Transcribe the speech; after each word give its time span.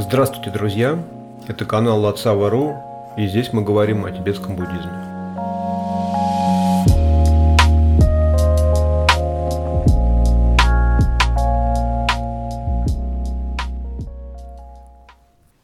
Здравствуйте, 0.00 0.50
друзья! 0.50 0.96
Это 1.48 1.64
канал 1.64 2.00
Лацава.ру, 2.02 2.76
и 3.16 3.26
здесь 3.26 3.52
мы 3.52 3.64
говорим 3.64 4.04
о 4.04 4.12
тибетском 4.12 4.54
буддизме. 4.54 4.92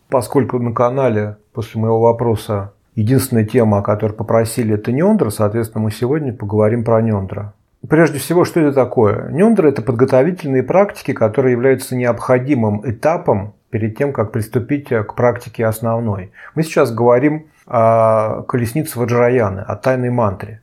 Поскольку 0.09 0.59
на 0.59 0.73
канале 0.73 1.37
после 1.52 1.80
моего 1.80 2.01
вопроса 2.01 2.73
единственная 2.96 3.45
тема, 3.45 3.78
о 3.78 3.82
которой 3.82 4.14
попросили, 4.14 4.74
это 4.74 4.91
Нендра, 4.91 5.30
соответственно, 5.30 5.84
мы 5.84 5.92
сегодня 5.92 6.32
поговорим 6.32 6.82
про 6.82 7.01
Нендра. 7.01 7.55
Прежде 7.88 8.19
всего, 8.19 8.45
что 8.45 8.59
это 8.59 8.73
такое? 8.73 9.30
Нендра– 9.30 9.69
это 9.70 9.80
подготовительные 9.80 10.64
практики, 10.64 11.12
которые 11.12 11.52
являются 11.52 11.95
необходимым 11.95 12.82
этапом 12.84 13.55
перед 13.74 13.98
тем, 13.98 14.12
как 14.12 14.30
приступить 14.30 14.88
к 14.88 15.14
практике 15.16 15.66
основной. 15.66 16.30
Мы 16.55 16.62
сейчас 16.62 16.95
говорим 16.95 17.46
о 17.66 18.42
колеснице 18.42 19.00
Ваджраяны, 19.00 19.64
о 19.66 19.74
тайной 19.74 20.10
мантре. 20.10 20.62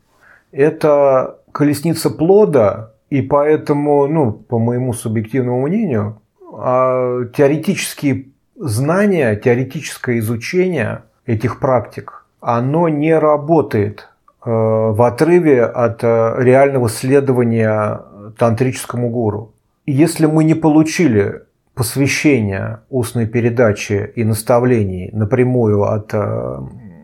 Это 0.53 1.35
колесница 1.51 2.09
плода, 2.09 2.93
и 3.09 3.21
поэтому, 3.21 4.07
ну, 4.07 4.31
по 4.31 4.59
моему 4.59 4.93
субъективному 4.93 5.67
мнению, 5.67 6.21
а, 6.53 7.25
теоретические 7.35 8.27
знания, 8.55 9.35
теоретическое 9.35 10.19
изучение 10.19 11.01
этих 11.25 11.59
практик, 11.59 12.25
оно 12.39 12.87
не 12.87 13.13
работает 13.19 14.07
э, 14.45 14.49
в 14.49 15.05
отрыве 15.05 15.65
от 15.65 16.01
э, 16.01 16.35
реального 16.37 16.87
следования 16.87 18.03
тантрическому 18.37 19.09
гуру. 19.09 19.51
Если 19.85 20.27
мы 20.27 20.45
не 20.45 20.53
получили 20.53 21.41
посвящения 21.73 22.81
устной 22.89 23.27
передачи 23.27 24.11
и 24.15 24.23
наставлений 24.23 25.09
напрямую 25.13 25.83
от 25.83 26.13
э, 26.13 26.59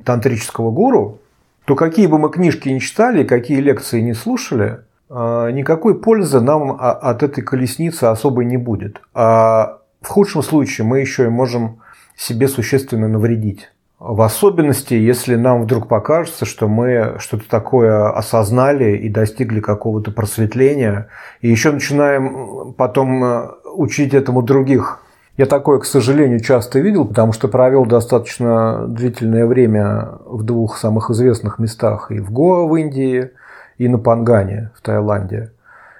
тантрического 0.05 0.71
гуру, 0.71 1.19
то 1.65 1.75
какие 1.75 2.07
бы 2.07 2.17
мы 2.17 2.29
книжки 2.29 2.69
ни 2.69 2.79
читали, 2.79 3.23
какие 3.23 3.59
лекции 3.59 4.01
не 4.01 4.13
слушали, 4.13 4.79
никакой 5.09 5.99
пользы 5.99 6.41
нам 6.41 6.77
от 6.79 7.23
этой 7.23 7.41
колесницы 7.41 8.05
особой 8.05 8.45
не 8.45 8.57
будет. 8.57 9.01
А 9.13 9.79
в 10.01 10.07
худшем 10.07 10.43
случае 10.43 10.85
мы 10.85 10.99
еще 10.99 11.25
и 11.25 11.29
можем 11.29 11.79
себе 12.15 12.47
существенно 12.47 13.07
навредить. 13.07 13.69
В 13.99 14.21
особенности, 14.21 14.93
если 14.93 15.35
нам 15.35 15.63
вдруг 15.63 15.87
покажется, 15.87 16.45
что 16.45 16.67
мы 16.67 17.15
что-то 17.17 17.49
такое 17.49 18.11
осознали 18.11 18.95
и 18.95 19.09
достигли 19.09 19.59
какого-то 19.59 20.11
просветления, 20.11 21.07
и 21.41 21.49
еще 21.49 21.71
начинаем 21.71 22.73
потом 22.73 23.23
э, 23.23 23.47
учить 23.77 24.13
этому 24.13 24.41
других. 24.41 24.99
Я 25.37 25.45
такое, 25.45 25.77
к 25.79 25.85
сожалению, 25.85 26.39
часто 26.39 26.79
видел, 26.79 27.05
потому 27.05 27.31
что 27.31 27.47
провел 27.47 27.85
достаточно 27.85 28.85
длительное 28.87 29.45
время 29.45 30.09
в 30.25 30.43
двух 30.43 30.77
самых 30.77 31.11
известных 31.11 31.59
местах, 31.59 32.11
и 32.11 32.19
в 32.19 32.31
Гоа 32.31 32.67
в 32.67 32.75
Индии, 32.75 33.29
и 33.77 33.87
на 33.87 33.99
Пангане 33.99 34.71
в 34.75 34.81
Таиланде. 34.81 35.51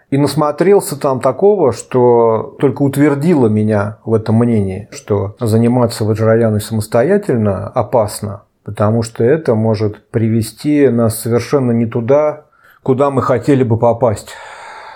И 0.09 0.17
насмотрелся 0.17 0.99
там 0.99 1.19
такого, 1.19 1.73
что 1.73 2.55
только 2.59 2.81
утвердило 2.81 3.47
меня 3.47 3.97
в 4.05 4.13
этом 4.13 4.35
мнении, 4.37 4.87
что 4.91 5.35
заниматься 5.39 6.05
ваджраяной 6.05 6.61
самостоятельно 6.61 7.67
опасно, 7.67 8.43
потому 8.63 9.03
что 9.03 9.23
это 9.23 9.53
может 9.53 10.09
привести 10.09 10.87
нас 10.87 11.19
совершенно 11.19 11.73
не 11.73 11.85
туда, 11.85 12.45
куда 12.83 13.11
мы 13.11 13.21
хотели 13.21 13.63
бы 13.63 13.77
попасть, 13.77 14.29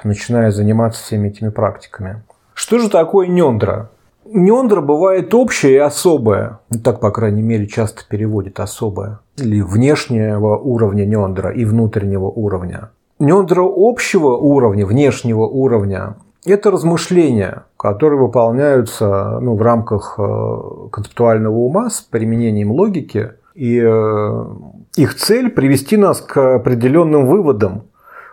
начиная 0.06 0.50
заниматься 0.50 1.04
всеми 1.04 1.28
этими 1.28 1.50
практиками. 1.50 2.24
Что 2.62 2.78
же 2.78 2.90
такое 2.92 3.26
нендра? 3.26 3.90
Нендра 4.24 4.82
бывает 4.82 5.34
общая 5.34 5.74
и 5.74 5.78
особая. 5.78 6.60
Так, 6.84 7.00
по 7.00 7.10
крайней 7.10 7.42
мере, 7.42 7.66
часто 7.66 8.04
переводит 8.08 8.60
особая. 8.60 9.20
Или 9.38 9.62
внешнего 9.62 10.58
уровня 10.58 11.08
нендра 11.08 11.50
и 11.50 11.66
внутреннего 11.66 12.26
уровня. 12.26 12.92
Недра 13.18 13.64
общего 13.66 14.38
уровня, 14.38 14.86
внешнего 14.86 15.42
уровня– 15.48 16.18
это 16.46 16.70
размышления, 16.70 17.64
которые 17.78 18.20
выполняются 18.20 19.40
ну, 19.42 19.56
в 19.56 19.62
рамках 19.64 20.20
э, 20.20 20.58
концептуального 20.92 21.56
ума 21.56 21.90
с 21.90 22.02
применением 22.02 22.70
логики. 22.74 23.32
И 23.56 23.82
э, 23.84 24.46
их 24.98 25.16
цель– 25.16 25.50
привести 25.52 25.98
нас 25.98 26.22
к 26.22 26.58
определенным 26.58 27.26
выводам 27.26 27.86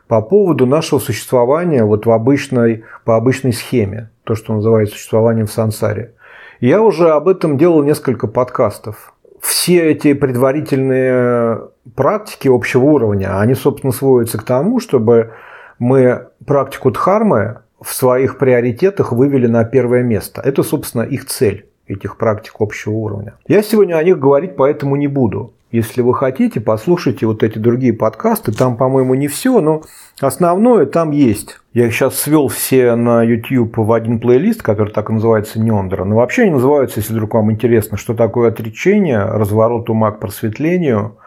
по 0.09 0.21
поводу 0.23 0.67
нашего 0.67 0.99
существования 0.99 1.85
вот 1.85 2.07
в 2.07 2.11
обычной, 2.11 2.85
по 3.05 3.17
обычной 3.17 3.53
схеме, 3.53 4.11
то, 4.25 4.35
что 4.35 4.55
называется 4.55 4.97
существованием 4.97 5.47
в 5.47 5.53
сансаре. 5.53 6.15
Я 6.61 6.83
уже 6.83 7.11
об 7.11 7.29
этом 7.29 7.57
делал 7.57 7.83
несколько 7.83 8.27
подкастов 8.27 9.15
все 9.41 9.91
эти 9.91 10.15
предварительные 10.15 11.69
практики 11.95 12.49
общего 12.49 12.85
уровня, 12.85 13.41
они, 13.41 13.55
собственно, 13.55 13.93
сводятся 13.93 14.39
к 14.39 14.43
тому, 14.43 14.81
чтобы 14.81 15.33
мы 15.79 16.29
практику 16.45 16.91
дхармы 16.91 17.61
в 17.81 17.93
своих 17.93 18.39
приоритетах 18.39 19.13
вывели 19.13 19.47
на 19.47 19.65
первое 19.65 20.03
место. 20.03 20.41
Это, 20.45 20.63
собственно, 20.63 21.03
их 21.03 21.27
цель, 21.27 21.67
этих 21.87 22.17
практик 22.17 22.55
общего 22.59 22.93
уровня. 22.93 23.35
Я 23.47 23.63
сегодня 23.63 23.95
о 23.95 24.03
них 24.03 24.19
говорить 24.19 24.57
поэтому 24.57 24.97
не 24.97 25.07
буду. 25.07 25.53
Если 25.71 26.01
вы 26.01 26.15
хотите, 26.15 26.61
послушайте 26.61 27.27
вот 27.27 27.43
эти 27.43 27.59
другие 27.59 27.93
подкасты. 27.93 28.53
Там, 28.53 28.79
по-моему, 28.79 29.13
не 29.15 29.29
все, 29.29 29.61
но 29.61 29.83
основное 30.19 30.87
там 30.87 31.11
есть. 31.11 31.59
Я 31.75 31.87
их 31.87 31.95
сейчас 31.95 32.19
свел 32.19 32.49
все 32.49 32.95
на 32.95 33.23
YouTube 33.23 33.77
в 33.77 33.93
один 33.93 34.19
плейлист, 34.19 34.63
который 34.63 34.95
так 34.95 35.11
и 35.11 35.13
называется 35.13 35.61
Нендра. 35.61 36.05
Но 36.05 36.17
вообще 36.17 36.45
они 36.45 36.53
называются, 36.53 37.01
если 37.01 37.13
вдруг 37.13 37.35
вам 37.35 37.53
интересно, 37.53 37.99
что 37.99 38.15
такое 38.15 38.49
отречение, 38.49 39.21
разворот 39.21 39.91
ума 39.91 40.11
к 40.11 40.21
просветлению, 40.21 41.19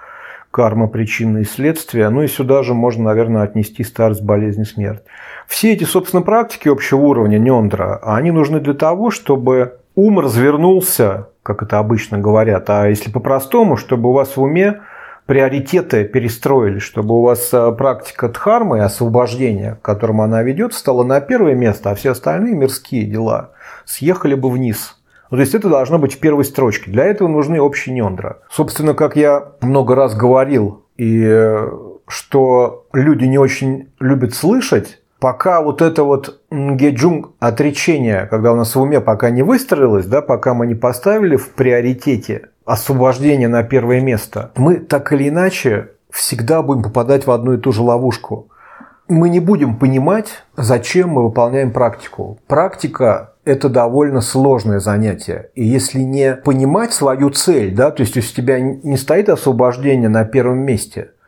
карма, 0.50 0.88
причины 0.88 1.42
и 1.42 1.46
следствия. 1.46 2.10
Ну 2.10 2.24
и 2.24 2.28
сюда 2.28 2.64
же 2.64 2.74
можно, 2.74 3.04
наверное, 3.04 3.44
отнести 3.44 3.84
старость, 3.84 4.24
болезнь 4.24 4.64
и 4.64 4.66
смерть. 4.66 5.04
Все 5.48 5.74
эти, 5.74 5.84
собственно, 5.84 6.24
практики 6.24 6.68
общего 6.68 7.02
уровня 7.02 7.38
Нендра, 7.38 8.00
они 8.02 8.32
нужны 8.32 8.60
для 8.60 8.74
того, 8.74 9.12
чтобы 9.12 9.81
ум 9.96 10.20
развернулся 10.20 11.28
как 11.44 11.64
это 11.64 11.80
обычно 11.80 12.18
говорят, 12.20 12.70
а 12.70 12.88
если 12.88 13.10
по-простому, 13.12 13.78
чтобы 13.78 14.10
у 14.10 14.14
вас 14.14 14.38
в 14.38 14.42
уме 14.42 14.82
приоритеты 15.26 16.04
перестроились, 16.04 16.84
чтобы 16.84 17.16
у 17.16 17.22
вас 17.22 17.50
э, 17.54 17.72
практика 17.72 18.30
дхармы 18.30 18.78
и 18.78 18.82
освобождения, 18.82 19.76
к 19.76 19.86
которому 19.86 20.24
она 20.24 20.44
ведет, 20.44 20.74
стала 20.74 21.04
на 21.04 21.22
первое 21.22 21.56
место, 21.56 21.92
а 21.92 21.96
все 21.96 22.12
остальные 22.12 22.56
мирские 22.56 23.06
дела 23.06 23.52
съехали 23.86 24.36
бы 24.36 24.50
вниз. 24.50 24.98
Ну, 25.30 25.38
то 25.38 25.42
есть 25.42 25.56
это 25.56 25.70
должно 25.70 25.98
быть 25.98 26.16
в 26.16 26.20
первой 26.20 26.44
строчке. 26.44 26.92
Для 26.92 27.06
этого 27.06 27.28
нужны 27.28 27.62
общие 27.62 27.96
нендра. 27.96 28.40
Собственно, 28.50 28.94
как 28.94 29.16
я 29.16 29.54
много 29.62 29.96
раз 29.96 30.16
говорил, 30.16 30.86
и 30.98 31.24
э, 31.24 31.72
что 32.08 32.88
люди 32.94 33.26
не 33.26 33.38
очень 33.38 33.90
любят 34.00 34.34
слышать, 34.34 35.01
пока 35.22 35.62
вот 35.62 35.84
это 35.84 36.04
вот 36.04 36.42
геджунг 36.50 37.30
отречение, 37.40 38.26
когда 38.26 38.52
у 38.52 38.56
нас 38.56 38.76
в 38.76 38.82
уме 38.82 39.00
пока 39.00 39.30
не 39.30 39.44
выстроилось, 39.44 40.08
да, 40.08 40.22
пока 40.22 40.56
мы 40.56 40.66
не 40.66 40.74
поставили 40.74 41.36
в 41.36 41.52
приоритете 41.52 42.50
освобождение 42.66 43.48
на 43.48 43.64
первое 43.64 44.02
место, 44.02 44.52
мы 44.56 44.78
так 44.78 45.14
или 45.14 45.30
иначе 45.30 45.92
всегда 46.10 46.64
будем 46.64 46.84
попадать 46.84 47.28
в 47.28 47.32
одну 47.32 47.54
и 47.54 47.58
ту 47.58 47.72
же 47.72 47.84
ловушку. 47.84 48.50
Мы 49.08 49.30
не 49.30 49.40
будем 49.40 49.76
понимать, 49.78 50.44
зачем 50.58 51.10
мы 51.10 51.24
выполняем 51.24 51.72
практику. 51.72 52.40
Практика– 52.48 53.34
это 53.46 53.70
довольно 53.70 54.22
сложное 54.22 54.80
занятие. 54.80 55.52
И 55.54 55.64
если 55.64 56.00
не 56.00 56.34
понимать 56.34 56.94
свою 56.94 57.30
цель, 57.30 57.76
да, 57.76 57.92
то 57.92 58.02
есть 58.02 58.18
у 58.18 58.22
тебя 58.22 58.60
не 58.60 58.98
стоит 58.98 59.30
освобождение 59.30 60.10
на 60.10 60.26
первом 60.26 60.60
месте– 60.60 61.12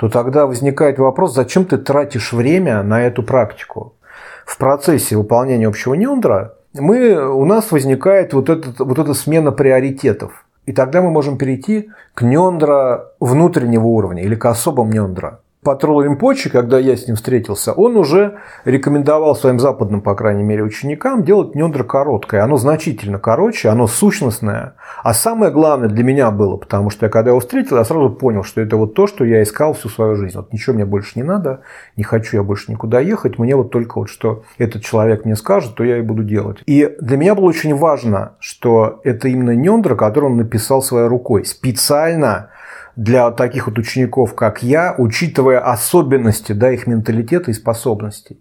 то 0.00 0.08
тогда 0.08 0.46
возникает 0.46 0.98
вопрос, 0.98 1.34
зачем 1.34 1.66
ты 1.66 1.76
тратишь 1.76 2.32
время 2.32 2.82
на 2.82 3.02
эту 3.02 3.22
практику. 3.22 3.92
В 4.46 4.56
процессе 4.56 5.14
выполнения 5.14 5.68
общего 5.68 5.92
нендра 5.92 6.54
мы, 6.72 7.30
у 7.30 7.44
нас 7.44 7.70
возникает 7.70 8.32
вот, 8.32 8.48
этот, 8.48 8.80
вот 8.80 8.98
эта 8.98 9.12
смена 9.12 9.52
приоритетов. 9.52 10.46
И 10.64 10.72
тогда 10.72 11.02
мы 11.02 11.10
можем 11.10 11.36
перейти 11.36 11.90
к 12.14 12.22
нендра 12.22 13.10
внутреннего 13.20 13.84
уровня 13.84 14.22
или 14.22 14.36
к 14.36 14.46
особым 14.46 14.90
нендра. 14.90 15.40
Патрул 15.62 16.00
Римпочи, 16.00 16.48
когда 16.48 16.78
я 16.78 16.96
с 16.96 17.06
ним 17.06 17.16
встретился, 17.16 17.74
он 17.74 17.94
уже 17.98 18.38
рекомендовал 18.64 19.36
своим 19.36 19.60
западным, 19.60 20.00
по 20.00 20.14
крайней 20.14 20.42
мере, 20.42 20.62
ученикам 20.62 21.22
делать 21.22 21.54
недра 21.54 21.84
короткое. 21.84 22.42
Оно 22.42 22.56
значительно 22.56 23.18
короче, 23.18 23.68
оно 23.68 23.86
сущностное. 23.86 24.72
А 25.02 25.12
самое 25.12 25.52
главное 25.52 25.90
для 25.90 26.02
меня 26.02 26.30
было, 26.30 26.56
потому 26.56 26.88
что 26.88 27.04
я 27.04 27.10
когда 27.10 27.32
его 27.32 27.40
встретил, 27.40 27.76
я 27.76 27.84
сразу 27.84 28.08
понял, 28.08 28.42
что 28.42 28.62
это 28.62 28.78
вот 28.78 28.94
то, 28.94 29.06
что 29.06 29.22
я 29.26 29.42
искал 29.42 29.74
всю 29.74 29.90
свою 29.90 30.16
жизнь. 30.16 30.34
Вот 30.34 30.50
ничего 30.50 30.76
мне 30.76 30.86
больше 30.86 31.12
не 31.16 31.24
надо, 31.24 31.60
не 31.94 32.04
хочу 32.04 32.38
я 32.38 32.42
больше 32.42 32.72
никуда 32.72 33.00
ехать, 33.00 33.38
мне 33.38 33.54
вот 33.54 33.70
только 33.70 33.98
вот 33.98 34.08
что 34.08 34.44
этот 34.56 34.82
человек 34.82 35.26
мне 35.26 35.36
скажет, 35.36 35.74
то 35.74 35.84
я 35.84 35.98
и 35.98 36.02
буду 36.02 36.24
делать. 36.24 36.62
И 36.64 36.96
для 37.02 37.18
меня 37.18 37.34
было 37.34 37.44
очень 37.44 37.76
важно, 37.76 38.32
что 38.40 39.02
это 39.04 39.28
именно 39.28 39.54
недра, 39.54 39.94
который 39.94 40.24
он 40.24 40.38
написал 40.38 40.80
своей 40.80 41.06
рукой, 41.06 41.44
специально 41.44 42.48
для 43.00 43.30
таких 43.30 43.66
вот 43.66 43.78
учеников, 43.78 44.34
как 44.34 44.62
я, 44.62 44.94
учитывая 44.98 45.58
особенности 45.58 46.52
да, 46.52 46.70
их 46.70 46.86
менталитета 46.86 47.50
и 47.50 47.54
способностей. 47.54 48.38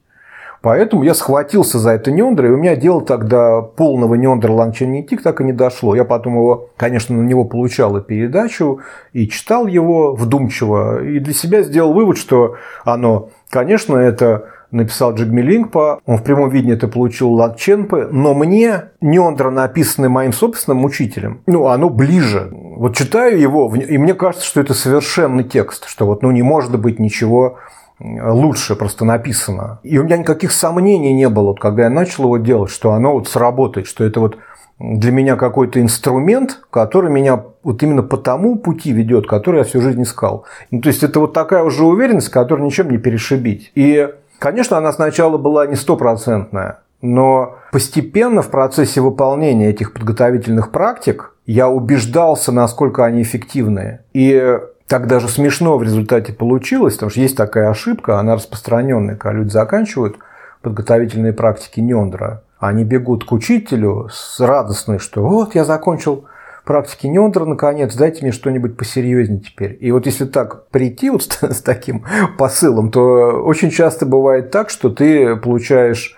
Поэтому 0.62 1.04
я 1.04 1.14
схватился 1.14 1.80
за 1.80 1.92
это 1.92 2.12
нендра, 2.12 2.50
и 2.50 2.52
у 2.52 2.58
меня 2.58 2.76
дело 2.76 3.02
тогда 3.02 3.62
полного 3.62 4.16
нендра 4.16 4.52
Лангчен 4.52 4.92
Нитик 4.92 5.24
так 5.24 5.40
и 5.40 5.46
не 5.46 5.54
дошло. 5.54 5.96
Я 5.96 6.04
потом 6.04 6.34
его, 6.34 6.72
конечно, 6.76 7.16
на 7.16 7.26
него 7.26 7.46
получал 7.46 7.96
и 7.96 8.02
передачу, 8.02 8.82
и 9.14 9.30
читал 9.30 9.66
его 9.66 10.14
вдумчиво, 10.14 11.02
и 11.06 11.20
для 11.20 11.34
себя 11.34 11.62
сделал 11.62 11.94
вывод, 11.94 12.18
что 12.18 12.58
оно, 12.84 13.30
конечно, 13.50 13.96
это 13.96 14.50
написал 14.71 15.13
Джигми 15.13 15.42
Лингпа, 15.42 16.00
он 16.06 16.18
в 16.18 16.24
прямом 16.24 16.50
виде 16.50 16.74
это 16.74 16.88
получил 16.88 17.31
Латченпе, 17.33 18.07
но 18.12 18.33
мне 18.33 18.92
Нендра, 19.01 19.50
написанный 19.50 20.10
моим 20.10 20.33
собственным 20.33 20.86
учителем, 20.86 21.42
ну, 21.48 21.68
оно 21.68 21.89
ближе. 21.89 22.50
Вот 22.51 22.95
читаю 22.95 23.39
его, 23.39 23.74
и 23.75 23.98
мне 23.98 24.13
кажется, 24.13 24.45
что 24.45 24.62
это 24.62 24.74
совершенный 24.74 25.44
текст, 25.44 25.88
что 25.88 26.06
вот, 26.06 26.21
ну, 26.21 26.31
не 26.31 26.44
может 26.44 26.80
быть 26.80 27.00
ничего 27.00 27.57
лучше 28.00 28.75
просто 28.75 29.04
написано. 29.06 29.80
И 29.83 29.98
у 29.98 30.04
меня 30.04 30.18
никаких 30.18 30.51
сомнений 30.51 31.13
не 31.13 31.27
было, 31.30 31.48
вот, 31.48 31.60
когда 31.60 31.83
я 31.83 31.89
начал 31.89 32.25
его 32.25 32.38
делать, 32.38 32.71
что 32.71 32.94
оно 32.94 33.13
вот 33.13 33.27
сработает, 33.27 33.88
что 33.88 34.04
это 34.06 34.19
вот 34.19 34.38
для 34.80 35.12
меня 35.12 35.36
какой-то 35.36 35.81
инструмент, 35.81 36.62
который 36.71 37.12
меня 37.12 37.44
вот 37.63 37.83
именно 37.83 38.01
по 38.01 38.16
тому 38.16 38.57
пути 38.57 38.94
ведет, 38.94 39.27
который 39.27 39.57
я 39.57 39.63
всю 39.66 39.81
жизнь 39.81 40.01
искал. 40.04 40.45
Ну, 40.71 40.80
то 40.81 40.88
есть 40.88 41.04
это 41.04 41.19
вот 41.19 41.33
такая 41.33 41.63
уже 41.63 41.83
уверенность, 41.83 42.30
которую 42.30 42.66
ничем 42.66 42.89
не 42.89 42.98
перешибить. 42.98 43.71
И, 43.75 44.07
конечно, 44.40 44.78
она 44.78 44.92
сначала 44.92 45.38
была 45.38 45.68
не 45.68 45.76
стопроцентная, 45.76 46.80
но 47.02 47.58
постепенно 47.72 48.42
в 48.42 48.50
процессе 48.50 49.02
выполнения 49.02 49.70
этих 49.70 49.94
подготовительных 49.94 50.72
практик 50.72 51.34
я 51.46 51.70
убеждался, 51.70 52.52
насколько 52.52 53.06
они 53.06 53.22
эффективны. 53.22 54.00
И 54.14 54.60
так 54.88 55.08
даже 55.08 55.28
смешно 55.28 55.78
в 55.78 55.84
результате 55.84 56.34
получилось, 56.34 56.96
потому 56.96 57.12
что 57.12 57.22
есть 57.22 57.38
такая 57.38 57.70
ошибка, 57.70 58.20
она 58.20 58.36
распространенная, 58.36 59.16
когда 59.16 59.38
люди 59.38 59.50
заканчивают 59.50 60.18
подготовительные 60.62 61.32
практики 61.32 61.80
Нендра, 61.80 62.44
они 62.60 62.84
бегут 62.84 63.24
к 63.24 63.32
учителю 63.32 64.10
с 64.12 64.40
радостной, 64.40 65.00
что 65.00 65.24
вот 65.24 65.56
я 65.56 65.64
закончил 65.64 66.26
практики 66.69 67.07
Нендра, 67.07 67.45
наконец, 67.45 67.95
дайте 67.95 68.21
мне 68.21 68.31
что-нибудь 68.31 68.77
посерьезнее 68.77 69.39
теперь. 69.39 69.75
И 69.81 69.92
вот 69.92 70.06
если 70.06 70.25
так 70.25 70.68
прийти 70.68 71.10
вот 71.10 71.24
с, 71.24 71.27
с 71.42 71.63
таким 71.63 72.06
посылом, 72.38 72.92
то 72.92 73.42
очень 73.44 73.71
часто 73.71 74.06
бывает 74.06 74.51
так, 74.51 74.69
что 74.69 74.92
ты 74.92 75.36
получаешь 75.36 76.16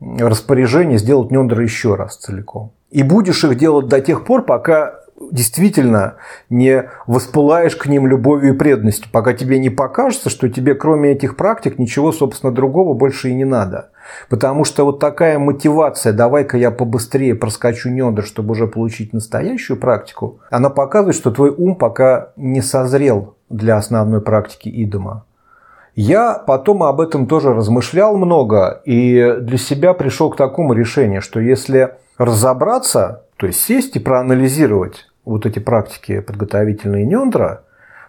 распоряжение 0.00 0.98
сделать 0.98 1.30
Нендра 1.30 1.62
еще 1.62 1.94
раз 1.94 2.16
целиком. 2.16 2.72
И 2.90 3.04
будешь 3.04 3.44
их 3.44 3.56
делать 3.56 3.86
до 3.86 4.00
тех 4.00 4.24
пор, 4.24 4.44
пока 4.44 5.01
действительно 5.30 6.16
не 6.50 6.90
воспылаешь 7.06 7.76
к 7.76 7.86
ним 7.86 8.06
любовью 8.06 8.54
и 8.54 8.56
преданностью, 8.56 9.10
пока 9.12 9.32
тебе 9.32 9.58
не 9.58 9.70
покажется, 9.70 10.30
что 10.30 10.48
тебе 10.48 10.74
кроме 10.74 11.12
этих 11.12 11.36
практик 11.36 11.78
ничего, 11.78 12.12
собственно, 12.12 12.52
другого 12.52 12.94
больше 12.94 13.30
и 13.30 13.34
не 13.34 13.44
надо. 13.44 13.90
Потому 14.28 14.64
что 14.64 14.84
вот 14.84 14.98
такая 14.98 15.38
мотивация, 15.38 16.12
давай-ка 16.12 16.56
я 16.56 16.70
побыстрее 16.70 17.34
проскочу 17.34 17.90
недр, 17.90 18.24
чтобы 18.24 18.52
уже 18.52 18.66
получить 18.66 19.12
настоящую 19.12 19.78
практику, 19.78 20.40
она 20.50 20.70
показывает, 20.70 21.16
что 21.16 21.30
твой 21.30 21.50
ум 21.50 21.76
пока 21.76 22.32
не 22.36 22.60
созрел 22.60 23.36
для 23.48 23.76
основной 23.76 24.20
практики 24.20 24.68
идома. 24.68 25.24
Я 25.94 26.34
потом 26.34 26.82
об 26.82 27.00
этом 27.00 27.26
тоже 27.26 27.52
размышлял 27.52 28.16
много 28.16 28.80
и 28.86 29.36
для 29.40 29.58
себя 29.58 29.92
пришел 29.92 30.30
к 30.30 30.36
такому 30.36 30.72
решению, 30.72 31.20
что 31.20 31.38
если 31.38 31.96
разобраться, 32.16 33.24
то 33.36 33.46
есть 33.46 33.60
сесть 33.60 33.96
и 33.96 34.00
проанализировать, 34.00 35.11
вот 35.24 35.46
эти 35.46 35.58
практики 35.58 36.20
подготовительные 36.20 37.06
нендра, 37.06 37.62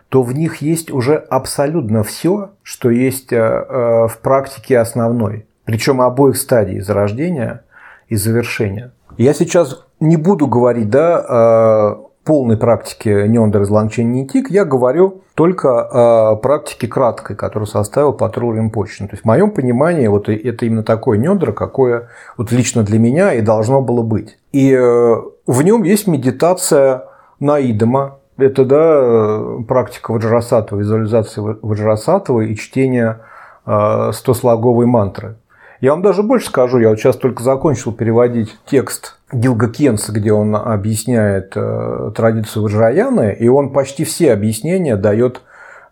то 0.10 0.22
в 0.22 0.34
них 0.34 0.58
есть 0.58 0.92
уже 0.92 1.16
абсолютно 1.16 2.04
все, 2.04 2.52
что 2.62 2.90
есть 2.90 3.34
э, 3.34 3.38
э, 3.38 4.08
в 4.08 4.20
практике 4.22 4.80
основной. 4.80 5.48
Причем 5.66 6.02
обоих 6.02 6.38
стадий 6.38 6.82
зарождения 6.82 7.64
и 8.10 8.16
завершения. 8.16 8.92
Я 9.18 9.34
сейчас 9.34 9.86
не 10.00 10.18
буду 10.18 10.48
говорить 10.48 10.90
да, 10.90 11.18
о 11.18 12.10
полной 12.24 12.58
практике 12.58 13.28
Нёндер 13.28 13.64
из 13.64 13.70
Лангчен 13.70 14.12
Нитик, 14.12 14.50
я 14.50 14.66
говорю 14.66 15.22
только 15.36 16.32
о 16.32 16.36
практике 16.36 16.88
краткой, 16.88 17.36
которую 17.36 17.68
составил 17.68 18.14
Патрул 18.14 18.54
Римпочи. 18.54 19.00
То 19.00 19.12
есть 19.12 19.24
в 19.24 19.26
моем 19.26 19.52
понимании 19.52 20.08
вот 20.08 20.30
это 20.30 20.66
именно 20.66 20.84
такое 20.84 21.18
Нёндер, 21.18 21.54
какое 21.54 22.10
вот 22.38 22.52
лично 22.52 22.84
для 22.84 23.00
меня 23.00 23.34
и 23.34 23.42
должно 23.42 23.82
было 23.82 24.04
быть. 24.04 24.38
И 24.52 24.72
э, 24.72 25.16
в 25.46 25.62
нем 25.62 25.84
есть 25.84 26.08
медитация 26.08 27.06
наидома, 27.40 28.20
это 28.38 28.66
да, 28.66 29.64
практика 29.68 30.12
Ваджрасатова, 30.12 30.80
визуализации 30.80 31.42
Ваджрасатова 31.42 32.42
и 32.42 32.56
чтение 32.56 33.20
э, 33.66 34.12
стослоговой 34.14 34.86
мантры. 34.86 35.36
Я 35.82 35.92
вам 35.92 36.02
даже 36.02 36.24
больше 36.24 36.48
скажу, 36.48 36.80
я 36.80 36.90
вот 36.90 37.00
сейчас 37.00 37.18
только 37.18 37.44
закончил 37.44 37.92
переводить 37.92 38.58
текст 38.66 39.18
Гилга 39.32 39.68
Кенса, 39.68 40.14
где 40.14 40.32
он 40.32 40.56
объясняет 40.56 41.54
э, 41.56 42.12
традицию 42.16 42.64
Ваджраяны, 42.64 43.36
и 43.38 43.48
он 43.50 43.74
почти 43.74 44.06
все 44.06 44.32
объяснения 44.32 44.96
дает 44.96 45.42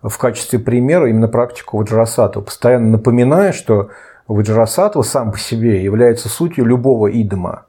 в 0.01 0.17
качестве 0.17 0.59
примера 0.59 1.09
именно 1.09 1.27
практику 1.27 1.77
Ваджрасатова, 1.77 2.43
постоянно 2.43 2.91
напоминая, 2.91 3.51
что 3.51 3.89
Ваджрасатва 4.27 5.01
сам 5.01 5.31
по 5.31 5.37
себе 5.37 5.83
является 5.83 6.29
сутью 6.29 6.65
любого 6.65 7.07
идома, 7.07 7.65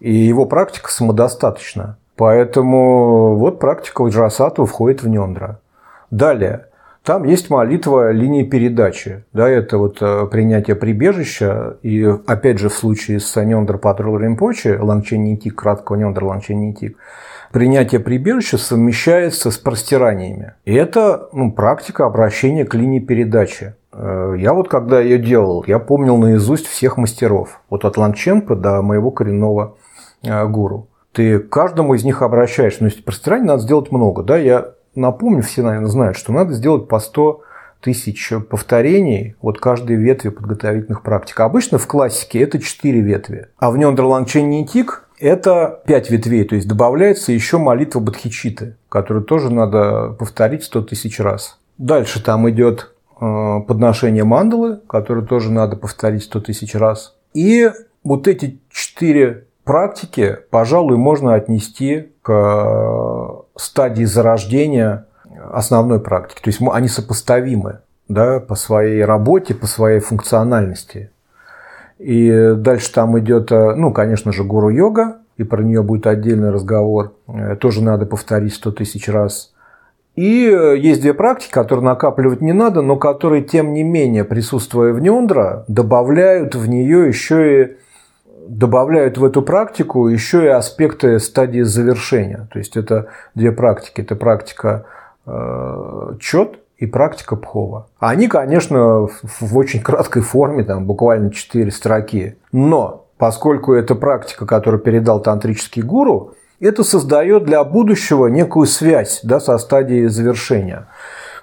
и 0.00 0.12
его 0.12 0.46
практика 0.46 0.90
самодостаточна. 0.90 1.96
Поэтому 2.16 3.36
вот 3.36 3.60
практика 3.60 4.02
Ваджрасатва 4.02 4.66
входит 4.66 5.02
в 5.02 5.08
Нендра. 5.08 5.60
Далее. 6.10 6.66
Там 7.06 7.22
есть 7.22 7.50
молитва 7.50 8.10
линии 8.10 8.42
передачи. 8.42 9.24
Да, 9.32 9.48
это 9.48 9.78
вот 9.78 9.98
э, 10.00 10.26
принятие 10.26 10.74
прибежища. 10.74 11.76
И 11.82 12.02
опять 12.26 12.58
же 12.58 12.68
в 12.68 12.74
случае 12.74 13.20
с 13.20 13.40
Нендра 13.40 13.78
Патрул 13.78 14.18
Римпочи, 14.18 14.76
Лангчен 14.76 15.22
Нитик, 15.22 15.54
краткого 15.54 15.96
Нендра 15.96 16.24
Лангчен 16.24 16.58
Нитик, 16.58 16.96
принятие 17.52 18.00
прибежища 18.00 18.58
совмещается 18.58 19.52
с 19.52 19.56
простираниями. 19.56 20.54
И 20.64 20.74
это 20.74 21.28
ну, 21.32 21.52
практика 21.52 22.06
обращения 22.06 22.64
к 22.64 22.74
линии 22.74 22.98
передачи. 22.98 23.76
Э, 23.92 24.34
я 24.36 24.52
вот 24.52 24.68
когда 24.68 25.00
ее 25.00 25.18
делал, 25.18 25.62
я 25.68 25.78
помнил 25.78 26.16
наизусть 26.16 26.66
всех 26.66 26.96
мастеров. 26.96 27.60
Вот 27.70 27.84
от 27.84 27.96
Ланченко 27.96 28.56
до 28.56 28.82
моего 28.82 29.12
коренного 29.12 29.76
гуру. 30.22 30.88
Ты 31.12 31.38
к 31.38 31.48
каждому 31.48 31.94
из 31.94 32.04
них 32.04 32.22
обращаешься. 32.22 32.82
Но 32.82 32.88
если 32.88 33.02
простирание 33.02 33.46
надо 33.46 33.62
сделать 33.62 33.90
много. 33.90 34.22
Да? 34.22 34.36
Я 34.36 34.72
напомню, 34.94 35.42
все, 35.42 35.62
наверное, 35.62 35.88
знают, 35.88 36.16
что 36.16 36.32
надо 36.32 36.52
сделать 36.52 36.88
по 36.88 36.98
100 36.98 37.42
тысяч 37.80 38.32
повторений 38.50 39.36
вот 39.40 39.60
каждой 39.60 39.96
ветви 39.96 40.30
подготовительных 40.30 41.02
практик. 41.02 41.40
Обычно 41.40 41.78
в 41.78 41.86
классике 41.86 42.40
это 42.40 42.58
4 42.58 43.00
ветви. 43.00 43.46
А 43.58 43.70
в 43.70 43.78
Нёндерланд 43.78 44.28
Тик 44.28 45.04
это 45.18 45.82
5 45.86 46.10
ветвей, 46.10 46.44
то 46.44 46.54
есть 46.56 46.68
добавляется 46.68 47.32
еще 47.32 47.58
молитва 47.58 48.00
Бадхичиты, 48.00 48.76
которую 48.88 49.24
тоже 49.24 49.50
надо 49.50 50.14
повторить 50.18 50.64
100 50.64 50.82
тысяч 50.82 51.20
раз. 51.20 51.58
Дальше 51.78 52.22
там 52.22 52.48
идет 52.50 52.92
э, 53.20 53.60
подношение 53.66 54.24
мандалы, 54.24 54.80
которую 54.86 55.26
тоже 55.26 55.50
надо 55.50 55.76
повторить 55.76 56.24
100 56.24 56.40
тысяч 56.40 56.74
раз. 56.74 57.14
И 57.34 57.70
вот 58.02 58.28
эти 58.28 58.60
четыре 58.70 59.45
практики, 59.66 60.38
пожалуй, 60.50 60.96
можно 60.96 61.34
отнести 61.34 62.12
к 62.22 63.44
стадии 63.56 64.04
зарождения 64.04 65.06
основной 65.52 66.00
практики. 66.00 66.40
То 66.40 66.48
есть 66.48 66.60
они 66.72 66.88
сопоставимы 66.88 67.80
да, 68.08 68.40
по 68.40 68.54
своей 68.54 69.04
работе, 69.04 69.54
по 69.54 69.66
своей 69.66 70.00
функциональности. 70.00 71.10
И 71.98 72.52
дальше 72.56 72.92
там 72.92 73.18
идет, 73.18 73.50
э, 73.50 73.74
ну, 73.74 73.92
конечно 73.92 74.32
же, 74.32 74.44
гуру-йога, 74.44 75.16
и 75.36 75.44
про 75.44 75.62
нее 75.62 75.82
будет 75.82 76.06
отдельный 76.06 76.50
разговор. 76.50 77.14
Э, 77.26 77.56
тоже 77.56 77.82
надо 77.82 78.06
повторить 78.06 78.54
сто 78.54 78.70
тысяч 78.70 79.08
раз. 79.08 79.54
И 80.14 80.46
э, 80.46 80.76
есть 80.78 81.00
две 81.00 81.14
практики, 81.14 81.50
которые 81.50 81.84
накапливать 81.84 82.42
не 82.42 82.52
надо, 82.52 82.82
но 82.82 82.96
которые, 82.96 83.42
тем 83.42 83.72
не 83.72 83.82
менее, 83.82 84.24
присутствуя 84.24 84.92
в 84.92 85.00
нендра, 85.00 85.64
добавляют 85.68 86.54
в 86.54 86.68
нее 86.68 87.08
еще 87.08 87.62
и 87.62 87.76
добавляют 88.48 89.18
в 89.18 89.24
эту 89.24 89.42
практику 89.42 90.08
еще 90.08 90.44
и 90.44 90.48
аспекты 90.48 91.18
стадии 91.18 91.62
завершения. 91.62 92.48
То 92.52 92.58
есть 92.58 92.76
это 92.76 93.08
две 93.34 93.52
практики. 93.52 94.00
Это 94.00 94.16
практика 94.16 94.86
э, 95.26 96.14
чет 96.20 96.58
и 96.78 96.86
практика 96.86 97.36
пхова. 97.36 97.88
Они, 97.98 98.28
конечно, 98.28 99.08
в 99.22 99.56
очень 99.56 99.80
краткой 99.80 100.22
форме, 100.22 100.64
там 100.64 100.86
буквально 100.86 101.30
четыре 101.30 101.70
строки. 101.70 102.36
Но 102.52 103.06
поскольку 103.18 103.72
это 103.72 103.94
практика, 103.94 104.46
которую 104.46 104.80
передал 104.80 105.20
тантрический 105.20 105.82
гуру, 105.82 106.34
это 106.60 106.84
создает 106.84 107.44
для 107.44 107.62
будущего 107.64 108.26
некую 108.28 108.66
связь 108.66 109.20
да, 109.22 109.40
со 109.40 109.58
стадией 109.58 110.06
завершения. 110.06 110.86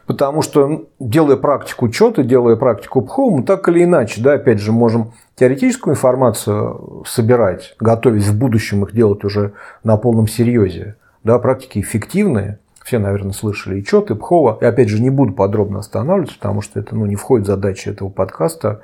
Потому 0.06 0.42
что, 0.42 0.86
делая 1.00 1.38
практику 1.38 1.88
чета, 1.88 2.24
делая 2.24 2.58
практику 2.58 3.02
пхо, 3.02 3.30
мы 3.30 3.44
так 3.44 3.68
или 3.70 3.84
иначе, 3.84 4.22
да, 4.22 4.34
опять 4.34 4.60
же, 4.60 4.72
можем 4.74 5.14
теоретическую 5.36 5.94
информацию 5.94 7.04
собирать, 7.08 7.76
готовясь 7.80 8.28
в 8.28 8.38
будущем 8.38 8.84
их 8.84 8.94
делать 8.94 9.24
уже 9.24 9.54
на 9.84 9.96
полном 9.98 10.28
серьезе. 10.28 10.98
Да, 11.24 11.40
практики 11.40 11.80
эффективные, 11.80 12.60
Все, 12.84 13.00
наверное, 13.00 13.32
слышали 13.32 13.80
и 13.80 13.84
Чот, 13.84 14.12
и 14.12 14.16
Пхова. 14.16 14.58
И 14.60 14.66
опять 14.66 14.90
же, 14.90 15.02
не 15.02 15.10
буду 15.10 15.32
подробно 15.32 15.80
останавливаться, 15.80 16.38
потому 16.38 16.62
что 16.62 16.82
это 16.82 16.96
ну, 16.96 17.06
не 17.06 17.16
входит 17.16 17.46
в 17.46 17.50
задачи 17.50 17.88
этого 17.88 18.10
подкаста 18.10 18.82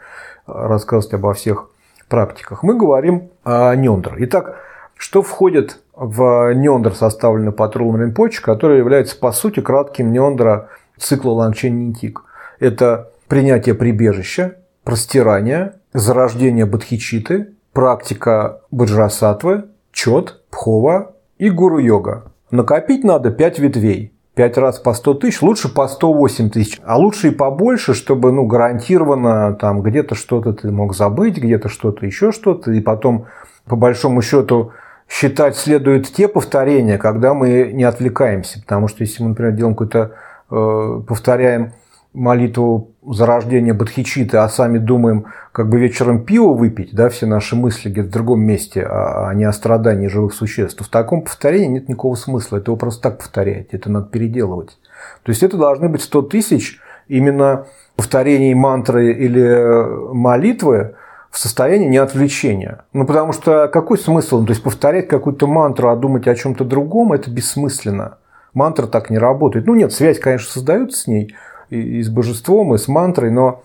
рассказывать 0.47 1.13
обо 1.13 1.33
всех 1.33 1.69
практиках. 2.07 2.63
Мы 2.63 2.77
говорим 2.77 3.29
о 3.43 3.75
Нендр. 3.75 4.15
Итак, 4.19 4.55
что 4.95 5.21
входит 5.21 5.79
в 5.95 6.53
Нендр, 6.53 6.93
составленный 6.93 7.51
по 7.51 7.67
Трулом 7.67 8.01
Ринпоче, 8.01 8.41
который 8.41 8.77
является, 8.77 9.19
по 9.19 9.33
сути, 9.33 9.59
кратким 9.59 10.13
Нендра 10.13 10.69
цикла 10.99 11.31
Лангчен 11.31 11.77
Нинтик. 11.77 12.23
Это 12.59 13.11
принятие 13.27 13.75
прибежища, 13.75 14.55
простирание, 14.83 15.73
зарождение 15.93 16.65
Бадхичиты, 16.65 17.53
практика 17.73 18.61
Баджрасатвы, 18.71 19.65
Чот, 19.91 20.41
Пхова 20.49 21.15
и 21.37 21.49
Гуру-йога. 21.49 22.31
Накопить 22.51 23.03
надо 23.03 23.31
5 23.31 23.59
ветвей. 23.59 24.13
5 24.35 24.57
раз 24.57 24.79
по 24.79 24.93
100 24.93 25.15
тысяч, 25.15 25.41
лучше 25.41 25.67
по 25.73 25.85
108 25.87 26.49
тысяч, 26.49 26.79
а 26.85 26.97
лучше 26.97 27.27
и 27.27 27.31
побольше, 27.31 27.93
чтобы 27.93 28.31
ну, 28.31 28.45
гарантированно 28.45 29.53
там 29.53 29.81
где-то 29.81 30.15
что-то 30.15 30.53
ты 30.53 30.71
мог 30.71 30.95
забыть, 30.95 31.37
где-то 31.37 31.67
что-то 31.67 32.05
еще 32.05 32.31
что-то, 32.31 32.71
и 32.71 32.79
потом 32.79 33.25
по 33.65 33.75
большому 33.75 34.21
счету 34.21 34.71
считать 35.09 35.57
следует 35.57 36.07
те 36.07 36.29
повторения, 36.29 36.97
когда 36.97 37.33
мы 37.33 37.71
не 37.73 37.83
отвлекаемся, 37.83 38.61
потому 38.61 38.87
что 38.87 39.03
если 39.03 39.23
мы, 39.23 39.29
например, 39.29 39.51
делаем 39.53 39.75
какой-то, 39.75 40.11
повторяем 40.49 41.73
молитву 42.13 42.91
за 43.07 43.25
рождение 43.25 43.73
Бадхичиты, 43.73 44.37
а 44.37 44.49
сами 44.49 44.77
думаем, 44.77 45.27
как 45.51 45.69
бы 45.69 45.79
вечером 45.79 46.25
пиво 46.25 46.53
выпить, 46.53 46.93
да, 46.93 47.09
все 47.09 47.25
наши 47.25 47.55
мысли 47.55 47.89
где-то 47.89 48.07
в 48.07 48.11
другом 48.11 48.41
месте, 48.41 48.83
а, 48.83 49.29
а 49.29 49.33
не 49.33 49.43
о 49.45 49.53
страдании 49.53 50.07
живых 50.07 50.33
существ, 50.33 50.83
в 50.83 50.89
таком 50.89 51.21
повторении 51.21 51.67
нет 51.67 51.89
никакого 51.89 52.15
смысла. 52.15 52.57
Это 52.57 52.71
его 52.71 52.77
просто 52.77 53.03
так 53.03 53.19
повторять, 53.19 53.67
это 53.71 53.91
надо 53.91 54.07
переделывать. 54.07 54.77
То 55.23 55.29
есть 55.29 55.43
это 55.43 55.57
должны 55.57 55.87
быть 55.89 56.01
100 56.01 56.21
тысяч 56.23 56.79
именно 57.07 57.65
повторений 57.95 58.53
мантры 58.53 59.13
или 59.13 60.13
молитвы 60.13 60.95
в 61.29 61.37
состоянии 61.37 61.87
неотвлечения. 61.87 62.85
Ну, 62.91 63.05
потому 63.05 63.33
что 63.33 63.67
какой 63.67 63.97
смысл? 63.97 64.39
Ну, 64.39 64.45
то 64.47 64.51
есть 64.51 64.63
повторять 64.63 65.07
какую-то 65.07 65.45
мантру, 65.47 65.89
а 65.89 65.95
думать 65.95 66.27
о 66.27 66.35
чем-то 66.35 66.65
другом, 66.65 67.13
это 67.13 67.29
бессмысленно. 67.29 68.17
Мантра 68.59 68.87
так 68.87 69.09
не 69.09 69.17
работает. 69.17 69.67
Ну, 69.67 69.73
нет, 69.73 69.93
связь, 69.93 70.19
конечно, 70.19 70.51
создается 70.51 70.99
с 70.99 71.07
ней, 71.07 71.33
и 71.69 72.01
с 72.01 72.09
божеством, 72.09 72.75
и 72.75 72.77
с 72.77 72.89
мантрой, 72.89 73.31
но 73.31 73.63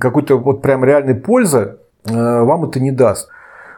какой-то 0.00 0.38
вот 0.38 0.62
прям 0.62 0.82
реальной 0.82 1.14
пользы 1.14 1.76
э, 2.06 2.40
вам 2.42 2.64
это 2.64 2.80
не 2.80 2.90
даст. 2.90 3.28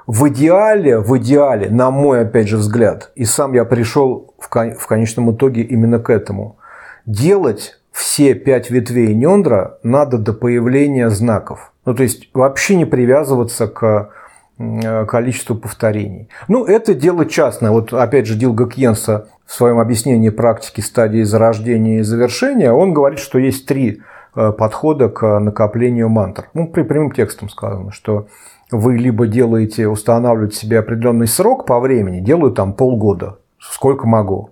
В 0.06 0.28
идеале, 0.28 1.00
в 1.00 1.18
идеале, 1.18 1.68
на 1.68 1.90
мой, 1.90 2.20
опять 2.20 2.46
же, 2.46 2.58
взгляд, 2.58 3.10
и 3.16 3.24
сам 3.24 3.54
я 3.54 3.64
пришел 3.64 4.34
в 4.38 4.86
конечном 4.86 5.34
итоге 5.34 5.62
именно 5.62 5.98
к 5.98 6.10
этому, 6.10 6.58
делать 7.06 7.80
все 7.90 8.34
пять 8.34 8.70
ветвей 8.70 9.14
Нендра 9.14 9.78
надо 9.82 10.18
до 10.18 10.32
появления 10.32 11.10
знаков. 11.10 11.72
Ну, 11.84 11.94
то 11.94 12.04
есть 12.04 12.30
вообще 12.34 12.76
не 12.76 12.84
привязываться 12.84 13.66
к 13.66 14.10
количеству 15.06 15.56
повторений. 15.56 16.28
Ну, 16.48 16.64
это 16.64 16.94
дело 16.94 17.26
частное. 17.26 17.70
Вот 17.70 17.92
опять 17.92 18.26
же 18.26 18.34
Дилга 18.34 18.68
Кьенса 18.68 19.28
в 19.46 19.52
своем 19.52 19.78
объяснении 19.78 20.30
практики 20.30 20.80
стадии 20.80 21.22
зарождения 21.22 22.00
и 22.00 22.02
завершения, 22.02 22.72
он 22.72 22.94
говорит, 22.94 23.18
что 23.18 23.38
есть 23.38 23.66
три 23.66 24.02
э, 24.34 24.52
подхода 24.52 25.08
к 25.08 25.40
накоплению 25.40 26.08
мантр. 26.08 26.48
Ну, 26.54 26.68
при 26.68 26.82
прямым 26.82 27.10
текстом 27.10 27.48
сказано, 27.48 27.92
что 27.92 28.26
вы 28.70 28.96
либо 28.96 29.26
делаете, 29.26 29.88
устанавливаете 29.88 30.56
себе 30.56 30.78
определенный 30.78 31.26
срок 31.26 31.66
по 31.66 31.78
времени, 31.80 32.20
делаю 32.20 32.52
там 32.52 32.72
полгода, 32.72 33.38
сколько 33.58 34.06
могу. 34.06 34.50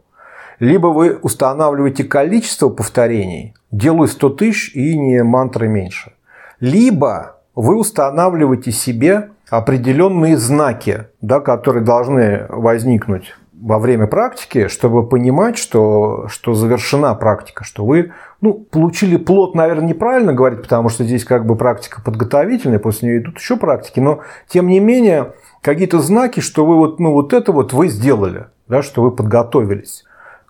Либо 0.58 0.88
вы 0.88 1.16
устанавливаете 1.16 2.04
количество 2.04 2.68
повторений, 2.68 3.54
делаю 3.70 4.08
100 4.08 4.28
тысяч 4.30 4.74
и 4.74 4.98
не 4.98 5.22
мантры 5.22 5.68
меньше. 5.68 6.12
Либо 6.60 7.36
вы 7.54 7.76
устанавливаете 7.76 8.70
себе 8.70 9.30
определенные 9.50 10.36
знаки, 10.36 11.06
да, 11.20 11.40
которые 11.40 11.84
должны 11.84 12.46
возникнуть 12.48 13.34
во 13.60 13.78
время 13.78 14.06
практики, 14.06 14.68
чтобы 14.68 15.06
понимать, 15.06 15.58
что, 15.58 16.28
что 16.28 16.54
завершена 16.54 17.14
практика, 17.14 17.62
что 17.62 17.84
вы 17.84 18.12
ну, 18.40 18.54
получили 18.54 19.16
плод, 19.16 19.54
наверное, 19.54 19.88
неправильно 19.88 20.32
говорить, 20.32 20.62
потому 20.62 20.88
что 20.88 21.04
здесь 21.04 21.24
как 21.24 21.44
бы 21.44 21.56
практика 21.56 22.00
подготовительная, 22.02 22.78
после 22.78 23.08
нее 23.08 23.20
идут 23.20 23.38
еще 23.38 23.56
практики, 23.56 24.00
но 24.00 24.20
тем 24.48 24.68
не 24.68 24.80
менее 24.80 25.34
какие-то 25.60 25.98
знаки, 25.98 26.40
что 26.40 26.64
вы 26.64 26.76
вот, 26.76 27.00
ну, 27.00 27.12
вот 27.12 27.34
это 27.34 27.52
вот 27.52 27.74
вы 27.74 27.88
сделали, 27.88 28.46
да, 28.66 28.82
что 28.82 29.02
вы 29.02 29.10
подготовились 29.10 30.04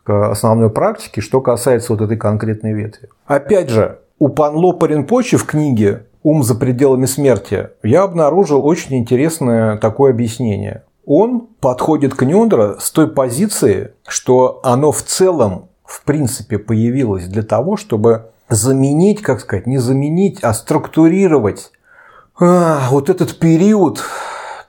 к 0.05 0.31
основной 0.31 0.71
практике, 0.71 1.21
что 1.21 1.41
касается 1.41 1.93
вот 1.93 2.03
этой 2.03 2.17
конкретной 2.17 2.75
ветви. 2.75 3.09
Опять 3.27 3.71
же, 3.71 3.99
у 4.21 4.29
Панло 4.29 4.73
Паренпочи 4.73 5.37
в 5.37 5.47
книге 5.47 6.05
«Ум 6.23 6.43
за 6.43 6.55
пределами 6.55 7.07
смерти» 7.07 7.71
я 7.83 8.03
обнаружил 8.03 8.65
очень 8.67 8.97
интересное 8.97 9.77
такое 9.79 10.13
объяснение. 10.13 10.85
Он 11.07 11.49
подходит 11.61 12.15
к 12.15 12.23
Нюндра 12.23 12.77
с 12.79 12.91
той 12.91 13.09
позиции, 13.09 13.93
что 14.07 14.61
оно 14.63 14.93
в 14.93 15.03
целом, 15.03 15.69
в 15.85 16.05
принципе, 16.05 16.59
появилось 16.59 17.27
для 17.27 17.43
того, 17.43 17.77
чтобы 17.77 18.31
заменить, 18.49 19.23
как 19.23 19.41
сказать, 19.41 19.67
не 19.67 19.79
заменить, 19.79 20.41
а 20.43 20.53
структурировать 20.53 21.73
а, 22.39 22.89
вот 22.91 23.09
этот 23.09 23.39
период, 23.39 24.03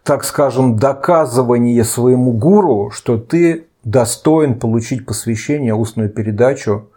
так 0.03 0.23
скажем, 0.23 0.77
доказывания 0.77 1.83
своему 1.83 2.31
гуру, 2.31 2.91
что 2.91 3.17
ты 3.17 3.67
достоин 3.83 4.59
получить 4.59 5.05
посвящение, 5.05 5.73
устную 5.73 6.09
передачу 6.09 6.90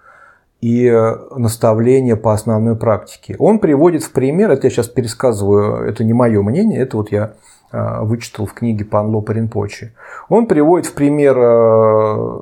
и 0.65 0.87
э, 0.87 1.17
наставление 1.37 2.17
по 2.17 2.33
основной 2.33 2.77
практике. 2.77 3.37
Он 3.39 3.59
приводит 3.59 4.03
в 4.03 4.13
пример, 4.13 4.51
это 4.51 4.67
я 4.67 4.71
сейчас 4.71 4.89
пересказываю, 4.89 5.87
это 5.89 6.05
не 6.05 6.13
мое 6.13 6.43
мнение, 6.43 6.81
это 6.81 6.97
вот 6.97 7.13
я 7.13 7.35
Э, 7.75 8.05
вычитал 8.05 8.47
в 8.47 8.55
книге 8.55 8.85
Панло 8.85 9.21
Паринпочи. 9.21 9.95
Он 10.29 10.47
приводит 10.47 10.87
в 10.87 10.95
пример 10.95 11.37
э, 11.37 12.41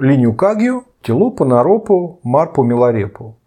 линию 0.00 0.34
Кагью, 0.34 0.84
Тилупу, 1.00 1.46
Наропу, 1.46 2.20
Марпу, 2.22 2.62
Миларепу. 2.62 3.38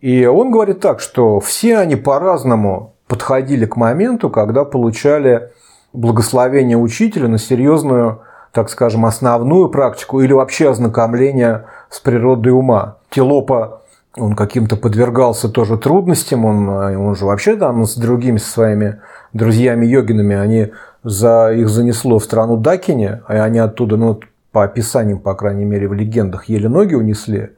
И 0.00 0.26
он 0.26 0.50
говорит 0.50 0.80
так, 0.80 1.00
что 1.00 1.40
все 1.40 1.78
они 1.78 1.96
по-разному 1.96 2.92
подходили 3.08 3.64
к 3.64 3.76
моменту, 3.76 4.28
когда 4.28 4.66
получали 4.66 5.50
благословение 5.94 6.76
учителя 6.76 7.26
на 7.28 7.38
серьезную, 7.38 8.20
так 8.52 8.68
скажем, 8.70 9.06
основную 9.06 9.68
практику 9.68 10.20
или 10.20 10.32
вообще 10.32 10.70
ознакомление 10.70 11.66
с 11.88 12.00
природой 12.00 12.52
ума. 12.52 12.96
Тилопа 13.10 13.80
он 14.16 14.34
каким-то 14.34 14.76
подвергался 14.76 15.48
тоже 15.48 15.76
трудностям, 15.76 16.44
он, 16.44 16.68
э, 16.68 16.96
он 16.96 17.14
же 17.14 17.26
вообще 17.26 17.56
там 17.56 17.84
с 17.84 17.96
другими 17.96 18.38
своими 18.38 19.00
друзьями-йогинами, 19.32 20.36
они 20.36 20.72
за, 21.04 21.52
их 21.52 21.68
занесло 21.68 22.18
в 22.18 22.24
страну 22.24 22.56
Дакини, 22.56 23.20
а 23.26 23.34
они 23.34 23.58
оттуда, 23.60 23.96
ну, 23.96 24.20
по 24.52 24.64
описаниям, 24.64 25.20
по 25.20 25.34
крайней 25.34 25.64
мере, 25.64 25.88
в 25.88 25.92
легендах, 25.92 26.46
еле 26.46 26.68
ноги 26.68 26.94
унесли. 26.94 27.50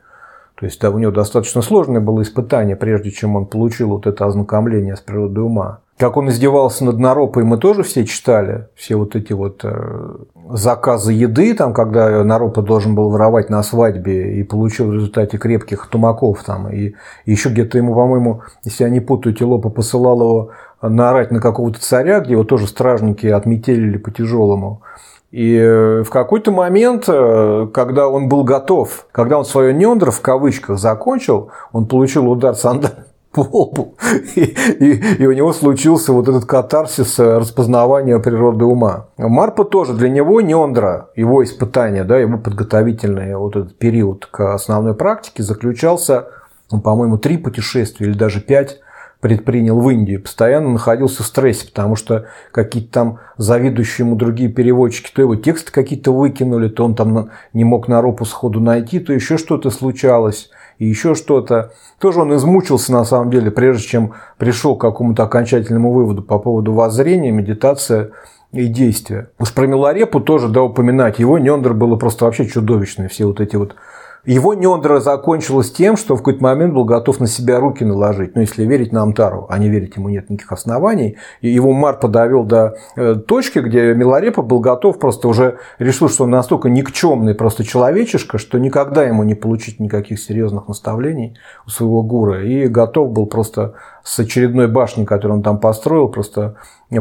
То 0.55 0.67
есть 0.67 0.81
да, 0.81 0.91
у 0.91 0.99
него 0.99 1.11
достаточно 1.11 1.63
сложное 1.63 2.01
было 2.01 2.23
испытание, 2.23 2.77
прежде 2.77 3.11
чем 3.11 3.35
он 3.35 3.47
получил 3.47 3.89
вот 3.89 4.07
это 4.07 4.27
ознакомление 4.27 4.95
с 4.95 5.01
природой 5.01 5.45
ума. 5.45 5.81
Как 5.99 6.17
он 6.17 6.31
издевался 6.31 6.85
над 6.85 6.99
Наропой, 6.99 7.45
мы 7.45 7.59
тоже 7.59 7.83
все 7.83 8.05
читали. 8.05 8.67
Все 8.75 8.97
вот 8.97 9.15
эти 9.15 9.33
вот 9.33 9.61
э, 9.63 10.17
заказы 10.51 11.13
еды, 11.13 11.55
там, 11.55 11.75
когда 11.75 12.25
Наропа 12.25 12.63
должен 12.63 12.95
был 12.95 13.11
воровать 13.11 13.51
на 13.51 13.63
свадьбе 13.63 14.41
и 14.41 14.43
получил 14.43 14.89
в 14.89 14.95
результате 14.95 15.39
крепких 15.39 15.87
тумаков. 15.87 16.43
Там, 16.43 16.69
и, 16.71 16.95
еще 17.25 17.51
где-то 17.51 17.79
ему, 17.79 17.95
по-моему, 17.95 18.43
если 18.65 18.85
я 18.85 18.91
не 18.91 19.01
путаю, 19.01 19.35
Телопа 19.35 19.69
посылал 19.69 20.21
его 20.21 20.51
наорать 20.81 21.31
на 21.31 21.41
какого-то 21.41 21.81
царя, 21.81 22.21
где 22.21 22.33
его 22.33 22.45
тоже 22.45 22.67
стражники 22.67 23.27
отметелили 23.27 23.99
по-тяжелому. 23.99 24.83
И 25.31 25.57
э, 25.57 26.03
в 26.03 26.11
какой-то 26.11 26.51
момент, 26.51 27.05
э, 27.09 27.69
когда 27.73 28.09
он 28.09 28.29
был 28.29 28.45
готов, 28.45 29.07
когда 29.13 29.39
он 29.39 29.45
свое 29.45 29.73
нендро 29.73 30.11
в 30.11 30.21
кавычках 30.21 30.79
закончил, 30.79 31.51
он 31.73 31.87
получил 31.87 32.29
удар 32.31 32.55
сандалом 32.55 33.05
по 33.33 33.41
лбу, 33.41 33.95
и, 34.37 34.43
и, 34.43 35.23
и 35.23 35.27
у 35.27 35.33
него 35.33 35.53
случился 35.53 36.13
вот 36.13 36.29
этот 36.29 36.45
катарсис 36.45 37.19
э, 37.19 37.39
распознавания 37.39 38.19
природы 38.19 38.65
ума. 38.65 39.07
Марпа 39.17 39.65
тоже, 39.65 39.95
для 39.95 40.11
него 40.11 40.41
нендра, 40.41 41.09
его 41.17 41.43
испытание, 41.43 42.05
да, 42.05 42.19
его 42.19 42.39
подготовительный 42.39 43.35
вот 43.37 43.57
этот 43.57 43.79
период 43.79 44.27
к 44.27 44.53
основной 44.53 44.95
практике 44.95 45.43
заключался, 45.43 46.29
по-моему, 46.71 47.17
три 47.17 47.39
путешествия 47.39 48.07
или 48.07 48.15
даже 48.15 48.41
пять 48.41 48.81
предпринял 49.23 49.81
в 49.81 49.89
Индии, 49.89 50.17
постоянно 50.17 50.71
находился 50.71 51.23
в 51.23 51.27
стрессе, 51.27 51.69
потому 51.69 51.95
что 51.95 52.27
какие-то 52.51 52.93
там 52.93 53.19
завидующие 53.37 54.05
ему 54.05 54.17
другие 54.17 54.51
переводчики, 54.51 55.13
то 55.15 55.23
его 55.23 55.37
тексты 55.37 55.71
какие-то 55.71 56.13
выкинули, 56.13 56.69
то 56.69 56.85
он 56.85 56.97
там 56.97 57.31
не 57.53 57.63
мог 57.63 57.87
на 57.87 58.03
ропу 58.03 58.25
сходу 58.25 58.61
найти, 58.61 58.99
то 58.99 59.13
еще 59.13 59.39
что-то 59.39 59.71
случалось, 59.71 60.51
и 60.83 60.85
еще 60.85 61.15
что-то. 61.15 61.73
Тоже 62.01 62.23
он 62.23 62.35
измучился 62.35 62.91
на 62.91 63.05
самом 63.05 63.31
деле, 63.31 63.53
прежде 63.53 63.87
чем 63.87 64.15
пришел 64.37 64.75
к 64.75 64.81
какому-то 64.81 65.23
окончательному 65.23 65.93
выводу 65.93 66.23
по 66.23 66.41
поводу 66.41 66.73
воззрения, 66.73 67.31
медитация 67.31 68.11
и 68.53 68.67
действия. 68.67 69.31
Уж 69.39 69.53
про 69.53 69.69
Миларепу 69.69 70.19
тоже, 70.19 70.49
да, 70.49 70.61
упоминать, 70.61 71.21
его 71.21 71.39
Нендер 71.39 71.75
было 71.75 71.95
просто 71.95 72.25
вообще 72.25 72.47
чудовищное, 72.47 73.07
все 73.07 73.27
вот 73.27 73.41
эти 73.41 73.55
вот 73.55 73.77
Его 74.25 74.55
Нендра 74.55 75.01
закончилась 75.01 75.73
тем, 75.73 75.97
что 75.97 76.15
в 76.15 76.19
какой-то 76.19 76.45
момент 76.45 76.75
был 76.75 76.85
готов 76.85 77.19
на 77.19 77.27
себя 77.27 77.59
руки 77.59 77.83
наложить. 77.83 78.37
Ну, 78.37 78.43
если 78.43 78.65
верить 78.65 78.93
на 78.93 79.03
Амтару, 79.03 79.47
а 79.51 79.59
не 79.59 79.69
верить 79.69 79.97
ему 79.97 80.11
нет 80.11 80.31
никаких 80.31 80.53
оснований. 80.53 81.17
И 81.41 81.49
его 81.49 81.73
Марпа 81.73 82.07
довел 82.07 82.45
до 82.45 82.77
э, 82.95 83.17
точки, 83.17 83.59
где 83.59 83.93
Миларепа 83.95 84.43
был 84.43 84.61
готов, 84.61 85.01
просто 85.01 85.27
уже 85.27 85.59
решил, 85.81 86.09
что 86.09 86.23
он 86.23 86.31
настолько 86.31 86.71
никчемный 86.71 87.35
просто 87.35 87.65
человечишка, 87.65 88.39
что 88.39 88.61
никогда 88.61 89.03
ему 89.03 89.25
не 89.25 89.35
получить 89.35 89.81
никаких 89.81 90.21
серьезных 90.21 90.69
наставлений 90.69 91.37
у 91.67 91.71
своего 91.71 92.05
гура. 92.05 92.45
И 92.45 92.69
готов 92.69 93.11
был 93.11 93.27
просто 93.27 93.75
с 94.03 94.19
очередной 94.19 94.69
башни, 94.69 95.05
которую 95.05 95.39
он 95.39 95.43
там 95.43 95.59
построил, 95.59 96.09
просто 96.09 96.57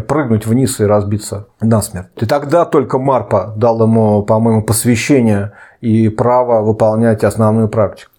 прыгнуть 0.08 0.46
вниз 0.46 0.80
и 0.80 0.86
разбиться 0.86 1.48
насмерть. 1.60 2.10
И 2.18 2.26
тогда 2.26 2.66
только 2.66 3.00
Марпа 3.00 3.54
дал 3.58 3.82
ему, 3.82 4.24
по-моему, 4.24 4.64
посвящение 4.64 5.54
и 5.82 6.10
право 6.10 6.62
выполнять 6.62 7.24
основную 7.24 7.68
практику. 7.68 8.12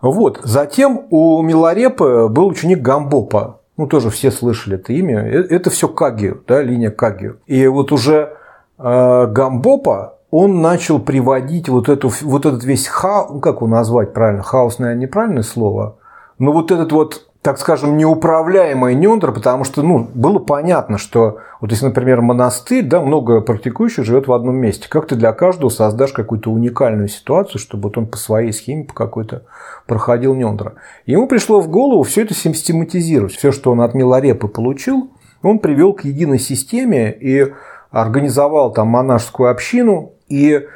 Вот. 0.00 0.40
Затем 0.42 1.06
у 1.10 1.40
Миларепы 1.42 2.28
был 2.28 2.48
ученик 2.48 2.82
Гамбопа. 2.82 3.60
Ну, 3.76 3.86
тоже 3.86 4.10
все 4.10 4.30
слышали 4.30 4.76
это 4.76 4.92
имя. 4.92 5.20
Э, 5.20 5.46
это 5.48 5.70
все 5.70 5.88
Кагио, 5.88 6.36
да, 6.46 6.62
линия 6.62 6.90
Кагио. 6.90 7.34
И 7.46 7.66
вот 7.66 7.90
уже 7.90 8.36
э, 8.78 9.26
Гамбопа, 9.26 10.18
он 10.30 10.60
начал 10.60 10.98
приводить 10.98 11.68
вот, 11.68 11.88
эту, 11.88 12.10
вот 12.22 12.44
этот 12.44 12.64
весь 12.64 12.86
хаос, 12.86 13.30
ну, 13.30 13.40
как 13.40 13.56
его 13.56 13.66
назвать 13.66 14.12
правильно, 14.12 14.42
хаос, 14.42 14.78
наверное, 14.78 15.02
неправильное 15.02 15.42
слово, 15.42 15.96
но 16.38 16.52
вот 16.52 16.70
этот 16.70 16.92
вот 16.92 17.28
так 17.44 17.58
скажем, 17.58 17.98
неуправляемая 17.98 18.94
нендра, 18.94 19.30
потому 19.30 19.64
что 19.64 19.82
ну, 19.82 20.08
было 20.14 20.38
понятно, 20.38 20.96
что 20.96 21.40
вот 21.60 21.72
если, 21.72 21.84
например, 21.84 22.22
монастырь, 22.22 22.86
да, 22.86 23.02
много 23.02 23.42
практикующих 23.42 24.06
живет 24.06 24.28
в 24.28 24.32
одном 24.32 24.56
месте, 24.56 24.88
как 24.88 25.06
ты 25.06 25.14
для 25.14 25.30
каждого 25.34 25.68
создашь 25.68 26.12
какую-то 26.12 26.50
уникальную 26.50 27.08
ситуацию, 27.08 27.60
чтобы 27.60 27.82
вот 27.82 27.98
он 27.98 28.06
по 28.06 28.16
своей 28.16 28.50
схеме 28.50 28.84
по 28.84 28.94
какой-то 28.94 29.42
проходил 29.86 30.34
нендра. 30.34 30.76
Ему 31.04 31.26
пришло 31.26 31.60
в 31.60 31.68
голову 31.68 32.02
все 32.04 32.22
это 32.22 32.32
систематизировать. 32.32 33.34
Все, 33.34 33.52
что 33.52 33.72
он 33.72 33.82
от 33.82 33.92
Миларепы 33.92 34.48
получил, 34.48 35.10
он 35.42 35.58
привел 35.58 35.92
к 35.92 36.04
единой 36.04 36.38
системе 36.38 37.12
и 37.12 37.52
организовал 37.90 38.72
там 38.72 38.88
монашескую 38.88 39.50
общину, 39.50 40.14
и 40.30 40.66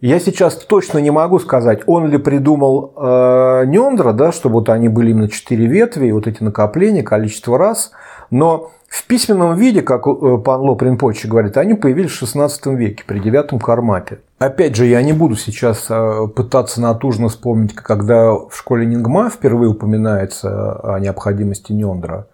я 0.00 0.20
сейчас 0.20 0.54
точно 0.54 0.98
не 0.98 1.10
могу 1.10 1.38
сказать, 1.40 1.80
он 1.86 2.06
ли 2.06 2.18
придумал 2.18 2.92
э, 2.96 3.64
Нендра, 3.66 4.12
да, 4.12 4.30
чтобы 4.30 4.56
вот 4.56 4.68
они 4.68 4.88
были 4.88 5.10
именно 5.10 5.28
четыре 5.28 5.66
ветви, 5.66 6.12
вот 6.12 6.26
эти 6.28 6.42
накопления, 6.42 7.02
количество 7.02 7.58
раз, 7.58 7.90
но 8.30 8.70
в 8.88 9.06
письменном 9.06 9.56
виде, 9.56 9.82
как 9.82 10.06
э, 10.06 10.38
пан 10.38 10.60
Ло 10.60 10.76
Принпочи 10.76 11.26
говорит, 11.26 11.56
они 11.56 11.74
появились 11.74 12.12
в 12.12 12.22
XVI 12.22 12.76
веке 12.76 13.02
при 13.06 13.18
девятом 13.18 13.58
кармате. 13.58 14.20
Опять 14.38 14.76
же, 14.76 14.86
я 14.86 15.02
не 15.02 15.12
буду 15.12 15.34
сейчас 15.34 15.86
э, 15.90 16.28
пытаться 16.34 16.80
натужно 16.80 17.28
вспомнить, 17.28 17.74
когда 17.74 18.32
в 18.32 18.52
школе 18.52 18.86
Нингма 18.86 19.30
впервые 19.30 19.70
упоминается 19.70 20.94
о 20.94 21.00
необходимости 21.00 21.72
Нендра. 21.72 22.28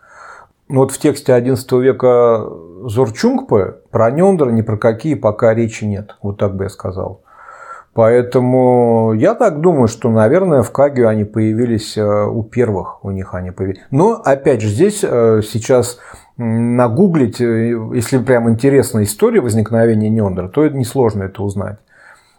Но 0.69 0.81
вот 0.81 0.93
в 0.93 0.99
тексте 0.99 1.33
XI 1.33 1.81
века 1.81 2.47
Зорчунгпы 2.89 3.81
про 3.91 4.11
Нендра 4.11 4.51
ни 4.51 4.61
про 4.61 4.77
какие 4.77 5.15
пока 5.15 5.55
речи 5.55 5.85
нет. 5.85 6.17
Вот 6.23 6.39
так 6.39 6.55
бы 6.57 6.65
я 6.65 6.71
сказал. 6.71 7.24
Поэтому 7.95 9.13
я 9.15 9.35
так 9.35 9.61
думаю, 9.61 9.87
что, 9.87 10.11
наверное, 10.11 10.63
в 10.63 10.73
Кагио 10.73 11.09
они 11.09 11.23
появились 11.23 11.97
э, 11.97 12.27
у 12.27 12.43
первых, 12.43 13.05
у 13.05 13.13
них 13.13 13.35
они 13.35 13.53
появились. 13.53 13.83
Но, 13.93 14.21
опять 14.25 14.61
же, 14.61 14.69
здесь 14.69 15.05
э, 15.05 15.43
сейчас 15.49 15.99
нагуглить, 16.37 17.41
э, 17.41 17.79
если 17.95 18.19
прям 18.19 18.51
интересна 18.51 19.05
история 19.05 19.41
возникновения 19.41 20.11
Нендра, 20.11 20.49
то 20.49 20.67
несложно 20.69 21.23
это 21.23 21.45
узнать. 21.45 21.79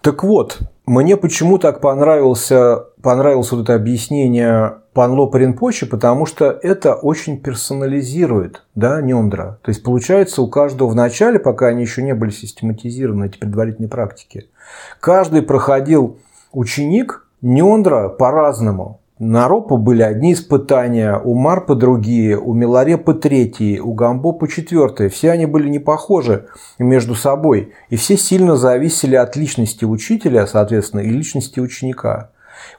Так 0.01 0.24
вот, 0.25 0.59
мне 0.85 1.15
почему 1.17 1.57
так 1.57 1.79
понравился, 1.79 2.88
понравилось 3.01 3.51
вот 3.51 3.62
это 3.62 3.75
объяснение 3.75 4.79
Панло 4.93 5.25
Паринпочи, 5.25 5.85
потому 5.85 6.25
что 6.25 6.51
это 6.62 6.93
очень 6.93 7.39
персонализирует 7.39 8.63
да, 8.75 9.01
Нендра. 9.01 9.57
То 9.63 9.69
есть 9.69 9.83
получается 9.83 10.41
у 10.41 10.47
каждого 10.47 10.89
в 10.89 10.95
начале, 10.95 11.39
пока 11.39 11.67
они 11.67 11.81
еще 11.81 12.03
не 12.03 12.13
были 12.13 12.29
систематизированы, 12.29 13.25
эти 13.25 13.38
предварительные 13.38 13.89
практики, 13.89 14.50
каждый 14.99 15.41
проходил 15.41 16.17
ученик 16.51 17.27
Нендра 17.41 18.09
по-разному. 18.09 19.01
На 19.17 19.47
Ропу 19.47 19.77
были 19.77 20.01
одни 20.01 20.33
испытания, 20.33 21.17
у 21.17 21.35
Марпа 21.35 21.73
другие, 21.75 22.37
у 22.37 22.53
Миларепа 22.53 23.13
третьи, 23.13 23.79
у 23.79 23.93
Гамбопа 23.93 24.49
четвертые. 24.49 25.09
Все 25.09 25.31
они 25.31 25.45
были 25.45 25.69
не 25.69 25.79
похожи 25.79 26.47
между 26.79 27.15
собой. 27.15 27.71
И 27.89 27.95
все 27.95 28.17
сильно 28.17 28.57
зависели 28.57 29.15
от 29.15 29.37
личности 29.37 29.85
учителя, 29.85 30.45
соответственно, 30.47 30.99
и 30.99 31.09
личности 31.09 31.61
ученика. 31.61 32.31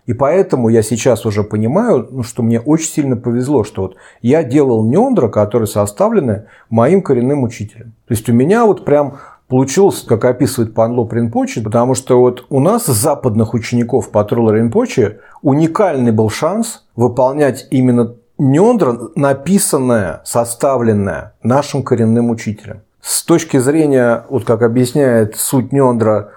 И 0.05 0.13
поэтому 0.13 0.69
я 0.69 0.83
сейчас 0.83 1.25
уже 1.25 1.43
понимаю, 1.43 2.07
ну, 2.11 2.23
что 2.23 2.43
мне 2.43 2.61
очень 2.61 2.91
сильно 2.91 3.17
повезло, 3.17 3.65
что 3.65 3.83
вот 3.83 3.97
я 4.21 4.43
делал 4.43 4.85
нендра, 4.85 5.29
которые 5.29 5.67
составлены 5.67 6.47
моим 6.69 7.03
коренным 7.03 7.45
учителем. 7.45 7.95
То 8.07 8.13
есть 8.13 8.29
у 8.29 8.33
меня 8.33 8.67
вот 8.67 8.85
прям 8.85 9.19
получилось, 9.49 10.03
как 10.03 10.25
описывает 10.25 10.75
Панло 10.75 11.09
Ринпоче, 11.11 11.61
потому 11.61 11.95
что 11.95 12.21
вот 12.21 12.47
у 12.51 12.61
нас 12.61 12.87
западных 12.87 13.55
учеников 13.55 14.11
Патрула 14.11 14.53
Ринпоче 14.53 15.21
уникальный 15.43 16.13
был 16.13 16.31
шанс 16.31 16.85
выполнять 16.97 17.67
именно 17.71 18.15
нендра, 18.39 18.99
написанное, 19.15 20.21
составленное 20.25 21.35
нашим 21.43 21.83
коренным 21.83 22.31
учителем. 22.31 22.83
С 23.01 23.23
точки 23.23 23.59
зрения, 23.59 24.25
вот 24.29 24.45
как 24.45 24.63
объясняет 24.63 25.37
суть 25.37 25.73
нендра 25.73 26.33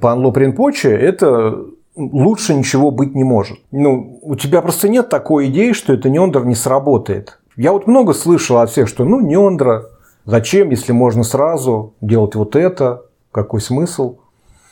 Панло 0.00 0.32
Ринпоче, 0.34 0.90
это 0.90 1.64
лучше 1.96 2.54
ничего 2.54 2.90
быть 2.90 3.14
не 3.14 3.24
может. 3.24 3.58
Ну, 3.70 4.18
у 4.22 4.34
тебя 4.34 4.62
просто 4.62 4.88
нет 4.88 5.08
такой 5.08 5.46
идеи, 5.46 5.72
что 5.72 5.92
это 5.92 6.10
нендра 6.10 6.42
не 6.42 6.54
сработает. 6.54 7.38
Я 7.56 7.72
вот 7.72 7.86
много 7.86 8.14
слышал 8.14 8.58
от 8.58 8.70
всех, 8.70 8.88
что 8.88 9.04
ну 9.04 9.20
нендра, 9.20 9.90
Зачем, 10.24 10.70
если 10.70 10.92
можно 10.92 11.24
сразу 11.24 11.94
делать 12.00 12.34
вот 12.34 12.54
это? 12.54 13.02
Какой 13.32 13.60
смысл? 13.60 14.18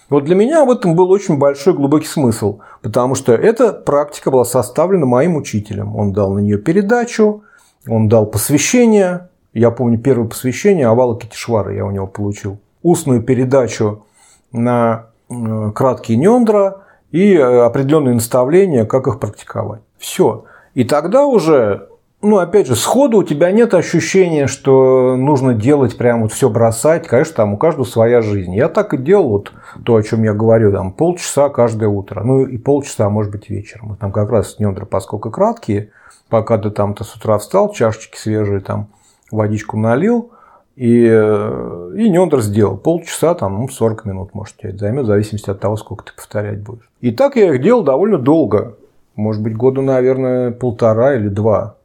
Вот 0.08 0.24
для 0.24 0.34
меня 0.34 0.64
в 0.64 0.70
этом 0.70 0.96
был 0.96 1.10
очень 1.10 1.38
большой 1.38 1.74
глубокий 1.74 2.06
смысл, 2.06 2.58
потому 2.82 3.14
что 3.14 3.32
эта 3.32 3.72
практика 3.72 4.30
была 4.30 4.44
составлена 4.44 5.06
моим 5.06 5.36
учителем. 5.36 5.94
Он 5.94 6.12
дал 6.12 6.34
на 6.34 6.40
нее 6.40 6.58
передачу, 6.58 7.44
он 7.86 8.08
дал 8.08 8.26
посвящение. 8.26 9.28
Я 9.54 9.70
помню 9.70 9.98
первое 9.98 10.28
посвящение 10.28 10.86
Авала 10.88 11.18
Китишвара 11.18 11.74
я 11.74 11.84
у 11.84 11.90
него 11.90 12.06
получил. 12.06 12.58
Устную 12.82 13.22
передачу 13.22 14.04
на 14.52 15.06
э, 15.28 15.72
краткие 15.74 16.18
нендра 16.18 16.82
и 17.12 17.34
э, 17.34 17.60
определенные 17.62 18.14
наставления, 18.14 18.84
как 18.84 19.06
их 19.06 19.20
практиковать. 19.20 19.82
Все. 19.98 20.44
И 20.74 20.84
тогда 20.84 21.24
уже 21.26 21.88
ну, 22.22 22.38
опять 22.38 22.66
же, 22.66 22.76
сходу 22.76 23.18
у 23.18 23.22
тебя 23.22 23.50
нет 23.50 23.72
ощущения, 23.72 24.46
что 24.46 25.16
нужно 25.16 25.54
делать 25.54 25.96
прям 25.96 26.22
вот 26.22 26.33
все 26.33 26.50
бросать. 26.50 27.09
Конечно, 27.09 27.35
там 27.35 27.54
у 27.54 27.56
каждого 27.56 27.85
своя 27.85 28.20
жизнь. 28.20 28.54
Я 28.54 28.68
так 28.68 28.92
и 28.92 28.98
делал 28.98 29.30
вот 29.30 29.52
то, 29.85 29.96
о 29.96 30.02
чем 30.02 30.22
я 30.24 30.35
говорю, 30.35 30.70
там 30.70 30.92
полчаса 30.92 31.48
каждое 31.48 31.88
утро. 31.88 32.22
Ну, 32.22 32.44
и 32.44 32.59
полчаса, 32.59 33.09
может 33.09 33.33
быть, 33.33 33.48
вечером. 33.48 33.96
Там 33.96 34.12
как 34.12 34.30
раз 34.30 34.59
недра, 34.59 34.85
поскольку 34.85 35.30
краткие, 35.30 35.92
пока 36.28 36.59
ты 36.59 36.70
там-то 36.70 37.04
с 37.04 37.16
утра 37.16 37.38
встал, 37.38 37.72
чашечки 37.72 38.18
свежие, 38.18 38.61
там 38.61 38.88
водичку 39.30 39.78
налил, 39.78 40.30
и, 40.76 41.06
и 41.06 42.11
недр 42.11 42.42
сделал. 42.42 42.76
Полчаса, 42.76 43.35
там, 43.35 43.61
ну, 43.61 43.68
40 43.68 44.04
минут, 44.04 44.35
может, 44.35 44.59
тебе 44.59 44.70
это 44.70 44.78
займет, 44.80 45.04
в 45.04 45.09
зависимости 45.09 45.48
от 45.48 45.61
того, 45.61 45.76
сколько 45.76 46.04
ты 46.04 46.12
повторять 46.14 46.61
будешь. 46.61 46.90
И 47.00 47.12
так 47.12 47.37
я 47.37 47.54
их 47.54 47.62
делал 47.62 47.83
довольно 47.83 48.18
долго. 48.18 48.76
Может 49.16 49.42
быть, 49.42 49.56
года, 49.56 49.80
наверное, 49.80 50.50
полтора 50.50 51.14
или 51.14 51.28
два. 51.28 51.76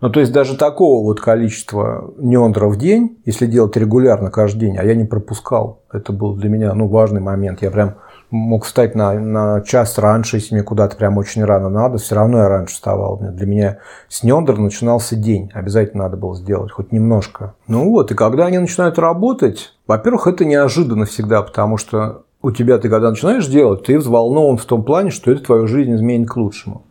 Ну, 0.00 0.08
то 0.08 0.20
есть 0.20 0.32
даже 0.32 0.56
такого 0.56 1.04
вот 1.04 1.20
количества 1.20 2.12
неондра 2.16 2.68
в 2.68 2.78
день, 2.78 3.18
если 3.26 3.46
делать 3.46 3.76
регулярно 3.76 4.30
каждый 4.30 4.60
день, 4.60 4.78
а 4.78 4.84
я 4.84 4.94
не 4.94 5.04
пропускал, 5.04 5.82
это 5.92 6.12
был 6.12 6.34
для 6.34 6.48
меня 6.48 6.72
ну, 6.72 6.88
важный 6.88 7.20
момент. 7.20 7.60
Я 7.60 7.70
прям 7.70 7.96
мог 8.30 8.64
встать 8.64 8.94
на, 8.94 9.12
на 9.12 9.60
час 9.60 9.98
раньше, 9.98 10.36
если 10.36 10.54
мне 10.54 10.62
куда-то 10.62 10.96
прям 10.96 11.18
очень 11.18 11.44
рано 11.44 11.68
надо, 11.68 11.98
все 11.98 12.14
равно 12.14 12.38
я 12.38 12.48
раньше 12.48 12.74
вставал. 12.74 13.18
Для 13.18 13.46
меня 13.46 13.78
с 14.08 14.22
неондра 14.22 14.56
начинался 14.56 15.16
день, 15.16 15.50
обязательно 15.52 16.04
надо 16.04 16.16
было 16.16 16.34
сделать, 16.34 16.72
хоть 16.72 16.92
немножко. 16.92 17.54
Ну 17.66 17.90
вот, 17.90 18.10
и 18.10 18.14
когда 18.14 18.46
они 18.46 18.58
начинают 18.58 18.98
работать, 18.98 19.74
во-первых, 19.86 20.26
это 20.26 20.44
неожиданно 20.44 21.04
всегда, 21.04 21.42
потому 21.42 21.76
что 21.76 22.22
у 22.42 22.52
тебя 22.52 22.78
ты 22.78 22.88
когда 22.88 23.10
начинаешь 23.10 23.46
делать, 23.46 23.84
ты 23.84 23.98
взволнован 23.98 24.56
в 24.56 24.64
том 24.64 24.82
плане, 24.82 25.10
что 25.10 25.30
это 25.30 25.42
твою 25.42 25.66
жизнь 25.66 25.94
изменит 25.94 26.30
к 26.30 26.36
лучшему. 26.36 26.84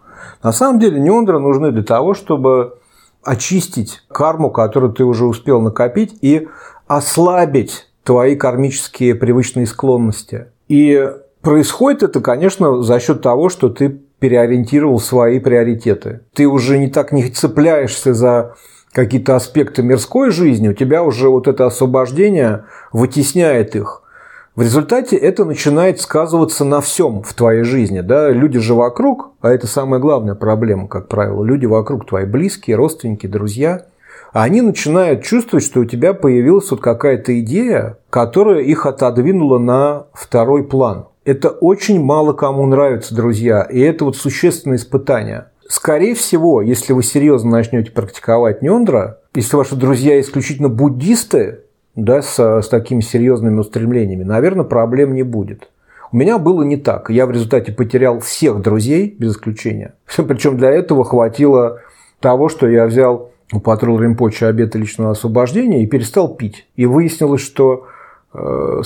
На 0.43 0.52
самом 0.52 0.80
деле 0.80 1.00
неондры 1.00 1.39
нужны 1.39 1.72
для 1.72 1.84
того, 1.84 2.13
чтобы 2.13 2.79
очистить 3.24 4.02
карму, 4.10 4.50
которую 4.50 4.94
ты 4.94 5.04
уже 5.04 5.26
успел 5.26 5.62
накопить, 5.62 6.18
и 6.22 6.48
ослабить 6.88 7.88
твои 8.04 8.36
кармические 8.36 9.16
привычные 9.16 9.68
склонности. 9.68 10.48
И 10.68 11.10
происходит 11.42 12.04
это, 12.04 12.22
конечно, 12.22 12.82
за 12.82 13.00
счет 13.00 13.22
того, 13.22 13.50
что 13.50 13.70
ты 13.70 14.00
переориентировал 14.20 15.00
свои 15.00 15.40
приоритеты. 15.40 16.22
Ты 16.34 16.48
уже 16.48 16.78
не 16.78 16.90
так 16.90 17.12
не 17.12 17.30
цепляешься 17.30 18.14
за 18.14 18.56
какие-то 18.92 19.36
аспекты 19.36 19.84
мирской 19.84 20.32
жизни, 20.32 20.70
у 20.70 20.74
тебя 20.74 21.04
уже 21.04 21.30
вот 21.30 21.48
это 21.48 21.66
освобождение 21.66 22.66
вытесняет 22.92 23.76
их. 23.76 24.02
В 24.56 24.62
результате 24.62 25.16
это 25.16 25.46
начинает 25.46 26.02
сказываться 26.02 26.66
на 26.66 26.82
всем 26.82 27.24
в 27.24 27.34
твоей 27.34 27.64
жизни. 27.64 28.02
Да? 28.02 28.30
Люди 28.30 28.60
же 28.60 28.74
вокруг, 28.74 29.32
а 29.42 29.50
это 29.50 29.68
самая 29.68 30.00
главная 30.00 30.36
проблема, 30.36 30.88
как 30.88 31.08
правило, 31.08 31.44
люди 31.44 31.66
вокруг, 31.66 32.06
твои 32.06 32.26
близкие, 32.26 32.76
родственники, 32.76 33.28
друзья, 33.28 33.86
они 34.34 34.62
начинают 34.62 35.24
чувствовать, 35.24 35.66
что 35.66 35.80
у 35.80 35.86
тебя 35.86 36.14
появилась 36.14 36.70
вот 36.72 36.82
какая-то 36.82 37.40
идея, 37.40 37.98
которая 38.10 38.62
их 38.62 38.86
отодвинула 38.86 39.58
на 39.58 40.06
второй 40.14 40.64
план. 40.64 41.08
Это 41.26 41.50
очень 41.50 42.02
мало 42.02 42.34
кому 42.34 42.66
нравится, 42.66 43.16
друзья, 43.16 43.62
и 43.64 43.80
это 43.80 44.06
вот 44.06 44.18
существенное 44.18 44.78
испытание. 44.78 45.46
Скорее 45.68 46.16
всего, 46.16 46.62
если 46.62 46.94
вы 46.94 47.04
серьезно 47.04 47.52
начнете 47.52 47.92
практиковать 47.92 48.62
нендра, 48.64 49.20
если 49.36 49.56
ваши 49.56 49.76
друзья 49.76 50.20
исключительно 50.20 50.70
буддисты, 50.70 51.62
да, 52.04 52.22
с, 52.22 52.40
с 52.40 52.68
такими 52.68 53.02
серьезными 53.02 53.60
устремлениями, 53.60 54.24
наверное, 54.24 54.66
проблем 54.66 55.14
не 55.14 55.24
будет. 55.24 55.70
У 56.12 56.18
меня 56.18 56.40
было 56.40 56.64
не 56.64 56.78
так. 56.78 57.10
Я 57.10 57.26
в 57.26 57.32
результате 57.32 57.72
потерял 57.72 58.20
всех 58.20 58.62
друзей, 58.62 59.16
без 59.18 59.34
исключения. 59.34 59.94
Причем 60.16 60.58
для 60.58 60.72
этого 60.72 61.04
хватило 61.04 61.82
того, 62.20 62.50
что 62.50 62.68
я 62.68 62.86
взял 62.86 63.32
у 63.52 63.60
Патрул 63.60 64.00
Римпоча 64.00 64.48
обета 64.48 64.78
личного 64.78 65.12
освобождения 65.12 65.84
и 65.84 65.88
перестал 65.88 66.36
пить. 66.36 66.68
И 66.76 66.86
выяснилось, 66.86 67.42
что 67.42 67.88
100% 68.34 68.84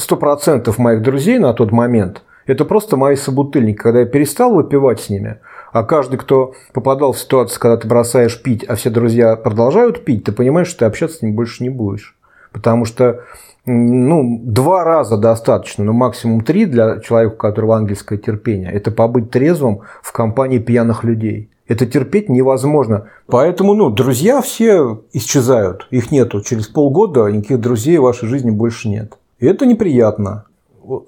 э, 0.67 0.81
моих 0.81 1.01
друзей 1.01 1.39
на 1.39 1.53
тот 1.53 1.71
момент– 1.71 2.23
это 2.45 2.65
просто 2.65 2.97
мои 2.97 3.15
собутыльники. 3.15 3.77
Когда 3.77 4.01
я 4.01 4.05
перестал 4.05 4.53
выпивать 4.53 4.99
с 4.99 5.09
ними, 5.09 5.39
а 5.71 5.83
каждый, 5.83 6.17
кто 6.17 6.53
попадал 6.73 7.13
в 7.13 7.19
ситуацию, 7.19 7.59
когда 7.59 7.77
ты 7.77 7.87
бросаешь 7.87 8.41
пить, 8.41 8.63
а 8.65 8.75
все 8.75 8.89
друзья 8.89 9.35
продолжают 9.35 10.03
пить, 10.05 10.25
ты 10.25 10.31
понимаешь, 10.31 10.67
что 10.67 10.79
ты 10.79 10.85
общаться 10.85 11.17
с 11.17 11.21
ними 11.21 11.33
больше 11.33 11.63
не 11.63 11.69
будешь. 11.69 12.15
Потому 12.53 12.85
что 12.85 13.23
ну, 13.65 14.41
два 14.43 14.83
раза 14.83 15.17
достаточно, 15.17 15.83
ну, 15.83 15.93
максимум 15.93 16.41
три 16.41 16.65
для 16.65 16.99
человека, 16.99 17.33
у 17.33 17.37
которого 17.37 17.77
ангельское 17.77 18.17
терпение. 18.17 18.71
Это 18.71 18.91
побыть 18.91 19.31
трезвым 19.31 19.81
в 20.01 20.11
компании 20.11 20.59
пьяных 20.59 21.03
людей. 21.03 21.49
Это 21.67 21.85
терпеть 21.85 22.29
невозможно. 22.29 23.07
Поэтому, 23.27 23.73
ну, 23.73 23.89
друзья 23.89 24.41
все 24.41 25.01
исчезают. 25.13 25.87
Их 25.91 26.11
нету. 26.11 26.41
Через 26.41 26.67
полгода 26.67 27.27
никаких 27.27 27.61
друзей 27.61 27.97
в 27.97 28.03
вашей 28.03 28.27
жизни 28.27 28.51
больше 28.51 28.89
нет. 28.89 29.13
И 29.39 29.45
это 29.45 29.65
неприятно 29.65 30.45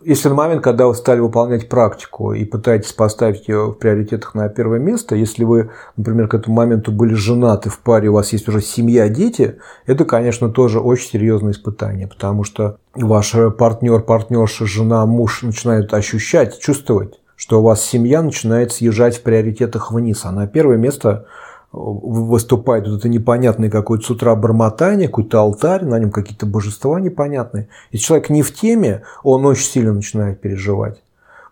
если 0.03 0.29
на 0.29 0.35
момент, 0.35 0.63
когда 0.63 0.87
вы 0.87 0.95
стали 0.95 1.19
выполнять 1.19 1.69
практику 1.69 2.33
и 2.33 2.45
пытаетесь 2.45 2.93
поставить 2.93 3.47
ее 3.47 3.71
в 3.71 3.73
приоритетах 3.73 4.33
на 4.33 4.47
первое 4.49 4.79
место, 4.79 5.15
если 5.15 5.43
вы, 5.43 5.71
например, 5.97 6.27
к 6.27 6.33
этому 6.33 6.55
моменту 6.55 6.91
были 6.91 7.13
женаты 7.13 7.69
в 7.69 7.79
паре, 7.79 8.09
у 8.09 8.13
вас 8.13 8.31
есть 8.33 8.47
уже 8.47 8.61
семья, 8.61 9.09
дети, 9.09 9.57
это, 9.85 10.05
конечно, 10.05 10.49
тоже 10.49 10.79
очень 10.79 11.09
серьезное 11.09 11.51
испытание, 11.51 12.07
потому 12.07 12.43
что 12.43 12.77
ваш 12.93 13.35
партнер, 13.57 14.01
партнерша, 14.01 14.65
жена, 14.65 15.05
муж 15.05 15.43
начинают 15.43 15.93
ощущать, 15.93 16.59
чувствовать, 16.59 17.19
что 17.35 17.59
у 17.59 17.63
вас 17.63 17.83
семья 17.83 18.21
начинает 18.21 18.71
съезжать 18.71 19.17
в 19.17 19.23
приоритетах 19.23 19.91
вниз, 19.91 20.21
а 20.23 20.31
на 20.31 20.47
первое 20.47 20.77
место 20.77 21.25
выступает 21.75 22.87
вот 22.87 22.99
это 22.99 23.09
непонятное 23.09 23.69
какое-то 23.69 24.05
с 24.05 24.09
утра 24.09 24.35
бормотание, 24.35 25.07
какой-то 25.07 25.39
алтарь, 25.39 25.83
на 25.83 25.99
нем 25.99 26.11
какие-то 26.11 26.45
божества 26.45 26.99
непонятные. 26.99 27.67
Если 27.91 28.05
человек 28.05 28.29
не 28.29 28.41
в 28.41 28.53
теме, 28.53 29.03
он 29.23 29.45
очень 29.45 29.65
сильно 29.65 29.93
начинает 29.93 30.39
переживать. 30.39 31.01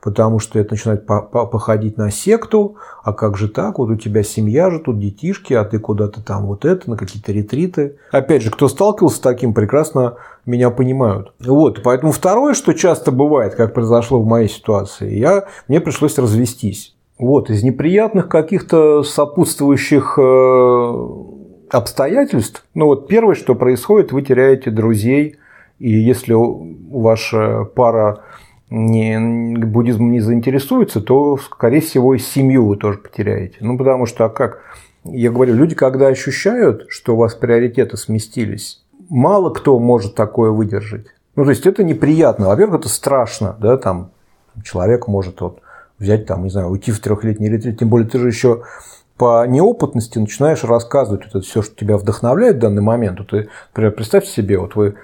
Потому 0.02 0.40
что 0.40 0.60
это 0.60 0.74
начинает 0.74 1.06
походить 1.06 1.98
на 1.98 2.12
секту, 2.12 2.76
а 3.04 3.14
как 3.14 3.38
же 3.38 3.48
так, 3.48 3.80
вот 3.80 3.90
у 3.90 3.96
тебя 3.96 4.22
семья 4.22 4.70
же, 4.70 4.80
тут 4.80 5.00
детишки, 5.00 5.54
а 5.54 5.64
ты 5.64 5.80
куда-то 5.80 6.22
там 6.22 6.46
вот 6.46 6.66
это, 6.66 6.90
на 6.90 6.98
какие-то 6.98 7.32
ретриты. 7.32 7.96
Опять 8.12 8.42
же, 8.42 8.52
кто 8.52 8.68
сталкивался 8.68 9.18
с 9.18 9.22
таким, 9.22 9.54
прекрасно 9.54 10.16
меня 10.46 10.72
понимают. 10.72 11.32
Вот, 11.40 11.84
поэтому 11.84 12.12
второе, 12.12 12.54
что 12.54 12.74
часто 12.74 13.12
бывает, 13.12 13.56
как 13.56 13.74
произошло 13.74 14.22
в 14.22 14.26
моей 14.26 14.50
ситуации, 14.50 15.16
я, 15.16 15.46
мне 15.70 15.80
пришлось 15.80 16.18
развестись. 16.18 16.92
Вот, 17.17 17.49
из 17.49 17.63
неприятных 17.63 18.28
каких-то 18.28 19.04
сопутствующих 19.04 20.17
э, 20.17 21.08
обстоятельств, 21.69 22.65
ну 22.73 22.88
вот 22.88 23.08
первое, 23.08 23.36
что 23.36 23.56
происходит, 23.56 24.12
вы 24.12 24.23
теряете 24.23 24.71
друзей, 24.71 25.38
и 25.80 25.91
если 25.91 26.34
ваша 26.34 27.65
пара 27.76 28.23
не, 28.69 29.58
буддизмом 29.65 30.12
не 30.12 30.19
заинтересуется, 30.19 31.02
то, 31.02 31.38
скорее 31.38 31.82
всего, 31.82 32.15
и 32.15 32.19
семью 32.19 32.65
вы 32.65 32.78
тоже 32.78 32.97
потеряете. 32.97 33.58
Ну, 33.60 33.78
потому 33.78 34.06
что, 34.06 34.26
а 34.26 34.30
как 34.30 34.62
я 35.06 35.32
говорю, 35.32 35.54
люди, 35.54 35.76
когда 35.76 36.08
ощущают, 36.08 36.86
что 36.89 37.13
у 37.13 37.17
вас 37.17 37.36
приоритеты 37.36 37.97
сместились, 37.97 38.84
мало 39.10 39.52
кто 39.52 39.78
может 39.80 40.15
такое 40.15 40.52
выдержать. 40.52 41.08
Ну, 41.36 41.43
то 41.43 41.49
есть 41.49 41.65
это 41.65 41.84
неприятно. 41.84 42.47
Во-первых, 42.47 42.82
это 42.82 42.89
страшно, 42.89 43.56
да, 43.60 43.78
там 43.78 44.12
человек 44.63 45.08
может 45.08 45.41
вот 45.41 45.60
взять 45.99 46.25
там, 46.25 46.43
не 46.43 46.49
знаю, 46.49 46.69
уйти 46.69 46.91
в 46.91 46.99
трехлетний 46.99 47.49
ретрит, 47.49 47.79
тем 47.79 47.89
более 47.89 48.08
ты 48.08 48.19
же 48.19 48.27
еще 48.27 48.63
по 49.17 49.45
неопытности 49.45 50.17
начинаешь 50.19 50.63
рассказывать 50.63 51.25
это 51.27 51.41
все, 51.41 51.62
что 51.62 51.75
тебя 51.75 51.97
вдохновляет 51.97 52.58
в 52.58 52.60
данный 52.60 52.82
момент. 52.82 53.19
Вот 53.19 53.29
ты, 53.29 53.49
например, 53.71 53.91
представьте 53.91 54.32
себе, 54.32 54.58
вот 54.60 54.75
вы 54.75 54.95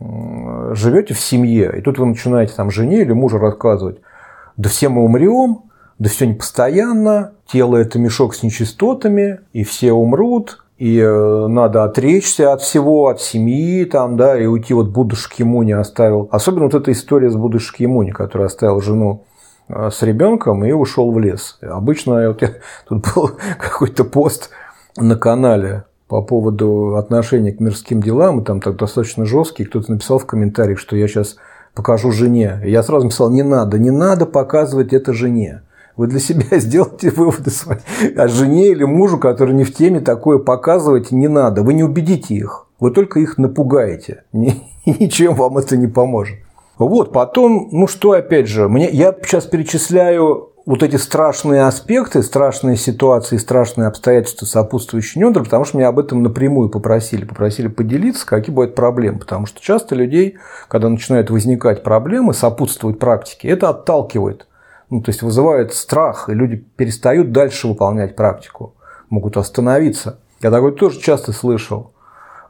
живете 0.00 1.14
в 1.14 1.20
семье, 1.20 1.74
и 1.76 1.80
тут 1.80 1.98
вы 1.98 2.06
начинаете 2.06 2.54
там 2.54 2.70
жене 2.70 3.02
или 3.02 3.12
мужу 3.12 3.38
рассказывать, 3.38 3.98
да 4.56 4.68
все 4.68 4.88
мы 4.88 5.02
умрем, 5.02 5.62
да 5.98 6.08
все 6.08 6.26
непостоянно, 6.26 7.32
тело 7.46 7.76
это 7.76 7.98
мешок 7.98 8.34
с 8.34 8.42
нечистотами, 8.42 9.40
и 9.52 9.64
все 9.64 9.92
умрут, 9.92 10.64
и 10.78 10.98
э, 11.00 11.46
надо 11.48 11.82
отречься 11.82 12.52
от 12.52 12.62
всего, 12.62 13.08
от 13.08 13.20
семьи, 13.20 13.84
там, 13.84 14.16
да, 14.16 14.40
и 14.40 14.46
уйти 14.46 14.72
вот 14.74 14.90
Будда 14.90 15.16
Шкимуни 15.16 15.72
оставил. 15.72 16.28
Особенно 16.30 16.66
вот 16.66 16.74
эта 16.74 16.92
история 16.92 17.30
с 17.30 17.34
Будда 17.34 17.58
Шкимуни, 17.58 18.12
который 18.12 18.46
оставил 18.46 18.80
жену 18.80 19.24
с 19.68 20.02
ребенком 20.02 20.64
и 20.64 20.72
ушел 20.72 21.12
в 21.12 21.18
лес. 21.18 21.58
Обычно 21.60 22.28
вот 22.28 22.42
я, 22.42 22.54
тут 22.88 23.06
был 23.14 23.30
какой-то 23.58 24.04
пост 24.04 24.50
на 24.96 25.16
канале 25.16 25.84
по 26.08 26.22
поводу 26.22 26.96
отношения 26.96 27.52
к 27.52 27.60
мирским 27.60 28.02
делам, 28.02 28.40
и 28.40 28.44
там 28.44 28.60
так 28.60 28.76
достаточно 28.76 29.26
жесткий, 29.26 29.64
кто-то 29.64 29.92
написал 29.92 30.18
в 30.18 30.26
комментариях, 30.26 30.78
что 30.78 30.96
я 30.96 31.06
сейчас 31.06 31.36
покажу 31.74 32.10
жене. 32.10 32.60
Я 32.64 32.82
сразу 32.82 33.04
написал, 33.04 33.30
не 33.30 33.42
надо, 33.42 33.78
не 33.78 33.90
надо 33.90 34.26
показывать 34.26 34.92
это 34.92 35.12
жене. 35.12 35.62
Вы 35.96 36.06
для 36.06 36.20
себя 36.20 36.46
сделайте 36.58 37.10
выводы 37.10 37.50
свои. 37.50 37.78
А 38.16 38.28
жене 38.28 38.68
или 38.68 38.84
мужу, 38.84 39.18
который 39.18 39.54
не 39.54 39.64
в 39.64 39.74
теме, 39.74 40.00
такое 40.00 40.38
показывать 40.38 41.10
не 41.10 41.28
надо. 41.28 41.62
Вы 41.62 41.74
не 41.74 41.84
убедите 41.84 42.34
их. 42.34 42.66
Вы 42.80 42.92
только 42.92 43.20
их 43.20 43.36
напугаете. 43.36 44.22
Ничем 44.32 45.34
вам 45.34 45.58
это 45.58 45.76
не 45.76 45.88
поможет. 45.88 46.38
Вот, 46.78 47.12
потом, 47.12 47.68
ну 47.72 47.88
что, 47.88 48.12
опять 48.12 48.46
же, 48.46 48.68
мне, 48.68 48.88
я 48.88 49.12
сейчас 49.22 49.46
перечисляю 49.46 50.52
вот 50.64 50.82
эти 50.82 50.96
страшные 50.96 51.62
аспекты, 51.62 52.22
страшные 52.22 52.76
ситуации, 52.76 53.38
страшные 53.38 53.88
обстоятельства, 53.88 54.44
сопутствующие 54.44 55.22
Нёндеру, 55.22 55.44
потому 55.44 55.64
что 55.64 55.78
меня 55.78 55.88
об 55.88 55.98
этом 55.98 56.22
напрямую 56.22 56.68
попросили. 56.68 57.24
Попросили 57.24 57.68
поделиться, 57.68 58.26
какие 58.26 58.54
бывают 58.54 58.74
проблемы. 58.74 59.18
Потому 59.18 59.46
что 59.46 59.62
часто 59.62 59.94
людей, 59.94 60.36
когда 60.68 60.90
начинают 60.90 61.30
возникать 61.30 61.82
проблемы, 61.82 62.34
сопутствовать 62.34 62.98
практике, 62.98 63.48
это 63.48 63.70
отталкивает. 63.70 64.46
Ну, 64.90 65.00
то 65.00 65.08
есть 65.08 65.22
вызывает 65.22 65.72
страх, 65.72 66.28
и 66.28 66.34
люди 66.34 66.56
перестают 66.56 67.32
дальше 67.32 67.66
выполнять 67.66 68.14
практику, 68.14 68.74
могут 69.08 69.38
остановиться. 69.38 70.18
Я 70.42 70.50
такое 70.50 70.72
тоже 70.72 71.00
часто 71.00 71.32
слышал. 71.32 71.92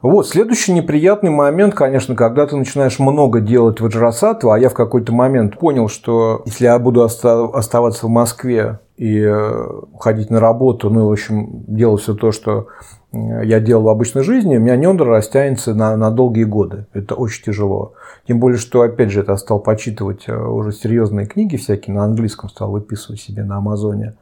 Вот, 0.01 0.29
следующий 0.29 0.71
неприятный 0.71 1.29
момент, 1.29 1.75
конечно, 1.75 2.15
когда 2.15 2.47
ты 2.47 2.55
начинаешь 2.55 2.99
много 2.99 3.41
делать 3.41 3.81
ваджрасатву, 3.81 4.51
а 4.51 4.59
я 4.59 4.69
в 4.69 4.73
какой-то 4.73 5.11
момент 5.11 5.57
понял, 5.57 5.89
что 5.89 6.41
если 6.45 6.65
я 6.65 6.79
буду 6.79 7.03
оставаться 7.03 8.05
в 8.05 8.09
Москве 8.09 8.79
и 8.95 9.19
э, 9.19 9.67
ходить 9.99 10.29
на 10.29 10.39
работу, 10.39 10.89
ну, 10.89 11.07
в 11.07 11.11
общем, 11.11 11.65
делать 11.67 12.01
все 12.01 12.13
то, 12.13 12.31
что 12.31 12.67
э, 13.11 13.17
я 13.43 13.59
делал 13.59 13.83
в 13.83 13.89
обычной 13.89 14.23
жизни, 14.23 14.55
у 14.55 14.61
меня 14.61 14.77
нендра 14.77 15.05
растянется 15.05 15.73
на, 15.73 15.97
на 15.97 16.11
долгие 16.11 16.45
годы. 16.45 16.85
Это 16.93 17.15
очень 17.15 17.43
тяжело. 17.43 17.91
Тем 18.25 18.39
более, 18.39 18.57
что, 18.57 18.81
опять 18.81 19.11
же, 19.11 19.25
я 19.27 19.35
стал 19.35 19.59
почитывать 19.59 20.29
э, 20.29 20.33
уже 20.33 20.71
серьезные 20.71 21.25
книги 21.25 21.57
всякие, 21.57 21.93
на 21.93 22.05
английском 22.05 22.49
стал 22.49 22.71
выписывать 22.71 23.19
себе 23.19 23.43
на 23.43 23.57
Амазоне. 23.57 24.13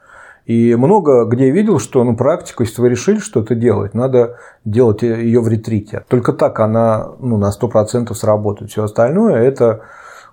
И 0.47 0.75
много 0.75 1.25
где 1.25 1.51
видел, 1.51 1.77
что 1.77 2.05
ну, 2.05 2.15
практику, 2.15 2.63
если 2.63 2.81
вы 2.81 2.88
решили 2.88 3.19
что-то 3.19 3.53
делать, 3.53 3.93
надо 3.93 4.38
делать 4.63 5.01
ее 5.01 5.41
в 5.41 5.49
ретрите. 5.49 6.05
Только 6.07 6.31
так 6.31 6.62
она 6.62 7.10
ну, 7.19 7.36
на 7.38 7.51
100% 7.51 8.13
сработает. 8.13 8.71
Все 8.71 8.86
остальное– 8.86 9.36
это 9.43 9.81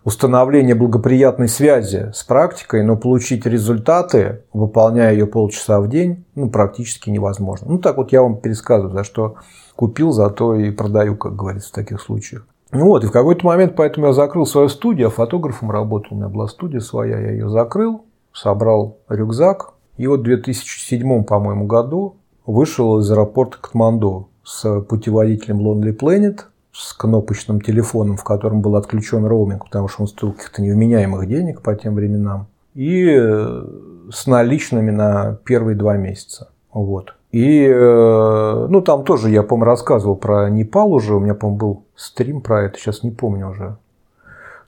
установление 0.05 0.77
благоприятной 0.77 1.48
связи 1.48 2.12
с 2.14 2.22
практикой, 2.22 2.85
но 2.85 2.96
получить 2.96 3.44
результаты, 3.44 4.44
выполняя 4.53 5.12
ее 5.12 5.27
полчаса 5.27 5.81
в 5.81 5.88
день, 5.88 6.24
ну, 6.37 6.48
практически 6.48 7.11
невозможно. 7.11 7.66
Ну, 7.68 7.79
так 7.79 7.96
вот 7.96 8.12
я 8.12 8.22
вам 8.22 8.37
пересказываю, 8.37 8.92
за 8.92 9.03
что 9.03 9.35
купил, 9.74 10.12
за 10.12 10.31
то 10.31 10.55
и 10.55 10.70
продаю, 10.70 11.16
как 11.16 11.35
говорится, 11.35 11.70
в 11.70 11.74
таких 11.74 12.00
случаях. 12.00 12.46
Ну 12.70 12.87
вот, 12.87 13.03
и 13.03 13.09
в 13.09 13.11
какой-то 13.11 13.44
момент 13.44 13.74
поэтому 13.77 14.07
я 14.07 14.12
закрыл 14.12 14.46
свою 14.46 14.68
студию, 14.68 15.09
а 15.09 15.11
фотографом 15.11 15.72
работал, 15.72 16.11
у 16.12 16.16
меня 16.16 16.29
была 16.29 16.46
студия 16.46 16.81
своя, 16.81 17.18
я 17.18 17.31
ее 17.33 17.48
закрыл, 17.48 18.05
собрал 18.33 18.98
рюкзак, 19.09 19.74
и 19.96 20.07
вот 20.07 20.20
в 20.20 20.24
2007, 20.24 21.24
по-моему, 21.24 21.66
году 21.66 22.16
вышел 22.46 22.98
из 22.98 23.11
аэропорта 23.11 23.59
Катманду 23.61 24.28
с 24.42 24.80
путеводителем 24.80 25.61
Lonely 25.61 25.96
Planet, 25.96 26.40
с 26.72 26.92
кнопочным 26.92 27.61
телефоном, 27.61 28.16
в 28.16 28.24
котором 28.24 28.61
был 28.61 28.76
отключен 28.76 29.24
роуминг, 29.24 29.66
потому 29.66 29.88
что 29.88 30.02
он 30.02 30.09
стоил 30.09 30.33
каких-то 30.33 30.61
невменяемых 30.61 31.28
денег 31.28 31.62
по 31.62 31.74
тем 31.76 31.94
временам, 31.94 32.48
и 32.74 33.07
э, 33.09 33.64
с 34.11 34.26
наличными 34.26 34.90
на 34.90 35.38
первые 35.44 35.76
два 35.76 35.96
месяца. 35.96 36.48
Вот. 36.72 37.14
И, 37.30 37.64
э, 37.64 38.66
ну, 38.68 38.80
там 38.80 39.04
тоже, 39.04 39.30
я, 39.30 39.44
по-моему, 39.44 39.66
рассказывал 39.66 40.16
про 40.16 40.50
Непал 40.50 40.92
уже, 40.92 41.14
у 41.14 41.20
меня, 41.20 41.35
по-моему, 41.35 41.59
был 41.59 41.85
стрим 41.94 42.40
про 42.40 42.64
это, 42.64 42.78
сейчас 42.78 43.04
не 43.04 43.12
помню 43.12 43.50
уже. 43.50 43.76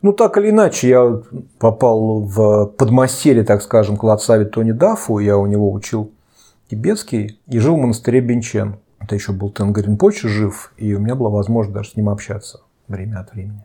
Ну, 0.06 0.12
так 0.12 0.38
или 0.38 0.50
иначе, 0.50 0.88
я 0.88 1.20
попал 1.58 2.20
в 2.20 2.66
подмастерье, 2.78 3.42
так 3.42 3.60
скажем, 3.60 3.96
к 3.96 4.04
Лацаве 4.04 4.44
Тони 4.44 4.70
Дафу, 4.70 5.18
я 5.18 5.36
у 5.36 5.46
него 5.46 5.72
учил 5.72 6.12
тибетский 6.70 7.40
и 7.48 7.58
жил 7.58 7.74
в 7.74 7.80
монастыре 7.80 8.20
Бенчен. 8.20 8.76
Это 9.00 9.16
еще 9.16 9.32
был 9.32 9.50
Тенгарин 9.50 9.98
Почи 9.98 10.28
жив, 10.28 10.72
и 10.76 10.94
у 10.94 11.00
меня 11.00 11.16
была 11.16 11.30
возможность 11.30 11.74
даже 11.74 11.90
с 11.90 11.96
ним 11.96 12.08
общаться 12.08 12.60
время 12.86 13.18
от 13.18 13.32
времени. 13.32 13.64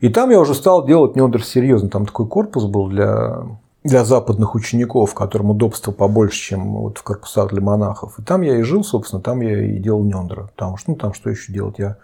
И 0.00 0.08
там 0.08 0.30
я 0.30 0.40
уже 0.40 0.54
стал 0.54 0.86
делать 0.86 1.16
неодр 1.16 1.44
серьезно. 1.44 1.90
Там 1.90 2.06
такой 2.06 2.26
корпус 2.26 2.64
был 2.64 2.88
для, 2.88 3.42
для 3.82 4.04
западных 4.04 4.54
учеников, 4.54 5.14
которым 5.14 5.50
удобство 5.50 5.90
побольше, 5.90 6.38
чем 6.38 6.74
вот 6.74 6.98
в 6.98 7.02
корпусах 7.02 7.50
для 7.50 7.62
монахов. 7.62 8.18
И 8.18 8.22
там 8.22 8.42
я 8.42 8.58
и 8.58 8.62
жил, 8.62 8.84
собственно, 8.84 9.22
там 9.22 9.40
я 9.40 9.58
и 9.58 9.78
делал 9.78 10.04
нендра. 10.04 10.50
Потому 10.54 10.76
что, 10.76 10.90
ну, 10.90 10.96
там 10.96 11.14
что 11.14 11.30
еще 11.30 11.52
делать? 11.52 11.78
Я 11.78 11.96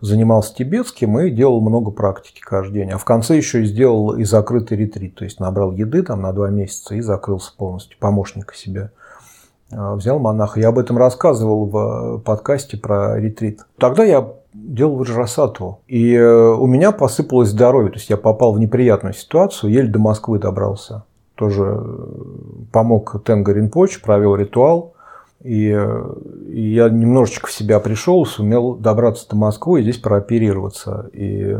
занимался 0.00 0.54
тибетским 0.54 1.18
и 1.18 1.30
делал 1.30 1.60
много 1.60 1.90
практики 1.90 2.40
каждый 2.40 2.74
день. 2.74 2.90
А 2.92 2.98
в 2.98 3.04
конце 3.04 3.36
еще 3.36 3.62
и 3.62 3.66
сделал 3.66 4.16
и 4.16 4.24
закрытый 4.24 4.78
ретрит. 4.78 5.16
То 5.16 5.24
есть 5.24 5.40
набрал 5.40 5.72
еды 5.72 6.02
там 6.02 6.22
на 6.22 6.32
два 6.32 6.48
месяца 6.48 6.94
и 6.94 7.00
закрылся 7.00 7.52
полностью, 7.56 7.98
помощника 7.98 8.54
себе 8.54 8.92
а, 9.72 9.96
взял 9.96 10.20
монаха. 10.20 10.60
Я 10.60 10.68
об 10.68 10.78
этом 10.78 10.96
рассказывал 10.96 11.66
в 11.66 12.18
подкасте 12.18 12.76
про 12.76 13.18
ретрит. 13.18 13.62
Тогда 13.78 14.04
я 14.04 14.32
делал 14.54 14.94
Ваджрасату. 14.96 15.80
И 15.88 16.14
э, 16.14 16.24
у 16.24 16.66
меня 16.66 16.92
посыпалось 16.92 17.48
здоровье. 17.48 17.90
То 17.90 17.98
есть 17.98 18.10
я 18.10 18.16
попал 18.16 18.52
в 18.52 18.60
неприятную 18.60 19.12
ситуацию, 19.12 19.72
еле 19.72 19.88
до 19.88 19.98
Москвы 19.98 20.38
добрался. 20.38 21.04
Тоже 21.36 21.62
э, 21.64 21.96
помог 22.72 23.22
Тенго 23.24 23.52
Ринпоч, 23.52 24.00
провел 24.00 24.34
ритуал. 24.34 24.94
И, 25.42 25.70
э, 25.70 26.14
я 26.48 26.88
немножечко 26.88 27.46
в 27.46 27.52
себя 27.52 27.78
пришел, 27.78 28.26
сумел 28.26 28.74
добраться 28.74 29.28
до 29.28 29.36
Москвы 29.36 29.80
и 29.80 29.82
здесь 29.82 29.98
прооперироваться. 29.98 31.08
И 31.12 31.56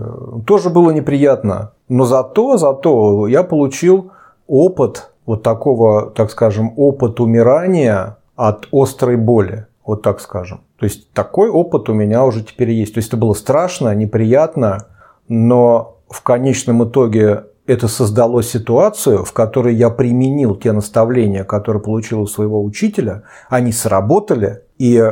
тоже 0.47 0.71
было 0.71 0.91
неприятно. 0.91 1.73
Но 1.89 2.05
зато, 2.05 2.57
зато 2.57 3.29
я 3.29 3.43
получил 3.43 4.11
опыт 4.47 5.11
вот 5.27 5.43
такого, 5.43 6.11
так 6.11 6.31
скажем, 6.31 6.73
опыт 6.77 7.21
умирания 7.21 8.17
от 8.35 8.69
острой 8.73 9.17
боли. 9.17 9.67
Вот 9.85 10.03
так 10.03 10.21
скажем. 10.21 10.63
То 10.79 10.85
есть 10.85 11.13
такой 11.13 11.49
опыт 11.49 11.89
у 11.89 11.93
меня 11.93 12.25
уже 12.25 12.43
теперь 12.43 12.71
есть. 12.71 12.95
То 12.95 12.99
есть 12.99 13.09
это 13.09 13.17
было 13.17 13.35
страшно, 13.35 13.95
неприятно, 13.95 14.87
но 15.29 15.99
в 16.09 16.23
конечном 16.23 16.85
итоге 16.85 17.45
это 17.67 17.89
создало 17.89 18.43
ситуацию, 18.43 19.25
в 19.25 19.33
которой 19.33 19.75
я 19.75 19.91
применил 19.91 20.55
те 20.55 20.73
наставления, 20.73 21.45
которые 21.45 21.83
получил 21.83 22.23
у 22.23 22.27
своего 22.27 22.63
учителя, 22.63 23.23
они 23.49 23.73
сработали, 23.73 24.63
и 24.79 25.03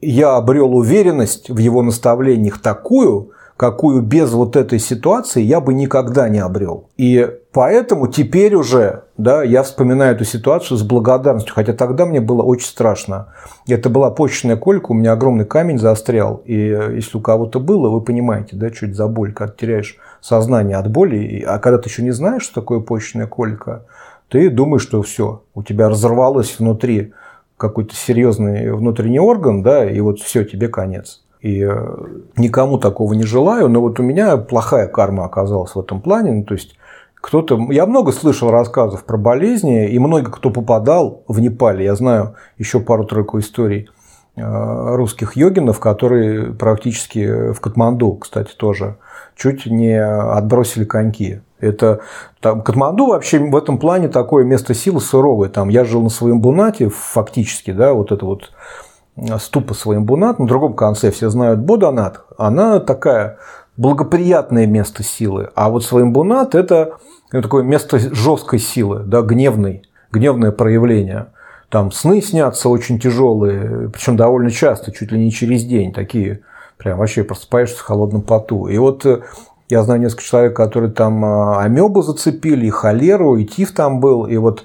я 0.00 0.36
обрел 0.36 0.74
уверенность 0.74 1.50
в 1.50 1.58
его 1.58 1.82
наставлениях 1.82 2.60
такую, 2.60 3.32
какую 3.56 4.00
без 4.00 4.32
вот 4.32 4.56
этой 4.56 4.78
ситуации 4.78 5.42
я 5.42 5.60
бы 5.60 5.74
никогда 5.74 6.30
не 6.30 6.38
обрел. 6.38 6.88
И 6.96 7.28
поэтому 7.52 8.06
теперь 8.08 8.54
уже 8.54 9.02
да, 9.18 9.42
я 9.42 9.62
вспоминаю 9.62 10.14
эту 10.14 10.24
ситуацию 10.24 10.78
с 10.78 10.82
благодарностью, 10.82 11.54
хотя 11.54 11.74
тогда 11.74 12.06
мне 12.06 12.22
было 12.22 12.42
очень 12.42 12.66
страшно. 12.66 13.34
Это 13.68 13.90
была 13.90 14.10
почечная 14.10 14.56
колька, 14.56 14.92
у 14.92 14.94
меня 14.94 15.12
огромный 15.12 15.44
камень 15.44 15.78
застрял, 15.78 16.40
и 16.46 16.54
если 16.54 17.18
у 17.18 17.20
кого-то 17.20 17.60
было, 17.60 17.90
вы 17.90 18.00
понимаете, 18.00 18.56
да, 18.56 18.70
чуть 18.70 18.96
за 18.96 19.08
боль, 19.08 19.34
когда 19.34 19.52
теряешь 19.52 19.98
сознание 20.20 20.76
от 20.76 20.90
боли, 20.90 21.44
а 21.46 21.58
когда 21.58 21.78
ты 21.78 21.88
еще 21.88 22.02
не 22.02 22.10
знаешь, 22.10 22.42
что 22.42 22.60
такое 22.60 22.80
почечная 22.80 23.26
колька, 23.26 23.84
ты 24.28 24.48
думаешь, 24.48 24.82
что 24.82 25.02
все, 25.02 25.42
у 25.54 25.62
тебя 25.62 25.88
разорвалось 25.88 26.58
внутри 26.58 27.12
какой-то 27.56 27.94
серьезный 27.94 28.72
внутренний 28.72 29.20
орган, 29.20 29.62
да, 29.62 29.88
и 29.88 30.00
вот 30.00 30.20
все, 30.20 30.44
тебе 30.44 30.68
конец. 30.68 31.22
И 31.40 31.62
э, 31.62 31.96
никому 32.36 32.78
такого 32.78 33.12
не 33.14 33.24
желаю, 33.24 33.68
но 33.68 33.80
вот 33.80 33.98
у 33.98 34.02
меня 34.02 34.36
плохая 34.36 34.86
карма 34.86 35.24
оказалась 35.24 35.74
в 35.74 35.80
этом 35.80 36.00
плане. 36.00 36.32
Ну, 36.32 36.44
то 36.44 36.54
есть 36.54 36.76
кто-то, 37.14 37.58
я 37.70 37.86
много 37.86 38.12
слышал 38.12 38.50
рассказов 38.50 39.04
про 39.04 39.16
болезни, 39.16 39.88
и 39.88 39.98
много 39.98 40.30
кто 40.30 40.50
попадал 40.50 41.22
в 41.28 41.40
Непале. 41.40 41.84
Я 41.84 41.94
знаю 41.94 42.34
еще 42.56 42.80
пару-тройку 42.80 43.38
историй 43.38 43.88
э, 44.36 44.94
русских 44.96 45.36
йогинов, 45.36 45.80
которые 45.80 46.52
практически 46.52 47.52
в 47.52 47.60
Катманду, 47.60 48.14
кстати, 48.14 48.54
тоже 48.54 48.96
чуть 49.40 49.66
не 49.66 49.98
отбросили 49.98 50.84
коньки. 50.84 51.40
Это 51.60 52.00
там, 52.40 52.62
Катманду 52.62 53.06
вообще 53.06 53.38
в 53.38 53.56
этом 53.56 53.78
плане 53.78 54.08
такое 54.08 54.44
место 54.44 54.74
силы 54.74 55.00
суровое. 55.00 55.48
Там 55.48 55.70
я 55.70 55.84
жил 55.84 56.02
на 56.02 56.10
своем 56.10 56.40
Бунате, 56.40 56.90
фактически, 56.90 57.70
да, 57.72 57.94
вот 57.94 58.12
это 58.12 58.26
вот 58.26 58.52
ступа 59.38 59.74
своим 59.74 60.04
Бунат, 60.04 60.38
на 60.38 60.46
другом 60.46 60.74
конце 60.74 61.10
все 61.10 61.30
знают 61.30 61.60
Боданат, 61.60 62.20
она 62.38 62.80
такая 62.80 63.38
благоприятное 63.76 64.66
место 64.66 65.02
силы, 65.02 65.50
а 65.54 65.68
вот 65.68 65.84
своим 65.84 66.12
Бунат 66.12 66.54
это 66.54 66.94
такое 67.30 67.62
место 67.62 67.98
жесткой 67.98 68.58
силы, 68.58 69.00
да, 69.00 69.22
гневной, 69.22 69.82
гневное 70.12 70.52
проявление. 70.52 71.26
Там 71.68 71.92
сны 71.92 72.20
снятся 72.22 72.68
очень 72.68 72.98
тяжелые, 72.98 73.90
причем 73.90 74.16
довольно 74.16 74.50
часто, 74.50 74.92
чуть 74.92 75.12
ли 75.12 75.18
не 75.18 75.30
через 75.30 75.64
день, 75.64 75.92
такие 75.92 76.40
прям 76.80 76.98
вообще 76.98 77.24
просыпаешься 77.24 77.76
в 77.76 77.82
холодном 77.82 78.22
поту. 78.22 78.66
И 78.66 78.78
вот 78.78 79.04
э, 79.04 79.20
я 79.68 79.82
знаю 79.82 80.00
несколько 80.00 80.24
человек, 80.24 80.56
которые 80.56 80.90
там 80.90 81.24
э, 81.24 81.58
амебу 81.58 82.02
зацепили, 82.02 82.66
и 82.66 82.70
холеру, 82.70 83.36
и 83.36 83.44
тиф 83.44 83.72
там 83.72 84.00
был, 84.00 84.26
и 84.26 84.36
вот 84.38 84.64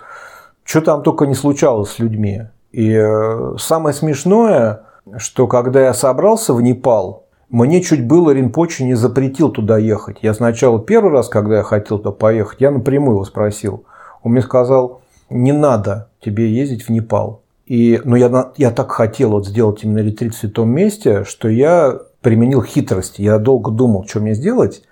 что 0.64 0.82
там 0.82 1.04
только 1.04 1.26
не 1.26 1.36
случалось 1.36 1.92
с 1.92 2.00
людьми. 2.00 2.44
И 2.72 2.92
э, 2.92 3.56
самое 3.60 3.94
смешное, 3.94 4.84
что 5.18 5.48
когда 5.48 5.82
я 5.82 5.94
собрался 5.94 6.54
в 6.54 6.62
Непал, 6.62 7.26
мне 7.50 7.82
чуть 7.82 8.08
было 8.08 8.32
Ринпочи 8.32 8.84
не 8.84 8.96
запретил 8.96 9.50
туда 9.50 9.78
ехать. 9.78 10.18
Я 10.22 10.34
сначала 10.34 10.80
первый 10.80 11.12
раз, 11.12 11.28
когда 11.30 11.58
я 11.58 11.64
хотел 11.64 12.00
туда 12.00 12.12
поехать, 12.12 12.62
я 12.62 12.72
напрямую 12.72 13.16
его 13.16 13.26
спросил. 13.26 13.86
Он 14.24 14.32
мне 14.32 14.42
сказал, 14.42 15.02
не 15.30 15.52
надо 15.52 16.10
тебе 16.24 16.50
ездить 16.50 16.84
в 16.84 16.90
Непал. 16.90 17.42
И, 17.66 18.00
но 18.04 18.16
я, 18.16 18.52
я 18.58 18.72
так 18.72 18.92
хотел 18.92 19.32
вот 19.32 19.48
сделать 19.48 19.84
именно 19.84 20.00
ретрит 20.00 20.36
в 20.36 20.38
святом 20.38 20.70
месте, 20.70 21.24
что 21.24 21.50
я 21.50 22.00
применил 22.22 22.62
хитрость. 22.64 23.20
Я 23.20 23.40
долго 23.40 23.72
думал, 23.72 24.06
что 24.08 24.20
мне 24.20 24.34
сделать. 24.34 24.84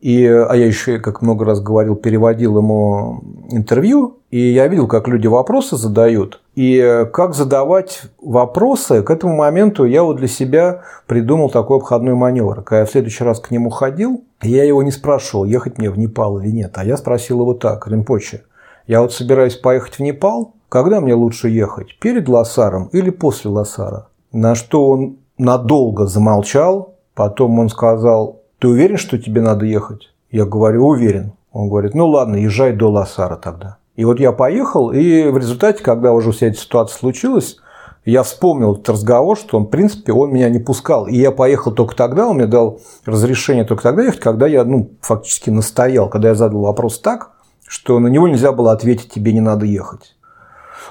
И, 0.00 0.26
а 0.26 0.54
я 0.54 0.66
еще, 0.66 0.98
как 0.98 1.22
много 1.22 1.46
раз 1.46 1.60
говорил, 1.60 1.96
переводил 1.96 2.58
ему 2.58 3.22
интервью, 3.50 4.18
и 4.30 4.38
я 4.38 4.68
видел, 4.68 4.86
как 4.86 5.08
люди 5.08 5.26
вопросы 5.26 5.76
задают. 5.76 6.42
И 6.54 7.06
как 7.10 7.34
задавать 7.34 8.02
вопросы, 8.20 9.02
к 9.02 9.10
этому 9.10 9.34
моменту 9.34 9.84
я 9.86 10.02
вот 10.02 10.16
для 10.18 10.28
себя 10.28 10.82
придумал 11.06 11.48
такой 11.48 11.78
обходной 11.78 12.14
маневр. 12.14 12.62
Когда 12.62 12.80
я 12.80 12.86
в 12.86 12.90
следующий 12.90 13.24
раз 13.24 13.40
к 13.40 13.50
нему 13.50 13.70
ходил, 13.70 14.24
я 14.42 14.64
его 14.64 14.82
не 14.82 14.90
спрашивал, 14.90 15.46
ехать 15.46 15.78
мне 15.78 15.88
в 15.88 15.98
Непал 15.98 16.38
или 16.38 16.50
нет, 16.50 16.72
а 16.74 16.84
я 16.84 16.98
спросил 16.98 17.40
его 17.40 17.54
так, 17.54 17.88
Ринпоче, 17.88 18.42
я 18.86 19.00
вот 19.00 19.14
собираюсь 19.14 19.56
поехать 19.56 19.94
в 19.94 20.00
Непал, 20.00 20.52
когда 20.74 21.00
мне 21.00 21.14
лучше 21.14 21.50
ехать, 21.50 22.00
перед 22.00 22.28
Лосаром 22.28 22.88
или 22.90 23.10
после 23.10 23.48
Лосара? 23.48 24.08
На 24.32 24.56
что 24.56 24.88
он 24.88 25.18
надолго 25.38 26.06
замолчал, 26.06 26.96
потом 27.14 27.60
он 27.60 27.68
сказал, 27.68 28.40
ты 28.58 28.66
уверен, 28.66 28.96
что 28.96 29.16
тебе 29.16 29.40
надо 29.40 29.66
ехать? 29.66 30.12
Я 30.32 30.46
говорю, 30.46 30.84
уверен. 30.84 31.34
Он 31.52 31.68
говорит, 31.68 31.94
ну 31.94 32.08
ладно, 32.08 32.34
езжай 32.34 32.72
до 32.72 32.90
Лосара 32.90 33.36
тогда. 33.36 33.76
И 33.94 34.04
вот 34.04 34.18
я 34.18 34.32
поехал, 34.32 34.90
и 34.90 35.28
в 35.28 35.38
результате, 35.38 35.80
когда 35.80 36.12
уже 36.12 36.32
вся 36.32 36.48
эта 36.48 36.58
ситуация 36.58 36.98
случилась, 36.98 37.58
я 38.04 38.24
вспомнил 38.24 38.72
этот 38.72 38.88
разговор, 38.88 39.38
что 39.38 39.58
он, 39.58 39.66
в 39.66 39.70
принципе, 39.70 40.12
он 40.12 40.32
меня 40.32 40.50
не 40.50 40.58
пускал. 40.58 41.06
И 41.06 41.16
я 41.16 41.30
поехал 41.30 41.70
только 41.70 41.94
тогда, 41.94 42.26
он 42.26 42.38
мне 42.38 42.48
дал 42.48 42.80
разрешение 43.04 43.64
только 43.64 43.84
тогда 43.84 44.02
ехать, 44.02 44.18
когда 44.18 44.48
я 44.48 44.64
ну, 44.64 44.90
фактически 45.02 45.50
настоял, 45.50 46.08
когда 46.08 46.30
я 46.30 46.34
задал 46.34 46.62
вопрос 46.62 46.98
так, 46.98 47.30
что 47.64 48.00
на 48.00 48.08
него 48.08 48.26
нельзя 48.26 48.50
было 48.50 48.72
ответить, 48.72 49.12
тебе 49.12 49.32
не 49.32 49.40
надо 49.40 49.66
ехать. 49.66 50.16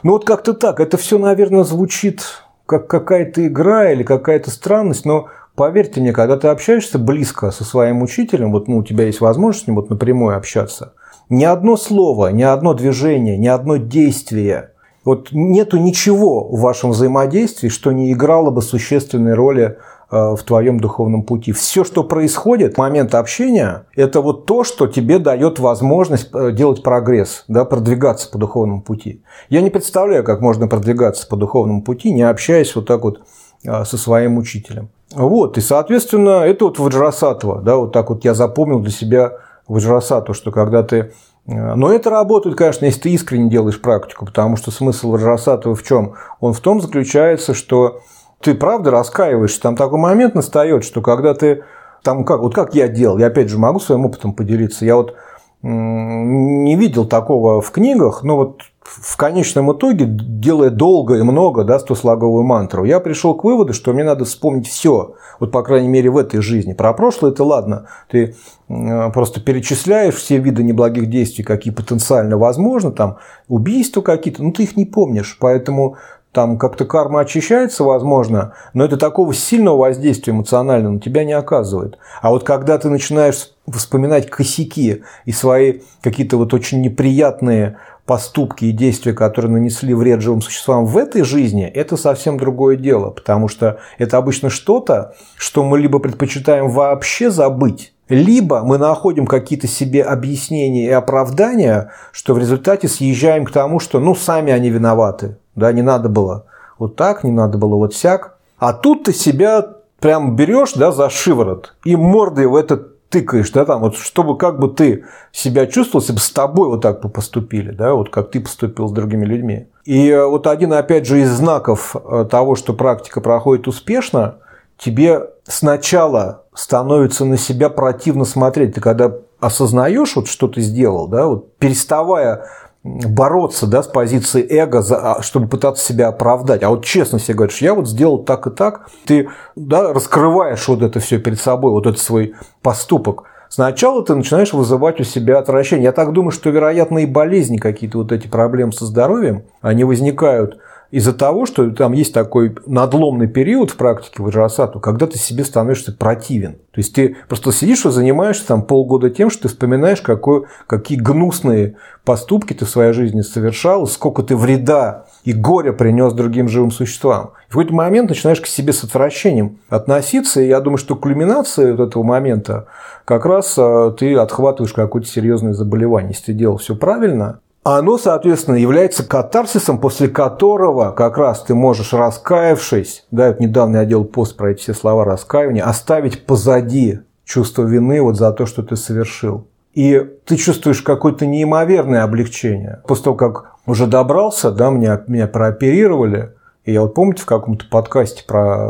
Ну 0.04 0.13
вот 0.13 0.26
как-то 0.26 0.54
так. 0.54 0.80
Это 0.80 0.98
все, 0.98 1.17
наверное, 1.17 1.63
звучит 1.63 2.24
как 2.65 2.88
какая-то 2.88 3.46
игра 3.48 3.91
или 3.91 4.04
какая-то 4.04 4.52
странность, 4.52 5.06
но 5.06 5.28
Поверьте 5.56 6.02
мне, 6.02 6.13
когда 6.13 6.36
ты 6.36 6.48
общаешься 6.48 6.98
близко 6.98 7.52
со 7.52 7.63
своим 7.63 8.02
учителем, 8.02 8.52
вот 8.52 8.67
ну, 8.67 8.78
у 8.78 8.84
тебя 8.84 9.06
есть 9.06 9.22
возможность 9.22 9.65
с 9.65 9.67
ним 9.67 9.76
вот 9.76 9.89
напрямую 9.91 10.36
общаться, 10.36 10.93
ни 11.30 11.43
одно 11.43 11.78
слово, 11.78 12.30
ни 12.30 12.41
одно 12.41 12.74
движение, 12.74 13.38
ни 13.38 13.48
одно 13.48 13.78
действие, 13.78 14.72
вот 15.06 15.30
нету 15.32 15.78
ничего 15.78 16.48
в 16.48 16.60
вашем 16.60 16.89
взаимодействии, 16.89 17.69
что 17.69 17.91
не 17.91 18.12
играло 18.12 18.50
бы 18.50 18.63
существенной 18.63 19.36
роли 19.36 19.78
в 20.13 20.43
твоем 20.43 20.80
духовном 20.80 21.23
пути. 21.23 21.52
Все, 21.52 21.84
что 21.84 22.04
происходит 22.04 22.76
в 22.76 22.78
момент 22.78 23.15
общения, 23.15 23.88
это 23.95 24.21
вот 24.21 24.45
то, 24.45 24.63
что 24.63 24.86
тебе 24.86 25.17
дает 25.17 25.58
возможность 25.58 26.30
э, 26.34 26.52
делать 26.52 26.84
прогресс, 26.84 27.45
да, 27.47 27.65
продвигаться 27.65 28.30
по 28.30 28.38
духовному 28.38 28.84
пути. 28.84 29.23
Я 29.49 29.62
не 29.62 29.71
представляю, 29.71 30.23
как 30.23 30.39
можно 30.39 30.67
продвигаться 30.67 31.28
по 31.28 31.36
духовному 31.36 31.82
пути, 31.82 32.13
не 32.13 32.21
общаясь 32.21 32.76
вот 32.76 32.86
так 32.86 33.04
вот 33.04 33.21
э, 33.65 33.86
со 33.86 33.97
своим 33.97 34.38
учителем. 34.38 34.89
Вот, 35.15 35.58
и, 35.58 35.62
соответственно, 35.62 36.43
это 36.43 36.65
вот 36.65 36.78
Ваджрасатва, 36.78 37.62
да, 37.62 37.78
вот 37.78 37.91
так 37.91 38.10
вот 38.10 38.23
я 38.23 38.36
запомнил 38.36 38.82
для 38.82 38.91
себя 38.91 39.34
Ваджрасатву, 39.67 40.36
что 40.36 40.52
когда 40.52 40.84
ты 40.84 41.12
э, 41.47 41.76
но 41.76 41.91
это 41.91 42.12
работает, 42.12 42.56
конечно, 42.56 42.86
если 42.86 43.02
ты 43.02 43.10
искренне 43.10 43.49
делаешь 43.49 43.82
практику, 43.82 44.28
потому 44.28 44.58
что 44.58 44.69
смысл 44.69 45.10
Ваджрасатвы 45.10 45.73
в 45.73 45.82
чем? 45.84 46.13
Он 46.39 46.54
в 46.54 46.60
том 46.60 46.82
заключается, 46.82 47.56
что 47.56 48.02
ты 48.43 48.53
правда 48.53 48.91
раскаиваешься. 48.91 49.62
Там 49.62 49.75
такой 49.75 49.99
момент 49.99 50.36
настает, 50.36 50.84
что 50.84 51.01
когда 51.01 51.34
ты 51.34 51.63
там 52.03 52.25
как, 52.25 52.41
вот 52.41 52.53
как 52.53 52.75
я 52.75 52.88
делал, 52.88 53.17
я 53.17 53.27
опять 53.27 53.49
же 53.49 53.58
могу 53.58 53.79
своим 53.79 54.06
опытом 54.06 54.34
поделиться. 54.34 54.86
Я 54.86 54.97
вот 54.97 55.15
не 55.62 56.75
видел 56.75 57.06
такого 57.06 57.62
в 57.62 57.71
книгах, 57.71 58.23
но 58.23 58.36
вот 58.36 58.62
в 58.84 59.15
конечном 59.15 59.71
итоге, 59.71 60.06
делая 60.06 60.69
долго 60.69 61.15
и 61.15 61.21
много, 61.21 61.63
да, 61.63 61.79
стослоговую 61.79 62.43
мантру, 62.43 62.84
я 62.84 62.99
пришел 62.99 63.34
к 63.34 63.45
выводу, 63.45 63.71
что 63.71 63.93
мне 63.93 64.03
надо 64.03 64.25
вспомнить 64.25 64.67
все, 64.67 65.15
вот 65.39 65.51
по 65.51 65.63
крайней 65.63 65.88
мере 65.88 66.10
в 66.10 66.17
этой 66.17 66.41
жизни. 66.41 66.73
Про 66.73 66.91
прошлое 66.91 67.32
это 67.32 67.45
ладно, 67.45 67.88
ты 68.12 68.36
просто 68.67 69.39
перечисляешь 69.39 70.15
все 70.15 70.38
виды 70.38 70.63
неблагих 70.63 71.10
действий, 71.10 71.45
какие 71.45 71.73
потенциально 71.73 72.38
возможны, 72.38 72.91
там 72.91 73.19
убийства 73.47 74.01
какие-то, 74.01 74.43
ну 74.43 74.51
ты 74.51 74.63
их 74.63 74.75
не 74.75 74.84
помнишь, 74.84 75.38
поэтому 75.39 75.95
там 76.34 76.58
как-то 76.58 76.86
карма 76.86 77.22
очищается, 77.22 77.84
возможно, 77.84 78.54
но 78.74 78.84
это 78.84 78.98
такого 78.98 79.34
сильного 79.34 79.78
воздействия 79.78 80.34
эмоционального 80.34 80.93
на 80.93 81.00
тебя 81.00 81.24
не 81.24 81.34
оказывает. 81.34 81.98
А 82.22 82.32
вот 82.32 82.43
когда 82.43 82.78
ты 82.80 82.89
начинаешь 82.89 83.52
вспоминать 83.72 84.30
косяки 84.30 85.04
и 85.26 85.32
свои 85.32 85.82
какие-то 86.02 86.38
вот 86.38 86.54
очень 86.54 86.82
неприятные 86.82 87.78
поступки 88.06 88.65
и 88.65 88.72
действия, 88.72 89.13
которые 89.13 89.52
нанесли 89.52 89.93
вред 89.93 90.22
живым 90.22 90.41
существам 90.41 90.86
в 90.86 90.98
этой 90.98 91.24
жизни, 91.24 91.65
это 91.65 91.96
совсем 91.96 92.38
другое 92.38 92.76
дело, 92.76 93.12
потому 93.12 93.48
что 93.48 93.80
это 93.98 94.17
обычно 94.17 94.50
что-то, 94.50 95.13
что 95.38 95.63
мы 95.63 95.80
либо 95.80 96.00
предпочитаем 96.00 96.69
вообще 96.69 97.30
забыть, 97.30 97.93
либо 98.10 98.63
мы 98.63 98.80
находим 98.80 99.28
какие-то 99.28 99.67
себе 99.67 100.04
объяснения 100.04 100.88
и 100.88 100.89
оправдания, 100.89 101.91
что 102.12 102.34
в 102.34 102.39
результате 102.39 102.88
съезжаем 102.88 103.46
к 103.46 103.52
тому, 103.52 103.80
что 103.80 104.00
ну 104.00 104.15
сами 104.15 104.52
они 104.52 104.69
виноваты, 104.69 105.38
да, 105.56 105.72
не 105.72 105.82
надо 105.82 106.10
было 106.10 106.46
вот 106.78 106.96
так, 106.96 107.24
не 107.24 107.32
надо 107.32 107.58
было 107.58 107.76
вот 107.76 107.94
сяк. 107.94 108.38
А 108.58 108.74
тут 108.74 109.06
ты 109.06 109.13
себя 109.13 109.76
прям 110.00 110.36
берешь 110.36 110.74
да, 110.74 110.92
за 110.92 111.10
шиворот 111.10 111.76
и 111.84 111.96
мордой 111.96 112.48
в 112.48 112.56
этот 112.56 113.10
тыкаешь, 113.10 113.52
да, 113.52 113.63
там, 113.63 113.82
вот, 113.82 113.96
чтобы 113.96 114.38
как 114.38 114.60
бы 114.60 114.70
ты 114.70 115.06
себя 115.32 115.68
чувствовал, 115.68 116.02
если 116.02 116.13
бы 116.13 116.20
с 116.20 116.32
тобой 116.32 116.68
вот 116.68 116.82
так 116.82 117.02
бы 117.02 117.10
поступили, 117.10 117.72
да, 117.72 117.94
вот 117.94 118.10
как 118.10 118.32
ты 118.32 118.42
поступил 118.42 118.88
с 118.88 118.92
другими 118.92 119.24
людьми. 119.24 119.68
И 119.86 120.10
э, 120.10 120.26
вот 120.26 120.48
один, 120.48 120.74
опять 120.74 121.06
же, 121.06 121.22
из 121.22 121.30
знаков 121.30 121.96
э, 121.96 122.26
того, 122.30 122.56
что 122.56 122.74
практика 122.74 123.22
проходит 123.22 123.68
успешно, 123.68 124.38
тебе 124.78 125.30
сначала 125.44 126.44
становится 126.56 127.26
на 127.26 127.38
себя 127.38 127.70
противно 127.70 128.26
смотреть. 128.26 128.76
Ты 128.76 128.82
когда 128.82 129.13
осознаешь, 129.39 130.16
вот, 130.16 130.28
что 130.28 130.48
ты 130.48 130.62
сделал, 130.62 131.08
да, 131.08 131.28
вот, 131.28 131.56
переставая 131.58 132.48
бороться 132.84 133.65
да, 133.65 133.82
с 133.82 133.88
позиции 133.88 134.46
эго, 134.50 134.84
а, 134.91 135.22
чтобы 135.22 135.48
пытаться 135.48 135.86
себя 135.86 136.10
оправдать. 136.10 136.63
А 136.63 136.69
вот 136.69 136.84
честно 136.84 137.19
себе 137.19 137.36
говоришь, 137.36 137.60
я 137.60 137.74
вот 137.74 137.88
сделал 137.88 138.19
так 138.19 138.46
и 138.48 138.50
так, 138.50 138.89
ты 139.06 139.30
да, 139.56 139.93
раскрываешь 139.93 140.67
вот 140.67 140.82
это 140.82 141.00
все 141.00 141.17
перед 141.17 141.39
собой, 141.39 141.72
вот 141.72 141.88
этот 141.88 142.00
свой 142.00 142.34
поступок. 142.62 143.24
Сначала 143.48 144.04
ты 144.04 144.15
начинаешь 144.15 144.52
вызывать 144.52 145.00
у 145.00 145.04
себя 145.04 145.38
отвращение. 145.38 145.86
Я 145.86 145.91
так 145.91 146.12
думаю, 146.12 146.32
что, 146.32 146.50
вероятно, 146.50 147.00
и 147.00 147.06
болезни 147.06 147.58
какие-то, 147.58 148.00
вот 148.00 148.12
эти 148.12 148.28
проблемы 148.28 148.74
со 148.74 148.86
здоровьем, 148.86 149.43
они 149.62 149.84
возникают 149.84 150.58
из-за 150.93 151.12
того, 151.12 151.47
что 151.47 151.71
там 151.71 151.91
есть 151.93 152.13
такой 152.13 152.56
надломный 152.67 153.25
период 153.25 153.71
в 153.71 153.77
практике 153.77 154.21
ваджрасату, 154.21 154.79
когда 154.79 155.08
ты 155.08 155.17
себе 155.17 155.43
становишься 155.43 155.91
противен. 155.91 156.53
То 156.71 156.77
есть 156.77 156.93
ты 156.93 157.17
просто 157.27 157.51
сидишь 157.51 157.84
и 157.88 157.89
занимаешься 157.89 158.45
там 158.45 158.62
полгода 158.62 159.10
тем, 159.10 159.32
что 159.32 159.43
ты 159.43 159.47
вспоминаешь, 159.47 160.01
какой, 160.01 160.43
какие 160.67 160.99
гнусные 160.99 161.77
поступки 162.06 162.53
ты 162.53 162.65
в 162.65 162.69
своей 162.69 162.93
жизни 162.93 163.21
совершал, 163.21 163.88
сколько 163.88 164.21
ты 164.21 164.36
вреда 164.36 165.06
и 165.23 165.34
горя 165.34 165.73
принес 165.73 166.13
другим 166.13 166.47
живым 166.47 166.69
существам. 166.69 167.32
И 167.47 167.49
в 167.49 167.53
какой-то 167.53 167.73
момент 167.73 168.10
начинаешь 168.10 168.41
к 168.41 168.45
себе 168.45 168.71
с 168.71 168.84
отвращением 168.84 169.58
относиться, 169.69 170.41
и 170.41 170.47
я 170.47 170.60
думаю, 170.60 170.77
что 170.77 170.95
кульминация 170.95 171.75
вот 171.75 171.89
этого 171.89 172.03
момента 172.03 172.67
как 173.06 173.25
раз 173.25 173.56
а, 173.58 173.89
ты 173.89 174.13
отхватываешь 174.15 174.73
какое-то 174.73 175.08
серьезное 175.08 175.53
заболевание. 175.53 176.12
Если 176.12 176.25
ты 176.25 176.34
делал 176.34 176.58
все 176.58 176.75
правильно, 176.75 177.39
оно, 177.63 177.97
соответственно, 177.97 178.56
является 178.56 179.04
катарсисом, 179.08 179.80
после 179.80 180.10
которого 180.10 180.91
как 180.91 181.17
раз 181.17 181.43
ты 181.43 181.56
можешь, 181.56 181.93
раскаявшись, 181.93 183.06
да, 183.12 183.30
вот 183.30 183.39
недавно 183.39 183.78
я 183.78 183.86
делал 183.86 184.04
пост 184.04 184.36
про 184.36 184.52
эти 184.52 184.62
все 184.62 184.73
слова 184.73 185.06
раскаивания, 185.06 185.63
оставить 185.63 186.26
позади 186.26 186.99
чувство 187.23 187.63
вины 187.63 188.02
вот 188.02 188.17
за 188.17 188.32
то, 188.34 188.45
что 188.45 188.63
ты 188.63 188.76
совершил. 188.76 189.47
И 189.73 189.99
ты 190.26 190.36
чувствуешь 190.36 190.82
какое-то 190.82 191.26
неимоверное 191.26 192.04
облегчение. 192.04 192.82
После 192.86 193.06
того, 193.06 193.15
как 193.15 193.56
уже 193.65 193.88
добрался, 193.88 194.52
да, 194.52 194.69
меня, 194.69 195.02
меня 195.08 195.28
прооперировали, 195.28 196.34
и 196.65 196.73
я 196.73 196.82
вот 196.82 196.93
помните 196.93 197.23
в 197.23 197.26
каком-то 197.26 197.65
подкасте 197.69 198.23
про 198.26 198.69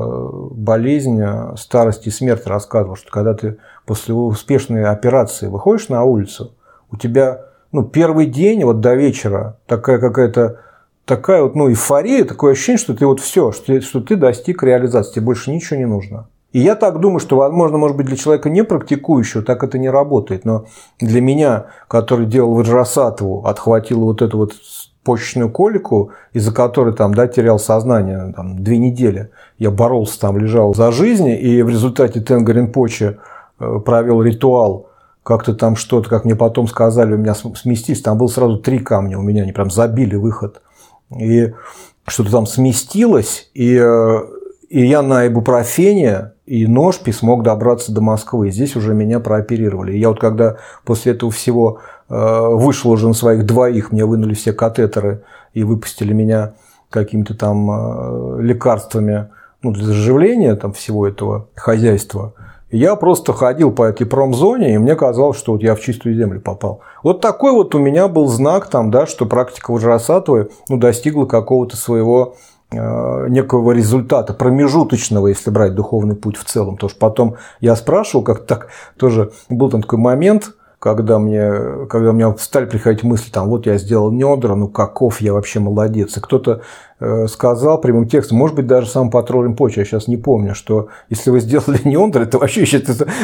болезнь, 0.51 1.21
старость 1.57 2.07
и 2.07 2.11
смерть 2.11 2.47
рассказывал, 2.47 2.95
что 2.95 3.11
когда 3.11 3.33
ты 3.33 3.57
после 3.85 4.13
успешной 4.13 4.85
операции 4.85 5.47
выходишь 5.47 5.89
на 5.89 6.03
улицу, 6.03 6.53
у 6.91 6.97
тебя 6.97 7.45
ну, 7.73 7.83
первый 7.83 8.27
день 8.27 8.63
вот 8.63 8.79
до 8.79 8.93
вечера 8.93 9.57
такая 9.67 9.99
какая-то 9.99 10.59
такая 11.05 11.43
вот, 11.43 11.55
ну, 11.55 11.69
эйфория, 11.69 12.23
такое 12.23 12.53
ощущение, 12.53 12.77
что 12.77 12.93
ты 12.93 13.05
вот 13.05 13.19
все, 13.19 13.51
что, 13.51 13.81
что 13.81 13.99
ты 13.99 14.15
достиг 14.15 14.63
реализации, 14.63 15.15
тебе 15.15 15.25
больше 15.25 15.51
ничего 15.51 15.77
не 15.77 15.85
нужно. 15.85 16.27
И 16.53 16.59
я 16.59 16.75
так 16.75 16.99
думаю, 16.99 17.19
что, 17.19 17.35
возможно, 17.35 17.79
может 17.79 17.97
быть, 17.97 18.05
для 18.05 18.15
человека 18.15 18.49
не 18.49 18.63
практикующего 18.63 19.43
так 19.43 19.63
это 19.63 19.79
не 19.79 19.89
работает, 19.89 20.45
но 20.45 20.65
для 20.99 21.19
меня, 21.19 21.65
который 21.87 22.27
делал 22.27 22.53
Ваджрасатову, 22.53 23.45
отхватил 23.45 24.01
вот 24.01 24.21
эту 24.21 24.37
вот 24.37 24.53
почечную 25.03 25.49
колику, 25.49 26.11
из-за 26.31 26.53
которой 26.53 26.93
там, 26.93 27.13
да, 27.13 27.27
терял 27.27 27.57
сознание 27.57 28.31
там, 28.35 28.63
две 28.63 28.77
недели. 28.77 29.31
Я 29.57 29.71
боролся 29.71 30.19
там, 30.19 30.37
лежал 30.37 30.75
за 30.75 30.91
жизнь, 30.91 31.27
и 31.27 31.63
в 31.63 31.69
результате 31.69 32.21
Тенгарин 32.21 32.71
Почи 32.71 33.17
э, 33.59 33.79
провел 33.83 34.21
ритуал 34.21 34.92
как-то 35.23 35.53
там 35.53 35.75
что-то, 35.75 36.09
как 36.09 36.25
мне 36.25 36.35
потом 36.35 36.67
сказали, 36.67 37.13
у 37.13 37.17
меня 37.17 37.33
сместились, 37.33 38.01
там 38.01 38.17
было 38.17 38.27
сразу 38.27 38.57
три 38.57 38.79
камня, 38.79 39.17
у 39.17 39.21
меня 39.21 39.43
они 39.43 39.53
прям 39.53 39.71
забили 39.71 40.15
выход. 40.15 40.61
И 41.17 41.53
что-то 42.05 42.31
там 42.31 42.45
сместилось, 42.45 43.49
и, 43.53 43.79
э, 43.81 44.19
и 44.69 44.85
я 44.85 45.01
на 45.01 45.25
ибупрофене 45.27 46.31
и 46.45 46.67
ножпи 46.67 47.13
смог 47.13 47.43
добраться 47.43 47.93
до 47.93 48.01
Москвы. 48.01 48.51
Здесь 48.51 48.75
уже 48.75 48.93
меня 48.93 49.21
прооперировали. 49.21 49.93
И 49.93 49.99
я 49.99 50.09
вот 50.09 50.19
когда 50.19 50.57
после 50.83 51.13
этого 51.13 51.31
всего 51.31 51.79
э, 52.09 52.47
вышел 52.49 52.91
уже 52.91 53.07
на 53.07 53.13
своих 53.13 53.45
двоих, 53.45 53.93
мне 53.93 54.05
вынули 54.05 54.33
все 54.33 54.51
катетеры 54.51 55.23
и 55.53 55.63
выпустили 55.63 56.11
меня 56.11 56.53
какими-то 56.89 57.33
там 57.35 57.71
э, 57.71 58.41
лекарствами 58.41 59.29
ну, 59.61 59.71
для 59.71 59.85
заживления 59.85 60.55
там, 60.55 60.73
всего 60.73 61.07
этого 61.07 61.47
хозяйства– 61.55 62.33
я 62.73 62.95
просто 62.95 63.33
ходил 63.33 63.71
по 63.71 63.83
этой 63.83 64.05
промзоне, 64.05 64.73
и 64.73 64.77
мне 64.79 64.95
казалось, 64.95 65.37
что 65.37 65.53
вот 65.53 65.61
я 65.61 65.75
в 65.75 65.79
чистую 65.79 66.15
землю 66.15 66.41
попал. 66.41 66.81
Вот 67.03 67.21
такой 67.21 67.51
вот 67.51 67.75
у 67.75 67.79
меня 67.79 68.07
был 68.07 68.27
знак, 68.27 68.67
там, 68.67 68.89
да, 68.89 69.05
что 69.05 69.27
практика 69.27 69.71
Ваджрасатвы 69.71 70.49
ну, 70.69 70.77
достигла 70.77 71.25
какого-то 71.25 71.77
своего 71.77 72.35
э, 72.71 73.27
некого 73.29 73.73
результата, 73.73 74.33
промежуточного, 74.33 75.27
если 75.27 75.51
брать 75.51 75.75
духовный 75.75 76.15
путь 76.15 76.35
в 76.35 76.45
целом. 76.45 76.75
Потому 76.75 76.89
что 76.89 76.99
потом 76.99 77.35
я 77.59 77.75
спрашивал, 77.75 78.23
как 78.23 78.47
так 78.47 78.69
тоже 78.97 79.31
был 79.49 79.69
там 79.69 79.83
такой 79.83 79.99
момент, 79.99 80.53
когда 80.79 81.17
мне, 81.19 81.85
когда 81.87 82.09
у 82.09 82.13
меня 82.13 82.35
стали 82.37 82.65
приходить 82.65 83.03
мысли, 83.03 83.31
там, 83.31 83.47
вот 83.47 83.67
я 83.67 83.77
сделал 83.77 84.11
недра, 84.11 84.55
ну 84.55 84.67
каков 84.67 85.21
я 85.21 85.31
вообще 85.31 85.59
молодец. 85.59 86.17
И 86.17 86.19
кто-то 86.19 86.61
сказал 87.27 87.79
прямым 87.81 88.07
текстом, 88.07 88.37
может 88.37 88.55
быть, 88.55 88.67
даже 88.67 88.87
сам 88.87 89.09
патрулем 89.09 89.55
почты, 89.55 89.81
я 89.81 89.85
сейчас 89.85 90.07
не 90.07 90.17
помню, 90.17 90.55
что 90.55 90.89
если 91.09 91.29
вы 91.29 91.39
сделали 91.39 91.79
неондр, 91.83 92.21
это 92.21 92.37
вообще 92.37 92.61
еще, 92.61 92.81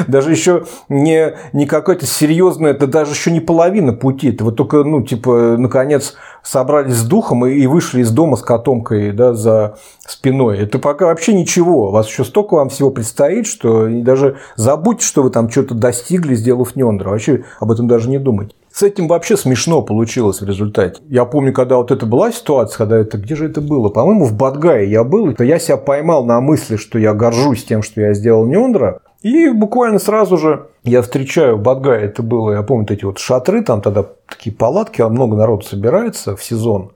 даже 0.07 0.31
еще 0.31 0.65
не, 0.89 1.33
не 1.53 1.65
какое-то 1.65 2.05
серьезное, 2.05 2.71
это 2.71 2.87
даже 2.87 3.11
еще 3.11 3.31
не 3.31 3.39
половина 3.39 3.93
пути. 3.93 4.29
Это 4.29 4.43
вот 4.43 4.55
только, 4.55 4.83
ну, 4.83 5.01
типа, 5.01 5.55
наконец 5.57 6.15
собрались 6.43 6.95
с 6.95 7.05
духом 7.05 7.45
и, 7.45 7.53
и 7.53 7.67
вышли 7.67 8.01
из 8.01 8.11
дома 8.11 8.37
с 8.37 8.41
котомкой 8.41 9.11
да, 9.11 9.33
за 9.33 9.77
спиной. 10.07 10.59
Это 10.59 10.79
пока 10.79 11.05
вообще 11.05 11.33
ничего. 11.33 11.89
У 11.89 11.91
вас 11.91 12.07
еще 12.07 12.23
столько 12.23 12.55
вам 12.55 12.69
всего 12.69 12.91
предстоит, 12.91 13.45
что 13.45 13.87
даже 13.87 14.37
забудьте, 14.55 15.05
что 15.05 15.23
вы 15.23 15.29
там 15.29 15.49
что-то 15.49 15.75
достигли, 15.75 16.35
сделав 16.35 16.75
неондр. 16.75 17.09
Вообще 17.09 17.43
об 17.59 17.71
этом 17.71 17.87
даже 17.87 18.09
не 18.09 18.19
думайте. 18.19 18.53
С 18.79 18.81
этим 18.81 19.09
вообще 19.09 19.35
смешно 19.35 19.81
получилось 19.81 20.39
в 20.39 20.45
результате. 20.45 21.01
Я 21.09 21.25
помню, 21.25 21.51
когда 21.51 21.75
вот 21.75 21.91
это 21.91 22.05
была 22.05 22.31
ситуация, 22.31 22.77
когда 22.77 22.97
это, 22.97 23.17
где 23.17 23.35
же 23.35 23.45
это 23.45 23.59
было? 23.59 23.89
По-моему, 23.89 24.23
в 24.23 24.37
Бадгае 24.37 24.89
я 24.89 25.03
был, 25.03 25.33
то 25.33 25.43
я 25.43 25.59
себя 25.59 25.75
поймал 25.75 26.23
на 26.23 26.39
мысли, 26.39 26.77
что 26.77 26.97
я 26.97 27.13
горжусь 27.13 27.65
тем, 27.65 27.83
что 27.83 27.99
я 27.99 28.13
сделал 28.13 28.45
Неондра. 28.45 29.01
И 29.21 29.49
буквально 29.49 29.99
сразу 29.99 30.37
же 30.37 30.67
я 30.85 31.01
встречаю 31.01 31.57
в 31.57 31.61
Бадгае, 31.61 32.05
это 32.05 32.23
было, 32.23 32.53
я 32.53 32.63
помню, 32.63 32.85
эти 32.89 33.03
вот 33.03 33.17
шатры, 33.17 33.65
там 33.65 33.81
тогда 33.81 34.05
такие 34.29 34.55
палатки, 34.55 35.01
а 35.01 35.09
много 35.09 35.35
народу 35.35 35.65
собирается 35.65 36.37
в 36.37 36.41
сезон. 36.41 36.93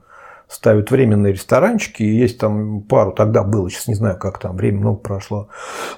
Ставят 0.48 0.90
временные 0.90 1.32
ресторанчики, 1.32 2.02
и 2.02 2.16
есть 2.16 2.38
там 2.38 2.82
пару, 2.82 3.12
тогда 3.12 3.42
было, 3.42 3.70
сейчас 3.70 3.88
не 3.88 3.94
знаю, 3.94 4.18
как 4.18 4.38
там, 4.38 4.56
время 4.56 4.78
много 4.78 4.98
прошло. 4.98 5.48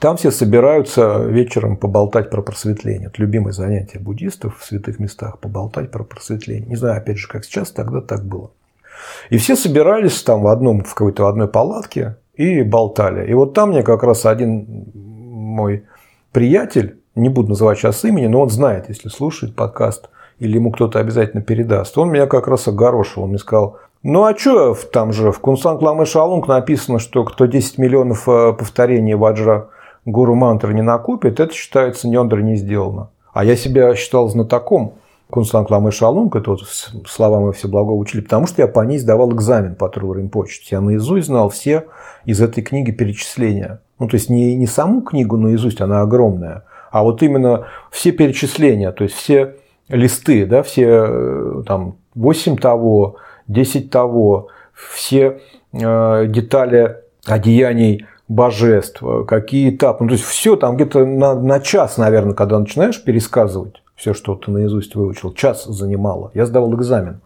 Там 0.00 0.16
все 0.16 0.30
собираются 0.30 1.18
вечером 1.18 1.76
поболтать 1.76 2.30
про 2.30 2.42
просветление. 2.42 3.08
Это 3.08 3.20
любимое 3.20 3.52
занятие 3.52 3.98
буддистов 3.98 4.58
в 4.58 4.64
святых 4.64 4.98
местах, 4.98 5.38
поболтать 5.38 5.90
про 5.90 6.04
просветление. 6.04 6.68
Не 6.68 6.76
знаю, 6.76 6.98
опять 6.98 7.18
же, 7.18 7.28
как 7.28 7.44
сейчас, 7.44 7.70
тогда 7.70 8.00
так 8.00 8.24
было. 8.24 8.50
И 9.30 9.38
все 9.38 9.56
собирались 9.56 10.22
там 10.22 10.42
в 10.42 10.46
одном, 10.48 10.82
в 10.82 10.94
какой-то 10.94 11.28
одной 11.28 11.48
палатке 11.48 12.16
и 12.34 12.62
болтали. 12.62 13.28
И 13.28 13.34
вот 13.34 13.54
там 13.54 13.70
мне 13.70 13.82
как 13.82 14.02
раз 14.02 14.26
один 14.26 14.84
мой 14.94 15.84
приятель, 16.32 16.98
не 17.14 17.28
буду 17.28 17.50
называть 17.50 17.78
сейчас 17.78 18.04
имени, 18.04 18.26
но 18.26 18.42
он 18.42 18.50
знает, 18.50 18.88
если 18.88 19.08
слушает 19.08 19.54
подкаст, 19.54 20.10
или 20.38 20.56
ему 20.56 20.70
кто-то 20.70 20.98
обязательно 20.98 21.42
передаст. 21.42 21.96
Он 21.96 22.10
меня 22.10 22.26
как 22.26 22.46
раз 22.46 22.68
огорошил. 22.68 23.22
Он 23.22 23.30
мне 23.30 23.38
сказал, 23.38 23.78
ну 24.06 24.24
а 24.24 24.36
что 24.36 24.74
там 24.74 25.12
же 25.12 25.32
в 25.32 25.40
Кунсан 25.40 25.78
Клам 25.78 26.04
Шалунг 26.06 26.46
написано, 26.46 26.98
что 26.98 27.24
кто 27.24 27.46
10 27.46 27.78
миллионов 27.78 28.28
э, 28.28 28.52
повторений 28.52 29.14
ваджра 29.14 29.70
гуру 30.04 30.34
мантры 30.34 30.74
не 30.74 30.82
накупит, 30.82 31.40
это 31.40 31.52
считается 31.52 32.08
нендра 32.08 32.40
не 32.40 32.54
сделано. 32.54 33.10
А 33.32 33.44
я 33.44 33.56
себя 33.56 33.94
считал 33.96 34.28
знатоком 34.28 34.94
Кунсан 35.28 35.66
Клам 35.66 35.90
Шалунг, 35.90 36.36
это 36.36 36.50
вот 36.50 36.60
слова 37.06 37.40
мы 37.40 37.52
все 37.52 37.66
благо 37.66 37.90
учили, 37.90 38.20
потому 38.20 38.46
что 38.46 38.62
я 38.62 38.68
по 38.68 38.80
ней 38.80 38.98
сдавал 38.98 39.32
экзамен 39.32 39.74
по 39.74 39.88
Тру 39.88 40.12
Римпочте. 40.12 40.76
Я 40.76 40.80
наизусть 40.80 41.26
знал 41.26 41.48
все 41.48 41.86
из 42.24 42.40
этой 42.40 42.62
книги 42.62 42.92
перечисления. 42.92 43.80
Ну, 43.98 44.06
то 44.08 44.14
есть 44.14 44.30
не, 44.30 44.54
не 44.54 44.66
саму 44.66 45.02
книгу 45.02 45.36
наизусть, 45.36 45.80
она 45.80 46.02
огромная, 46.02 46.64
а 46.92 47.02
вот 47.02 47.22
именно 47.22 47.66
все 47.90 48.12
перечисления, 48.12 48.92
то 48.92 49.04
есть 49.04 49.16
все 49.16 49.56
листы, 49.88 50.46
да, 50.46 50.62
все 50.62 50.86
э, 50.86 51.62
там 51.66 51.96
8 52.14 52.56
того, 52.56 53.16
10 53.48 53.90
того, 53.90 54.48
все 54.72 55.40
э, 55.72 56.26
детали 56.28 56.96
одеяний 57.24 58.06
божеств, 58.28 59.02
какие 59.26 59.70
этапы. 59.70 60.04
Ну, 60.04 60.08
то 60.08 60.14
есть 60.14 60.24
все 60.24 60.56
там 60.56 60.76
где-то 60.76 61.04
на, 61.04 61.34
на 61.34 61.60
час, 61.60 61.96
наверное, 61.96 62.34
когда 62.34 62.58
начинаешь 62.58 63.02
пересказывать 63.02 63.82
все, 63.94 64.14
что 64.14 64.34
ты 64.34 64.50
наизусть 64.50 64.94
выучил, 64.94 65.32
час 65.32 65.64
занимало. 65.64 66.30
Я 66.34 66.46
сдавал 66.46 66.74
экзамен 66.74 67.20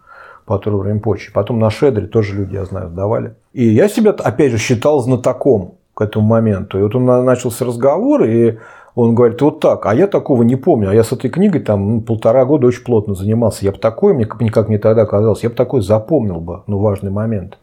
по 0.46 0.58
Туру 0.58 0.82
Римпочи. 0.82 1.32
Потом 1.32 1.58
на 1.58 1.70
Шедре 1.70 2.06
тоже 2.06 2.34
люди, 2.34 2.54
я 2.54 2.64
знаю, 2.64 2.88
сдавали. 2.88 3.34
И 3.52 3.64
я 3.64 3.88
себя, 3.88 4.10
опять 4.10 4.52
же, 4.52 4.58
считал 4.58 5.00
знатоком 5.00 5.74
к 5.94 6.00
этому 6.00 6.26
моменту. 6.26 6.78
И 6.78 6.82
вот 6.82 6.94
он 6.94 7.04
начался 7.24 7.64
разговор, 7.64 8.24
и 8.24 8.58
он 8.94 9.14
говорит, 9.14 9.40
вот 9.42 9.60
так, 9.60 9.86
а 9.86 9.94
я 9.94 10.06
такого 10.06 10.42
не 10.42 10.56
помню. 10.56 10.90
А 10.90 10.94
я 10.94 11.04
с 11.04 11.12
этой 11.12 11.30
книгой 11.30 11.60
там 11.60 11.96
ну, 11.96 12.00
полтора 12.00 12.44
года 12.44 12.66
очень 12.66 12.84
плотно 12.84 13.14
занимался. 13.14 13.64
Я 13.64 13.72
бы 13.72 13.78
такое, 13.78 14.14
мне 14.14 14.28
никак 14.40 14.68
мне 14.68 14.78
тогда 14.78 15.06
казалось, 15.06 15.42
я 15.42 15.48
бы 15.48 15.54
такое 15.54 15.80
запомнил 15.80 16.40
бы, 16.40 16.62
ну, 16.66 16.78
важный 16.78 17.10
момент. 17.10 17.58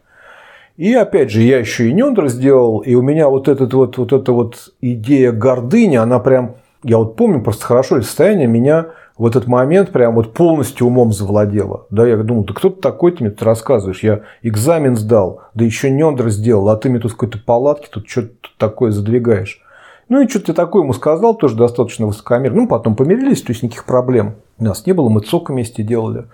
И 0.76 0.94
опять 0.94 1.30
же, 1.30 1.42
я 1.42 1.58
еще 1.58 1.88
и 1.88 1.92
Нендер 1.92 2.28
сделал, 2.28 2.78
и 2.78 2.94
у 2.94 3.02
меня 3.02 3.28
вот, 3.28 3.48
этот 3.48 3.74
вот, 3.74 3.98
вот 3.98 4.12
эта 4.12 4.32
вот 4.32 4.72
идея 4.80 5.32
гордыни, 5.32 5.96
она 5.96 6.20
прям, 6.20 6.54
я 6.84 6.98
вот 6.98 7.16
помню 7.16 7.42
просто 7.42 7.66
хорошо 7.66 8.00
состояние, 8.00 8.46
меня 8.46 8.86
в 9.16 9.26
этот 9.26 9.48
момент 9.48 9.90
прям 9.90 10.14
вот 10.14 10.32
полностью 10.34 10.86
умом 10.86 11.12
завладела. 11.12 11.86
Да, 11.90 12.06
я 12.06 12.16
думал, 12.18 12.44
да 12.44 12.54
кто 12.54 12.70
ты 12.70 12.80
такой, 12.80 13.10
ты 13.10 13.24
мне 13.24 13.30
тут 13.32 13.42
рассказываешь? 13.42 14.04
Я 14.04 14.20
экзамен 14.42 14.94
сдал, 14.94 15.42
да 15.54 15.64
еще 15.64 15.90
Нендер 15.90 16.30
сделал, 16.30 16.68
а 16.68 16.76
ты 16.76 16.88
мне 16.88 17.00
тут 17.00 17.10
в 17.10 17.16
какой-то 17.16 17.38
палатке 17.44 17.88
тут 17.90 18.08
что-то 18.08 18.30
такое 18.56 18.92
задвигаешь. 18.92 19.60
Ну 20.08 20.20
и 20.20 20.28
что-то 20.28 20.54
такое 20.54 20.82
ему 20.82 20.94
сказал, 20.94 21.36
тоже 21.36 21.56
достаточно 21.56 22.06
высокомерно. 22.06 22.62
Ну, 22.62 22.68
потом 22.68 22.96
помирились, 22.96 23.42
то 23.42 23.52
есть 23.52 23.62
никаких 23.62 23.84
проблем. 23.84 24.36
У 24.58 24.64
нас 24.64 24.86
не 24.86 24.92
было, 24.92 25.08
мы 25.08 25.20
цок 25.20 25.50
вместе 25.50 25.82
делали 25.82 26.26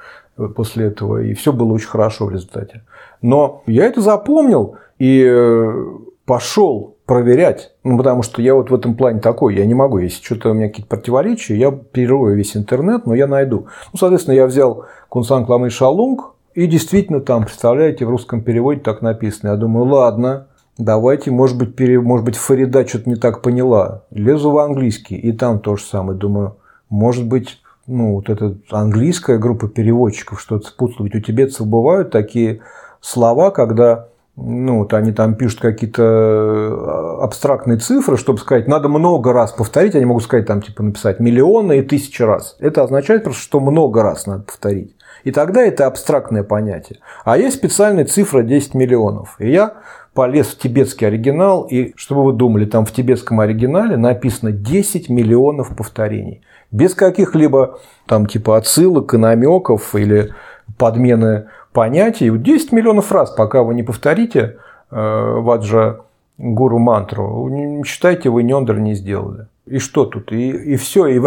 после 0.54 0.86
этого, 0.86 1.22
и 1.22 1.34
все 1.34 1.52
было 1.52 1.72
очень 1.72 1.88
хорошо 1.88 2.26
в 2.26 2.32
результате. 2.32 2.82
Но 3.22 3.62
я 3.66 3.84
это 3.84 4.00
запомнил 4.00 4.76
и 4.98 5.24
э, 5.26 5.84
пошел 6.24 6.96
проверять, 7.06 7.72
ну, 7.84 7.98
потому 7.98 8.22
что 8.22 8.40
я 8.40 8.54
вот 8.54 8.70
в 8.70 8.74
этом 8.74 8.94
плане 8.94 9.20
такой, 9.20 9.56
я 9.56 9.66
не 9.66 9.74
могу, 9.74 9.98
если 9.98 10.24
что-то 10.24 10.50
у 10.50 10.54
меня 10.54 10.68
какие-то 10.68 10.88
противоречия, 10.88 11.56
я 11.56 11.70
перерою 11.70 12.36
весь 12.36 12.56
интернет, 12.56 13.06
но 13.06 13.14
я 13.14 13.26
найду. 13.26 13.66
Ну, 13.92 13.98
соответственно, 13.98 14.34
я 14.34 14.46
взял 14.46 14.86
Кунсан 15.08 15.44
Кламы 15.44 15.70
Шалунг, 15.70 16.34
и 16.54 16.66
действительно 16.66 17.20
там, 17.20 17.44
представляете, 17.44 18.06
в 18.06 18.10
русском 18.10 18.40
переводе 18.40 18.80
так 18.80 19.02
написано. 19.02 19.50
Я 19.50 19.56
думаю, 19.56 19.86
ладно, 19.86 20.46
Давайте, 20.78 21.30
может 21.30 21.56
быть, 21.56 21.76
пере... 21.76 22.00
может 22.00 22.24
быть, 22.24 22.36
Фарида 22.36 22.86
что-то 22.86 23.08
не 23.08 23.16
так 23.16 23.42
поняла. 23.42 24.02
Лезу 24.10 24.50
в 24.50 24.58
английский, 24.58 25.16
и 25.16 25.32
там 25.32 25.60
то 25.60 25.76
же 25.76 25.84
самое. 25.84 26.18
Думаю, 26.18 26.56
может 26.88 27.26
быть, 27.26 27.60
ну, 27.86 28.14
вот 28.14 28.28
эта 28.28 28.56
английская 28.70 29.38
группа 29.38 29.68
переводчиков 29.68 30.40
что-то 30.40 30.66
спутала. 30.68 31.04
Ведь 31.06 31.14
у 31.14 31.20
тибетцев 31.20 31.66
бывают 31.66 32.10
такие 32.10 32.60
слова, 33.00 33.50
когда 33.50 34.08
ну, 34.36 34.80
вот 34.80 34.92
они 34.94 35.12
там 35.12 35.36
пишут 35.36 35.60
какие-то 35.60 36.02
э, 36.02 37.22
абстрактные 37.22 37.78
цифры, 37.78 38.16
чтобы 38.16 38.40
сказать, 38.40 38.66
надо 38.66 38.88
много 38.88 39.32
раз 39.32 39.52
повторить, 39.52 39.94
они 39.94 40.06
могут 40.06 40.24
сказать, 40.24 40.46
там, 40.46 40.60
типа, 40.60 40.82
написать 40.82 41.20
миллионы 41.20 41.78
и 41.78 41.82
тысячи 41.82 42.20
раз. 42.20 42.56
Это 42.58 42.82
означает 42.82 43.22
просто, 43.22 43.40
что 43.40 43.60
много 43.60 44.02
раз 44.02 44.26
надо 44.26 44.42
повторить. 44.42 44.96
И 45.24 45.32
тогда 45.32 45.62
это 45.62 45.86
абстрактное 45.86 46.42
понятие. 46.42 47.00
А 47.24 47.36
есть 47.36 47.56
специальная 47.56 48.04
цифра 48.04 48.42
10 48.42 48.74
миллионов. 48.74 49.36
И 49.38 49.50
я 49.50 49.74
полез 50.12 50.48
в 50.48 50.58
тибетский 50.58 51.06
оригинал, 51.06 51.62
и 51.64 51.92
чтобы 51.96 52.24
вы 52.24 52.32
думали, 52.34 52.66
там 52.66 52.84
в 52.84 52.92
тибетском 52.92 53.40
оригинале 53.40 53.96
написано 53.96 54.52
10 54.52 55.08
миллионов 55.08 55.74
повторений. 55.74 56.42
Без 56.70 56.94
каких-либо 56.94 57.80
там 58.06 58.26
типа 58.26 58.56
отсылок 58.56 59.14
и 59.14 59.16
намеков 59.16 59.94
или 59.94 60.34
подмены 60.78 61.46
понятий. 61.72 62.30
10 62.30 62.72
миллионов 62.72 63.10
раз, 63.10 63.30
пока 63.30 63.62
вы 63.62 63.74
не 63.74 63.82
повторите 63.82 64.58
э, 64.90 65.38
ваджа 65.40 66.00
гуру 66.36 66.78
мантру, 66.78 67.82
считайте, 67.84 68.28
вы 68.28 68.42
нендр 68.42 68.78
не 68.78 68.94
сделали. 68.94 69.46
И 69.66 69.78
что 69.78 70.04
тут? 70.04 70.30
И, 70.30 70.50
и 70.50 70.76
все, 70.76 71.06
и, 71.06 71.22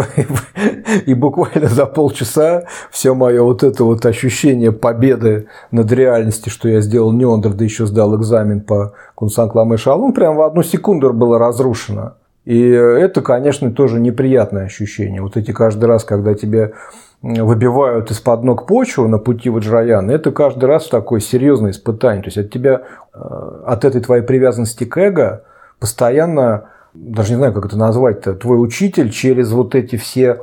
и 1.06 1.14
буквально 1.14 1.66
за 1.66 1.86
полчаса 1.86 2.64
все 2.90 3.12
мое 3.14 3.42
вот 3.42 3.64
это 3.64 3.82
вот 3.82 4.06
ощущение 4.06 4.70
победы 4.70 5.48
над 5.72 5.90
реальностью, 5.90 6.52
что 6.52 6.68
я 6.68 6.80
сделал 6.80 7.12
Неондер, 7.12 7.54
да 7.54 7.64
еще 7.64 7.86
сдал 7.86 8.16
экзамен 8.16 8.60
по 8.60 8.94
Кунсан 9.16 9.50
Кламе 9.50 9.76
Шалун, 9.76 10.12
прям 10.12 10.36
в 10.36 10.42
одну 10.42 10.62
секунду 10.62 11.12
было 11.12 11.36
разрушено. 11.38 12.14
И 12.44 12.60
это, 12.60 13.22
конечно, 13.22 13.72
тоже 13.72 13.98
неприятное 13.98 14.66
ощущение. 14.66 15.20
Вот 15.20 15.36
эти 15.36 15.50
каждый 15.50 15.86
раз, 15.86 16.04
когда 16.04 16.34
тебе 16.34 16.74
выбивают 17.20 18.12
из-под 18.12 18.44
ног 18.44 18.66
почву 18.66 19.08
на 19.08 19.18
пути 19.18 19.50
в 19.50 19.56
Аджраян, 19.56 20.08
это 20.08 20.30
каждый 20.30 20.66
раз 20.66 20.86
такое 20.86 21.18
серьезное 21.18 21.72
испытание. 21.72 22.22
То 22.22 22.28
есть 22.28 22.38
от 22.38 22.50
тебя, 22.52 22.82
э, 23.12 23.18
от 23.66 23.84
этой 23.84 24.00
твоей 24.00 24.22
привязанности 24.22 24.84
к 24.84 24.96
эго 24.96 25.42
постоянно 25.80 26.70
даже 26.98 27.30
не 27.30 27.36
знаю, 27.36 27.52
как 27.52 27.66
это 27.66 27.78
назвать-то, 27.78 28.34
твой 28.34 28.62
учитель 28.62 29.10
через 29.10 29.52
вот 29.52 29.74
эти 29.74 29.96
все 29.96 30.40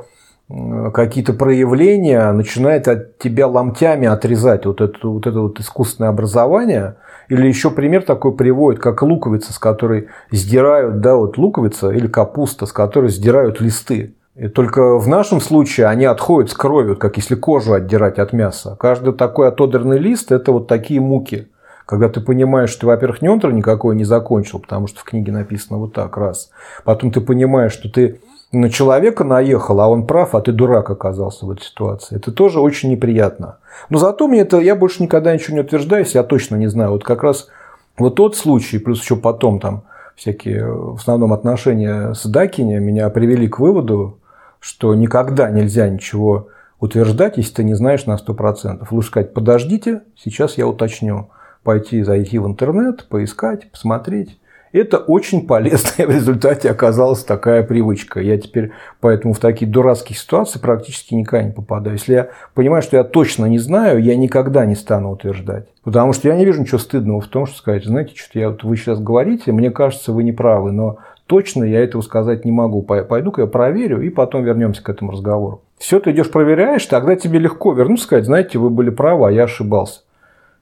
какие-то 0.94 1.32
проявления 1.32 2.30
начинает 2.32 2.86
от 2.86 3.18
тебя 3.18 3.48
ломтями 3.48 4.06
отрезать 4.06 4.64
вот 4.64 4.80
это 4.80 5.08
вот, 5.08 5.26
это 5.26 5.40
вот 5.40 5.58
искусственное 5.58 6.10
образование. 6.10 6.96
Или 7.28 7.48
еще 7.48 7.70
пример 7.70 8.04
такой 8.04 8.36
приводит, 8.36 8.80
как 8.80 9.02
луковица, 9.02 9.52
с 9.52 9.58
которой 9.58 10.08
сдирают, 10.30 11.00
да, 11.00 11.16
вот 11.16 11.36
луковица 11.36 11.90
или 11.90 12.06
капуста, 12.06 12.66
с 12.66 12.72
которой 12.72 13.10
сдирают 13.10 13.60
листы. 13.60 14.14
И 14.36 14.46
только 14.46 14.98
в 14.98 15.08
нашем 15.08 15.40
случае 15.40 15.86
они 15.86 16.04
отходят 16.04 16.50
с 16.50 16.54
кровью, 16.54 16.96
как 16.96 17.16
если 17.16 17.34
кожу 17.34 17.72
отдирать 17.72 18.20
от 18.20 18.32
мяса. 18.32 18.76
Каждый 18.78 19.14
такой 19.14 19.48
отодранный 19.48 19.98
лист– 19.98 20.30
это 20.30 20.52
вот 20.52 20.68
такие 20.68 21.00
муки 21.00 21.48
когда 21.86 22.08
ты 22.08 22.20
понимаешь, 22.20 22.70
что 22.70 22.80
ты, 22.80 22.86
во-первых, 22.88 23.22
неонтер 23.22 23.52
никакой 23.52 23.94
не 23.94 24.04
закончил, 24.04 24.58
потому 24.58 24.88
что 24.88 25.00
в 25.00 25.04
книге 25.04 25.32
написано 25.32 25.78
вот 25.78 25.94
так, 25.94 26.16
раз. 26.16 26.50
Потом 26.84 27.12
ты 27.12 27.20
понимаешь, 27.20 27.72
что 27.72 27.88
ты 27.88 28.20
на 28.52 28.70
человека 28.70 29.22
наехал, 29.24 29.80
а 29.80 29.88
он 29.88 30.06
прав, 30.06 30.34
а 30.34 30.40
ты 30.40 30.52
дурак 30.52 30.90
оказался 30.90 31.46
в 31.46 31.50
этой 31.50 31.62
ситуации. 31.62 32.16
Это 32.16 32.32
тоже 32.32 32.60
очень 32.60 32.90
неприятно. 32.90 33.58
Но 33.88 33.98
зато 33.98 34.26
мне 34.26 34.40
это, 34.40 34.58
я 34.58 34.74
больше 34.74 35.02
никогда 35.02 35.32
ничего 35.32 35.54
не 35.54 35.62
утверждаюсь, 35.62 36.14
я 36.14 36.24
точно 36.24 36.56
не 36.56 36.66
знаю. 36.66 36.90
Вот 36.90 37.04
как 37.04 37.22
раз 37.22 37.48
вот 37.96 38.16
тот 38.16 38.36
случай, 38.36 38.78
плюс 38.78 39.00
еще 39.00 39.16
потом 39.16 39.60
там 39.60 39.84
всякие, 40.16 40.66
в 40.66 40.96
основном 40.96 41.32
отношения 41.32 42.14
с 42.14 42.26
Дакине 42.26 42.80
меня 42.80 43.08
привели 43.10 43.46
к 43.48 43.58
выводу, 43.58 44.18
что 44.58 44.94
никогда 44.94 45.50
нельзя 45.50 45.88
ничего 45.88 46.48
утверждать, 46.80 47.36
если 47.36 47.54
ты 47.54 47.64
не 47.64 47.74
знаешь 47.74 48.06
на 48.06 48.16
100%. 48.16 48.86
Лучше 48.90 49.08
сказать, 49.08 49.34
подождите, 49.34 50.02
сейчас 50.16 50.58
я 50.58 50.66
уточню 50.66 51.30
пойти, 51.66 52.02
зайти 52.02 52.38
в 52.38 52.46
интернет, 52.46 53.08
поискать, 53.08 53.70
посмотреть. 53.70 54.38
Это 54.72 54.98
очень 54.98 55.46
полезная 55.46 56.06
в 56.06 56.10
результате 56.10 56.70
оказалась 56.70 57.24
такая 57.24 57.64
привычка. 57.64 58.20
Я 58.20 58.38
теперь 58.38 58.70
поэтому 59.00 59.34
в 59.34 59.40
такие 59.40 59.68
дурацкие 59.70 60.16
ситуации 60.16 60.60
практически 60.60 61.14
никогда 61.14 61.44
не 61.44 61.52
попадаю. 61.52 61.96
Если 61.96 62.14
я 62.14 62.28
понимаю, 62.54 62.82
что 62.82 62.96
я 62.96 63.02
точно 63.02 63.46
не 63.46 63.58
знаю, 63.58 64.00
я 64.00 64.14
никогда 64.16 64.64
не 64.64 64.76
стану 64.76 65.10
утверждать. 65.10 65.66
Потому 65.82 66.12
что 66.12 66.28
я 66.28 66.36
не 66.36 66.44
вижу 66.44 66.60
ничего 66.60 66.78
стыдного 66.78 67.20
в 67.20 67.26
том, 67.26 67.46
что 67.46 67.56
сказать, 67.58 67.84
знаете, 67.84 68.12
что 68.14 68.38
я 68.38 68.50
вот 68.50 68.62
вы 68.62 68.76
сейчас 68.76 69.00
говорите, 69.00 69.50
мне 69.50 69.70
кажется, 69.70 70.12
вы 70.12 70.22
не 70.22 70.32
правы, 70.32 70.70
но 70.70 70.98
точно 71.26 71.64
я 71.64 71.82
этого 71.82 72.02
сказать 72.02 72.44
не 72.44 72.52
могу. 72.52 72.82
Пойду-ка 72.82 73.42
я 73.42 73.46
проверю, 73.48 74.02
и 74.02 74.08
потом 74.08 74.44
вернемся 74.44 74.84
к 74.84 74.88
этому 74.88 75.10
разговору. 75.10 75.62
Все, 75.78 75.98
ты 75.98 76.12
идешь 76.12 76.30
проверяешь, 76.30 76.86
тогда 76.86 77.16
тебе 77.16 77.40
легко 77.40 77.72
вернуться 77.72 78.04
сказать, 78.04 78.26
знаете, 78.26 78.58
вы 78.58 78.70
были 78.70 78.90
правы, 78.90 79.28
а 79.28 79.32
я 79.32 79.44
ошибался. 79.44 80.02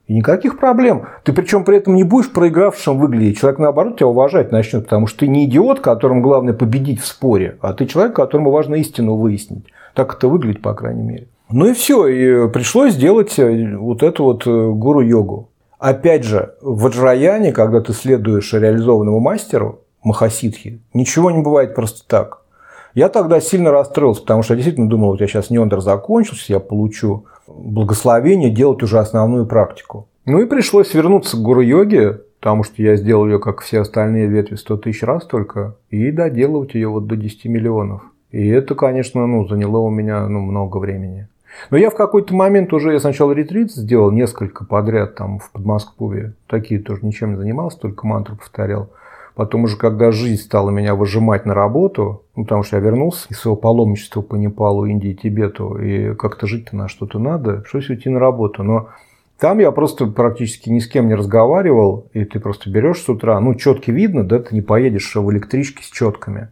И 0.07 0.13
никаких 0.13 0.59
проблем. 0.59 1.07
Ты 1.23 1.33
причем 1.33 1.63
при 1.63 1.77
этом 1.77 1.95
не 1.95 2.03
будешь 2.03 2.31
проигравшим 2.31 2.99
выглядеть. 2.99 3.39
Человек, 3.39 3.59
наоборот, 3.59 3.97
тебя 3.97 4.07
уважать 4.07 4.51
начнет, 4.51 4.83
потому 4.83 5.07
что 5.07 5.19
ты 5.19 5.27
не 5.27 5.45
идиот, 5.45 5.79
которому 5.79 6.21
главное 6.21 6.53
победить 6.53 7.01
в 7.01 7.07
споре, 7.07 7.57
а 7.61 7.73
ты 7.73 7.87
человек, 7.87 8.15
которому 8.15 8.51
важно 8.51 8.75
истину 8.75 9.15
выяснить. 9.15 9.65
Так 9.95 10.15
это 10.15 10.27
выглядит, 10.27 10.61
по 10.61 10.73
крайней 10.73 11.01
мере. 11.01 11.27
Ну 11.49 11.67
и 11.67 11.73
все. 11.73 12.07
И 12.07 12.49
пришлось 12.49 12.93
сделать 12.93 13.37
э, 13.39 13.75
вот 13.77 14.03
эту 14.03 14.23
вот 14.23 14.45
э, 14.45 14.49
гуру-йогу. 14.49 15.49
Опять 15.79 16.23
же, 16.23 16.53
в 16.61 16.85
Аджраяне, 16.85 17.51
когда 17.51 17.81
ты 17.81 17.93
следуешь 17.93 18.53
реализованному 18.53 19.19
мастеру, 19.19 19.81
Махасидхи, 20.03 20.81
ничего 20.93 21.31
не 21.31 21.41
бывает 21.41 21.73
просто 21.73 22.07
так. 22.07 22.41
Я 22.93 23.09
тогда 23.09 23.41
сильно 23.41 23.71
расстроился, 23.71 24.21
потому 24.21 24.41
что 24.41 24.53
я 24.53 24.57
действительно 24.57 24.89
думал, 24.89 25.09
вот 25.09 25.21
я 25.21 25.27
сейчас 25.27 25.49
Нендер 25.49 25.81
закончился, 25.81 26.53
я 26.53 26.59
получу 26.59 27.25
благословение 27.47 28.49
делать 28.49 28.83
уже 28.83 28.99
основную 28.99 29.45
практику. 29.45 30.07
Ну 30.25 30.41
и 30.41 30.47
пришлось 30.47 30.93
вернуться 30.93 31.37
к 31.37 31.41
гуру-йоге, 31.41 32.21
потому 32.39 32.63
что 32.63 32.81
я 32.81 32.95
сделал 32.95 33.25
ее, 33.25 33.39
как 33.39 33.61
все 33.61 33.81
остальные 33.81 34.27
ветви, 34.27 34.55
100 34.55 34.77
тысяч 34.77 35.03
раз 35.03 35.25
только, 35.25 35.75
и 35.89 36.11
доделывать 36.11 36.73
ее 36.73 36.89
вот 36.89 37.07
до 37.07 37.15
10 37.15 37.45
миллионов. 37.45 38.01
И 38.31 38.47
это, 38.47 38.75
конечно, 38.75 39.25
ну, 39.27 39.47
заняло 39.47 39.79
у 39.79 39.89
меня 39.89 40.27
ну, 40.27 40.41
много 40.41 40.77
времени. 40.77 41.27
Но 41.69 41.77
я 41.77 41.89
в 41.89 41.95
какой-то 41.95 42.33
момент 42.33 42.73
уже, 42.73 42.93
я 42.93 42.99
сначала 42.99 43.31
ретрит 43.31 43.71
сделал 43.71 44.11
несколько 44.11 44.65
подряд 44.65 45.15
там 45.15 45.39
в 45.39 45.51
Подмосковье. 45.51 46.33
Такие 46.47 46.81
тоже 46.81 47.05
ничем 47.05 47.31
не 47.31 47.37
занимался, 47.37 47.79
только 47.79 48.05
мантру 48.05 48.35
повторял. 48.35 48.89
Потом 49.35 49.65
уже, 49.65 49.75
когда 49.75 50.11
жизнь 50.11 50.41
стала 50.41 50.69
меня 50.69 50.95
выжимать 50.95 51.45
на 51.45 51.53
работу, 51.53 52.23
ну, 52.37 52.43
потому 52.43 52.63
что 52.63 52.77
я 52.77 52.81
вернулся 52.81 53.27
из 53.29 53.39
своего 53.39 53.57
паломничества 53.57 54.21
по 54.21 54.35
Непалу, 54.35 54.85
Индии, 54.85 55.13
Тибету, 55.13 55.77
и 55.77 56.15
как-то 56.15 56.47
жить-то 56.47 56.77
на 56.77 56.87
что-то 56.87 57.19
надо, 57.19 57.57
пришлось 57.57 57.89
уйти 57.89 58.09
на 58.09 58.19
работу. 58.19 58.63
Но 58.63 58.89
там 59.37 59.59
я 59.59 59.71
просто 59.71 60.05
практически 60.07 60.69
ни 60.69 60.79
с 60.79 60.87
кем 60.87 61.09
не 61.09 61.15
разговаривал, 61.15 62.07
и 62.13 62.23
ты 62.23 62.39
просто 62.39 62.69
берешь 62.69 63.01
с 63.01 63.09
утра, 63.09 63.37
ну, 63.41 63.55
четки 63.55 63.91
видно, 63.91 64.23
да, 64.23 64.39
ты 64.39 64.55
не 64.55 64.61
поедешь 64.61 65.13
в 65.13 65.31
электричке 65.31 65.83
с 65.83 65.87
четками. 65.87 66.47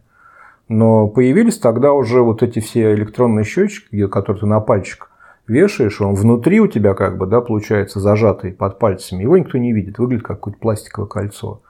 Но 0.68 1.08
появились 1.08 1.58
тогда 1.58 1.94
уже 1.94 2.20
вот 2.20 2.42
эти 2.42 2.58
все 2.58 2.92
электронные 2.92 3.44
счетчики, 3.44 4.06
которые 4.08 4.40
ты 4.40 4.46
на 4.46 4.60
пальчик 4.60 5.10
вешаешь, 5.46 6.02
он 6.02 6.14
внутри 6.14 6.60
у 6.60 6.66
тебя 6.66 6.92
как 6.92 7.16
бы, 7.16 7.26
да, 7.26 7.40
получается, 7.40 7.98
зажатый 7.98 8.52
под 8.52 8.78
пальцами. 8.78 9.22
Его 9.22 9.38
никто 9.38 9.56
не 9.56 9.72
видит, 9.72 9.98
выглядит 9.98 10.24
как 10.24 10.38
какое-то 10.38 10.60
пластиковое 10.60 11.08
кольцо. 11.08 11.62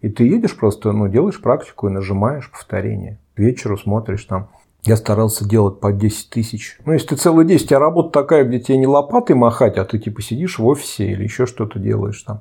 И 0.00 0.08
ты 0.08 0.24
едешь 0.24 0.56
просто, 0.56 0.92
ну, 0.92 1.08
делаешь 1.08 1.40
практику 1.40 1.88
и 1.88 1.90
нажимаешь 1.90 2.50
повторение. 2.50 3.18
Вечеру 3.36 3.76
смотришь 3.76 4.24
там. 4.24 4.48
Я 4.84 4.96
старался 4.96 5.46
делать 5.46 5.78
по 5.78 5.92
10 5.92 6.30
тысяч. 6.30 6.78
Ну, 6.86 6.94
если 6.94 7.08
ты 7.08 7.16
целый 7.16 7.44
день, 7.44 7.58
у 7.58 7.78
работа 7.78 8.10
такая, 8.10 8.44
где 8.44 8.60
тебе 8.60 8.78
не 8.78 8.86
лопатой 8.86 9.36
махать, 9.36 9.76
а 9.76 9.84
ты 9.84 9.98
типа 9.98 10.22
сидишь 10.22 10.58
в 10.58 10.66
офисе 10.66 11.10
или 11.10 11.24
еще 11.24 11.44
что-то 11.44 11.78
делаешь 11.78 12.22
там. 12.22 12.40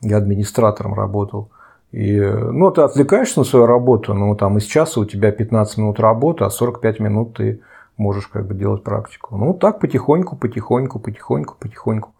Я 0.00 0.16
администратором 0.16 0.94
работал. 0.94 1.50
И, 1.92 2.18
ну, 2.20 2.70
ты 2.72 2.80
отвлекаешься 2.80 3.38
на 3.38 3.44
свою 3.44 3.66
работу, 3.66 4.14
ну, 4.14 4.34
там 4.34 4.58
из 4.58 4.64
часа 4.64 4.98
у 4.98 5.04
тебя 5.04 5.30
15 5.30 5.76
минут 5.76 6.00
работы, 6.00 6.42
а 6.42 6.50
45 6.50 7.00
минут 7.00 7.36
ты 7.36 7.60
можешь 7.96 8.26
как 8.26 8.46
бы 8.46 8.54
делать 8.54 8.82
практику. 8.82 9.36
Ну, 9.36 9.54
так 9.54 9.78
потихоньку, 9.78 10.36
потихоньку, 10.36 10.98
потихоньку, 10.98 11.54
потихоньку. 11.60 12.11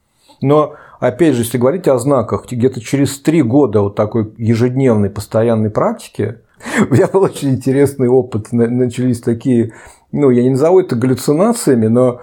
Но, 0.42 0.74
опять 1.00 1.34
же, 1.34 1.42
если 1.42 1.58
говорить 1.58 1.88
о 1.88 1.98
знаках, 1.98 2.46
где-то 2.50 2.80
через 2.80 3.20
три 3.20 3.42
года 3.42 3.82
вот 3.82 3.94
такой 3.94 4.32
ежедневной 4.36 5.10
постоянной 5.10 5.70
практики, 5.70 6.38
у 6.90 6.92
меня 6.92 7.08
был 7.08 7.22
очень 7.22 7.50
интересный 7.50 8.08
опыт. 8.08 8.52
Начались 8.52 9.20
такие, 9.20 9.72
ну, 10.10 10.30
я 10.30 10.42
не 10.42 10.50
назову 10.50 10.80
это 10.80 10.96
галлюцинациями, 10.96 11.86
но 11.86 12.20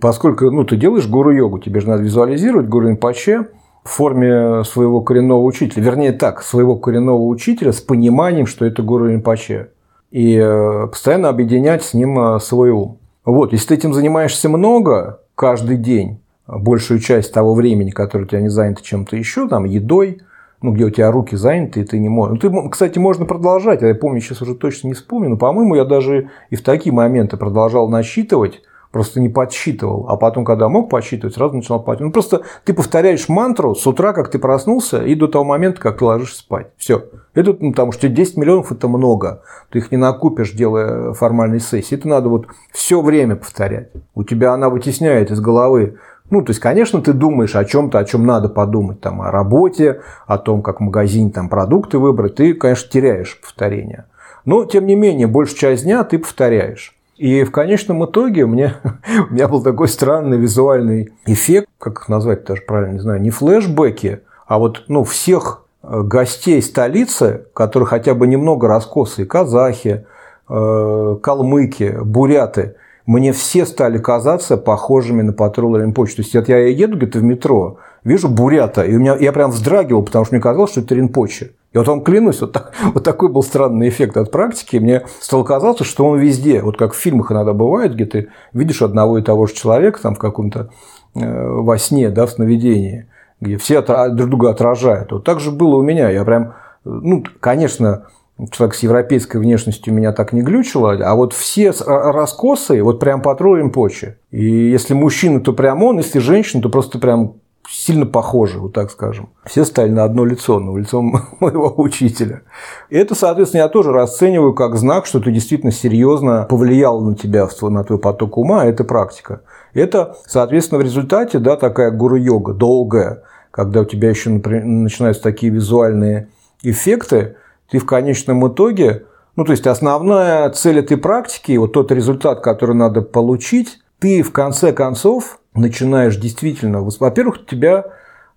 поскольку 0.00 0.50
ну, 0.50 0.64
ты 0.64 0.76
делаешь 0.76 1.08
гуру-йогу, 1.08 1.58
тебе 1.58 1.80
же 1.80 1.88
надо 1.88 2.02
визуализировать 2.02 2.68
гуру 2.68 2.88
Ринпоче 2.88 3.48
в 3.82 3.90
форме 3.90 4.64
своего 4.64 5.02
коренного 5.02 5.42
учителя. 5.42 5.82
Вернее 5.82 6.12
так, 6.12 6.42
своего 6.42 6.76
коренного 6.76 7.22
учителя 7.22 7.72
с 7.72 7.80
пониманием, 7.80 8.46
что 8.46 8.64
это 8.64 8.82
гуру 8.82 9.08
Ринпоче. 9.08 9.70
И 10.10 10.36
э, 10.36 10.86
постоянно 10.86 11.28
объединять 11.28 11.82
с 11.82 11.92
ним 11.92 12.18
э, 12.18 12.40
свой 12.40 12.70
ум. 12.70 12.98
Вот, 13.24 13.52
если 13.52 13.68
ты 13.68 13.74
этим 13.74 13.94
занимаешься 13.94 14.48
много, 14.48 15.20
каждый 15.34 15.76
день, 15.76 16.20
большую 16.46 17.00
часть 17.00 17.32
того 17.32 17.54
времени, 17.54 17.90
которое 17.90 18.24
у 18.24 18.26
тебя 18.26 18.40
не 18.40 18.48
занято 18.48 18.82
чем-то 18.82 19.16
еще, 19.16 19.48
там, 19.48 19.64
едой, 19.64 20.20
ну, 20.62 20.72
где 20.72 20.84
у 20.84 20.90
тебя 20.90 21.10
руки 21.10 21.36
заняты, 21.36 21.80
и 21.80 21.84
ты 21.84 21.98
не 21.98 22.08
можешь. 22.08 22.42
Ну, 22.42 22.62
ты, 22.62 22.68
кстати, 22.70 22.98
можно 22.98 23.26
продолжать, 23.26 23.82
я 23.82 23.94
помню, 23.94 24.20
сейчас 24.20 24.42
уже 24.42 24.54
точно 24.54 24.88
не 24.88 24.94
вспомню, 24.94 25.30
но, 25.30 25.36
по-моему, 25.36 25.74
я 25.74 25.84
даже 25.84 26.30
и 26.50 26.56
в 26.56 26.62
такие 26.62 26.92
моменты 26.92 27.36
продолжал 27.36 27.88
насчитывать, 27.88 28.62
просто 28.94 29.20
не 29.20 29.28
подсчитывал, 29.28 30.06
а 30.08 30.16
потом, 30.16 30.44
когда 30.44 30.68
мог 30.68 30.88
подсчитывать, 30.88 31.34
сразу 31.34 31.56
начинал 31.56 31.82
подсчитывать. 31.82 32.08
Ну, 32.08 32.12
просто 32.12 32.42
ты 32.64 32.72
повторяешь 32.72 33.28
мантру 33.28 33.74
с 33.74 33.84
утра, 33.88 34.12
как 34.12 34.30
ты 34.30 34.38
проснулся, 34.38 35.02
и 35.02 35.16
до 35.16 35.26
того 35.26 35.44
момента, 35.44 35.80
как 35.80 35.98
ты 35.98 36.04
ложишься 36.04 36.38
спать. 36.38 36.68
Все. 36.76 37.06
Это, 37.34 37.56
ну, 37.58 37.72
потому 37.72 37.90
что 37.90 38.08
10 38.08 38.36
миллионов– 38.36 38.70
это 38.72 38.86
много. 38.86 39.42
Ты 39.70 39.80
их 39.80 39.90
не 39.90 39.96
накупишь, 39.98 40.52
делая 40.52 41.12
формальные 41.12 41.58
сессии. 41.58 41.96
Это 41.96 42.06
надо 42.06 42.28
вот 42.28 42.46
все 42.72 43.02
время 43.02 43.34
повторять. 43.34 43.90
У 44.14 44.22
тебя 44.22 44.52
она 44.52 44.68
вытесняет 44.68 45.32
из 45.32 45.40
головы 45.40 45.98
ну, 46.30 46.42
то 46.42 46.50
есть, 46.50 46.60
конечно, 46.60 47.00
ты 47.02 47.12
думаешь 47.12 47.54
о 47.54 47.64
чем-то, 47.64 47.98
о 47.98 48.04
чем 48.04 48.26
надо 48.26 48.48
подумать, 48.48 49.00
там, 49.00 49.20
о 49.20 49.30
работе, 49.30 50.00
о 50.26 50.38
том, 50.38 50.62
как 50.62 50.80
в 50.80 50.82
магазине 50.82 51.30
там, 51.30 51.48
продукты 51.48 51.98
выбрать, 51.98 52.36
ты, 52.36 52.54
конечно, 52.54 52.88
теряешь 52.90 53.38
повторение. 53.40 54.06
Но, 54.44 54.64
тем 54.64 54.86
не 54.86 54.94
менее, 54.94 55.26
большую 55.26 55.58
часть 55.58 55.84
дня 55.84 56.02
ты 56.04 56.18
повторяешь. 56.18 56.94
И 57.16 57.44
в 57.44 57.50
конечном 57.50 58.04
итоге 58.04 58.44
у 58.44 58.48
меня, 58.48 58.76
у 59.30 59.34
меня 59.34 59.48
был 59.48 59.62
такой 59.62 59.88
странный 59.88 60.38
визуальный 60.38 61.12
эффект, 61.26 61.68
как 61.78 62.00
их 62.00 62.08
назвать 62.08 62.44
даже 62.44 62.62
правильно, 62.62 62.94
не 62.94 63.00
знаю, 63.00 63.20
не 63.20 63.30
флешбеки, 63.30 64.20
а 64.46 64.58
вот 64.58 64.84
ну, 64.88 65.04
всех 65.04 65.64
э, 65.82 66.00
гостей 66.02 66.60
столицы, 66.62 67.46
которые 67.54 67.86
хотя 67.86 68.14
бы 68.14 68.26
немного 68.26 68.66
раскосые, 68.66 69.26
казахи, 69.26 70.06
э, 70.48 71.16
калмыки, 71.22 71.98
буряты, 72.02 72.76
мне 73.06 73.32
все 73.32 73.66
стали 73.66 73.98
казаться 73.98 74.56
похожими 74.56 75.22
на 75.22 75.32
патрул 75.32 75.76
Ринпоче. 75.76 76.16
То 76.16 76.22
есть 76.22 76.34
вот 76.34 76.48
я 76.48 76.58
еду 76.58 76.96
где-то 76.96 77.18
в 77.18 77.22
метро, 77.22 77.78
вижу 78.02 78.28
бурята, 78.28 78.82
и 78.82 78.94
у 78.94 78.98
меня, 78.98 79.16
я 79.16 79.32
прям 79.32 79.50
вздрагивал, 79.50 80.02
потому 80.02 80.24
что 80.24 80.34
мне 80.34 80.42
казалось, 80.42 80.70
что 80.70 80.80
это 80.80 80.94
Ринпоче. 80.94 81.52
И 81.72 81.78
вот 81.78 81.88
вам 81.88 82.02
клянусь, 82.02 82.40
вот, 82.40 82.52
так, 82.52 82.72
вот 82.94 83.02
такой 83.02 83.28
был 83.28 83.42
странный 83.42 83.88
эффект 83.88 84.16
от 84.16 84.30
практики. 84.30 84.76
Мне 84.76 85.02
стало 85.20 85.42
казаться, 85.42 85.82
что 85.82 86.06
он 86.06 86.18
везде. 86.18 86.62
Вот 86.62 86.78
как 86.78 86.92
в 86.92 86.96
фильмах 86.96 87.32
иногда 87.32 87.52
бывает, 87.52 87.94
где 87.94 88.06
ты 88.06 88.28
видишь 88.52 88.80
одного 88.80 89.18
и 89.18 89.22
того 89.22 89.46
же 89.46 89.54
человека 89.54 90.00
там 90.00 90.14
в 90.14 90.18
каком-то 90.18 90.70
э, 91.16 91.48
во 91.48 91.76
сне, 91.76 92.10
да, 92.10 92.26
в 92.26 92.30
сновидении, 92.30 93.08
где 93.40 93.56
все 93.56 93.82
друг 93.82 94.30
друга 94.30 94.50
отражают. 94.50 95.10
Вот 95.10 95.24
так 95.24 95.40
же 95.40 95.50
было 95.50 95.74
у 95.74 95.82
меня. 95.82 96.10
Я 96.10 96.24
прям, 96.24 96.54
ну, 96.84 97.24
конечно, 97.40 98.06
человек 98.50 98.74
с 98.74 98.80
европейской 98.80 99.38
внешностью 99.38 99.94
меня 99.94 100.12
так 100.12 100.32
не 100.32 100.42
глючило, 100.42 100.92
а 100.92 101.14
вот 101.14 101.32
все 101.32 101.72
раскосы, 101.86 102.82
вот 102.82 102.98
прям 102.98 103.22
по 103.22 103.34
троим 103.34 103.70
поче. 103.70 104.18
И 104.30 104.44
если 104.44 104.94
мужчина, 104.94 105.40
то 105.40 105.52
прям 105.52 105.82
он, 105.82 105.98
если 105.98 106.18
женщина, 106.18 106.62
то 106.62 106.68
просто 106.68 106.98
прям 106.98 107.34
сильно 107.68 108.06
похожи, 108.06 108.58
вот 108.58 108.72
так 108.72 108.90
скажем. 108.90 109.30
Все 109.44 109.64
стали 109.64 109.90
на 109.90 110.04
одно 110.04 110.24
лицо, 110.24 110.58
на 110.58 110.76
лицо 110.76 111.00
моего 111.40 111.72
учителя. 111.76 112.42
И 112.90 112.96
это, 112.96 113.14
соответственно, 113.14 113.62
я 113.62 113.68
тоже 113.68 113.92
расцениваю 113.92 114.52
как 114.52 114.76
знак, 114.76 115.06
что 115.06 115.20
ты 115.20 115.30
действительно 115.32 115.72
серьезно 115.72 116.46
повлиял 116.48 117.00
на 117.00 117.14
тебя, 117.14 117.48
на 117.62 117.84
твой 117.84 117.98
поток 117.98 118.36
ума, 118.36 118.62
а 118.62 118.66
это 118.66 118.84
практика. 118.84 119.42
Это, 119.72 120.16
соответственно, 120.26 120.80
в 120.80 120.84
результате, 120.84 121.38
да, 121.38 121.56
такая 121.56 121.90
гуру-йога, 121.90 122.52
долгая, 122.52 123.22
когда 123.50 123.80
у 123.80 123.84
тебя 123.84 124.10
еще 124.10 124.30
начинаются 124.30 125.22
такие 125.22 125.52
визуальные 125.52 126.28
эффекты, 126.62 127.36
ты 127.70 127.78
в 127.78 127.86
конечном 127.86 128.46
итоге, 128.48 129.04
ну 129.36 129.44
то 129.44 129.52
есть 129.52 129.66
основная 129.66 130.50
цель 130.50 130.78
этой 130.78 130.96
практики, 130.96 131.56
вот 131.56 131.72
тот 131.72 131.90
результат, 131.92 132.40
который 132.40 132.76
надо 132.76 133.02
получить, 133.02 133.78
ты 133.98 134.22
в 134.22 134.32
конце 134.32 134.72
концов 134.72 135.38
начинаешь 135.54 136.16
действительно, 136.16 136.82
во-первых, 136.82 137.40
у 137.42 137.44
тебя 137.44 137.86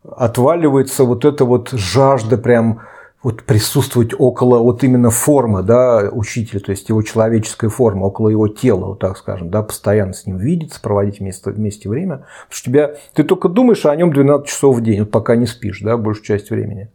отваливается 0.03 1.03
вот 1.03 1.25
эта 1.25 1.45
вот 1.45 1.69
жажда 1.71 2.38
прям 2.38 2.82
вот 3.23 3.43
присутствовать 3.43 4.11
около 4.17 4.59
вот 4.59 4.84
именно 4.84 5.09
формы 5.09 5.63
да, 5.63 6.07
учителя, 6.11 6.59
то 6.59 6.71
есть 6.71 6.88
его 6.88 7.01
человеческая 7.01 7.69
форма, 7.69 8.05
около 8.05 8.30
его 8.30 8.47
тела, 8.47 8.86
вот 8.86 8.99
так 8.99 9.17
скажем, 9.17 9.49
да, 9.49 9.63
постоянно 9.63 10.13
с 10.13 10.25
ним 10.25 10.38
видеться, 10.38 10.80
проводить 10.80 11.19
вместе, 11.19 11.49
вместе 11.49 11.89
время. 11.89 12.17
Потому 12.47 12.51
что 12.51 12.69
тебя, 12.69 12.95
ты 13.13 13.23
только 13.23 13.49
думаешь 13.49 13.86
о 13.86 13.95
нем 13.95 14.13
12 14.13 14.47
часов 14.47 14.78
в 14.78 14.82
день, 14.82 14.99
вот 14.99 15.11
пока 15.11 15.36
не 15.36 15.47
спишь, 15.47 15.82
да, 15.82 15.97
большую 15.97 16.25
часть 16.25 16.51
времени. 16.51 16.89